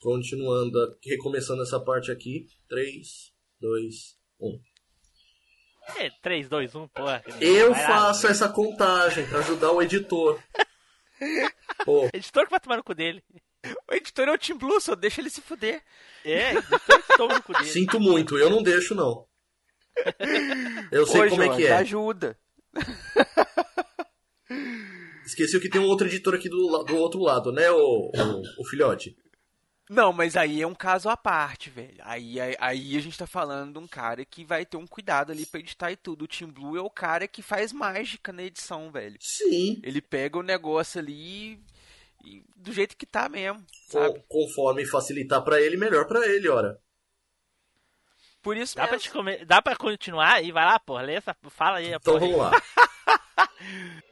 [0.00, 2.46] Continuando, recomeçando essa parte aqui.
[2.68, 4.60] 3, 2, 1.
[5.96, 7.22] É, 3, 2, 1, porra.
[7.40, 7.88] Eu Vai lá.
[7.88, 10.40] faço essa contagem pra ajudar o editor.
[11.84, 13.22] Pô, Editor que vai tomar no cu dele.
[13.88, 15.82] O editor é o Tim Blue, só deixa ele se fuder.
[16.24, 17.64] É, editor que toma no cu dele.
[17.66, 19.26] sinto muito, eu não deixo não.
[20.90, 21.72] Eu sei Ô, como é Jorge, que é.
[21.76, 22.38] ajuda.
[25.24, 28.64] Esqueci que tem um outro editor aqui do, do outro lado, né, o, o, o
[28.68, 29.16] filhote?
[29.92, 31.96] Não, mas aí é um caso à parte, velho.
[32.00, 35.32] Aí, aí, aí a gente tá falando de um cara que vai ter um cuidado
[35.32, 36.22] ali pra editar e tudo.
[36.22, 39.16] O Tim Blue é o cara que faz mágica na edição, velho.
[39.20, 39.78] Sim.
[39.82, 41.60] Ele pega o negócio ali e,
[42.24, 43.60] e do jeito que tá mesmo,
[43.90, 44.24] Com- sabe?
[44.28, 46.80] Conforme facilitar pra ele, melhor pra ele, ora.
[48.42, 49.04] Por isso Dá pra, mesmo.
[49.04, 49.44] te comer...
[49.44, 50.50] Dá pra continuar aí?
[50.50, 51.02] Vai lá, porra.
[51.02, 51.36] Lê essa...
[51.50, 51.92] Fala aí.
[51.92, 52.20] a Então aí.
[52.20, 52.50] vamos lá.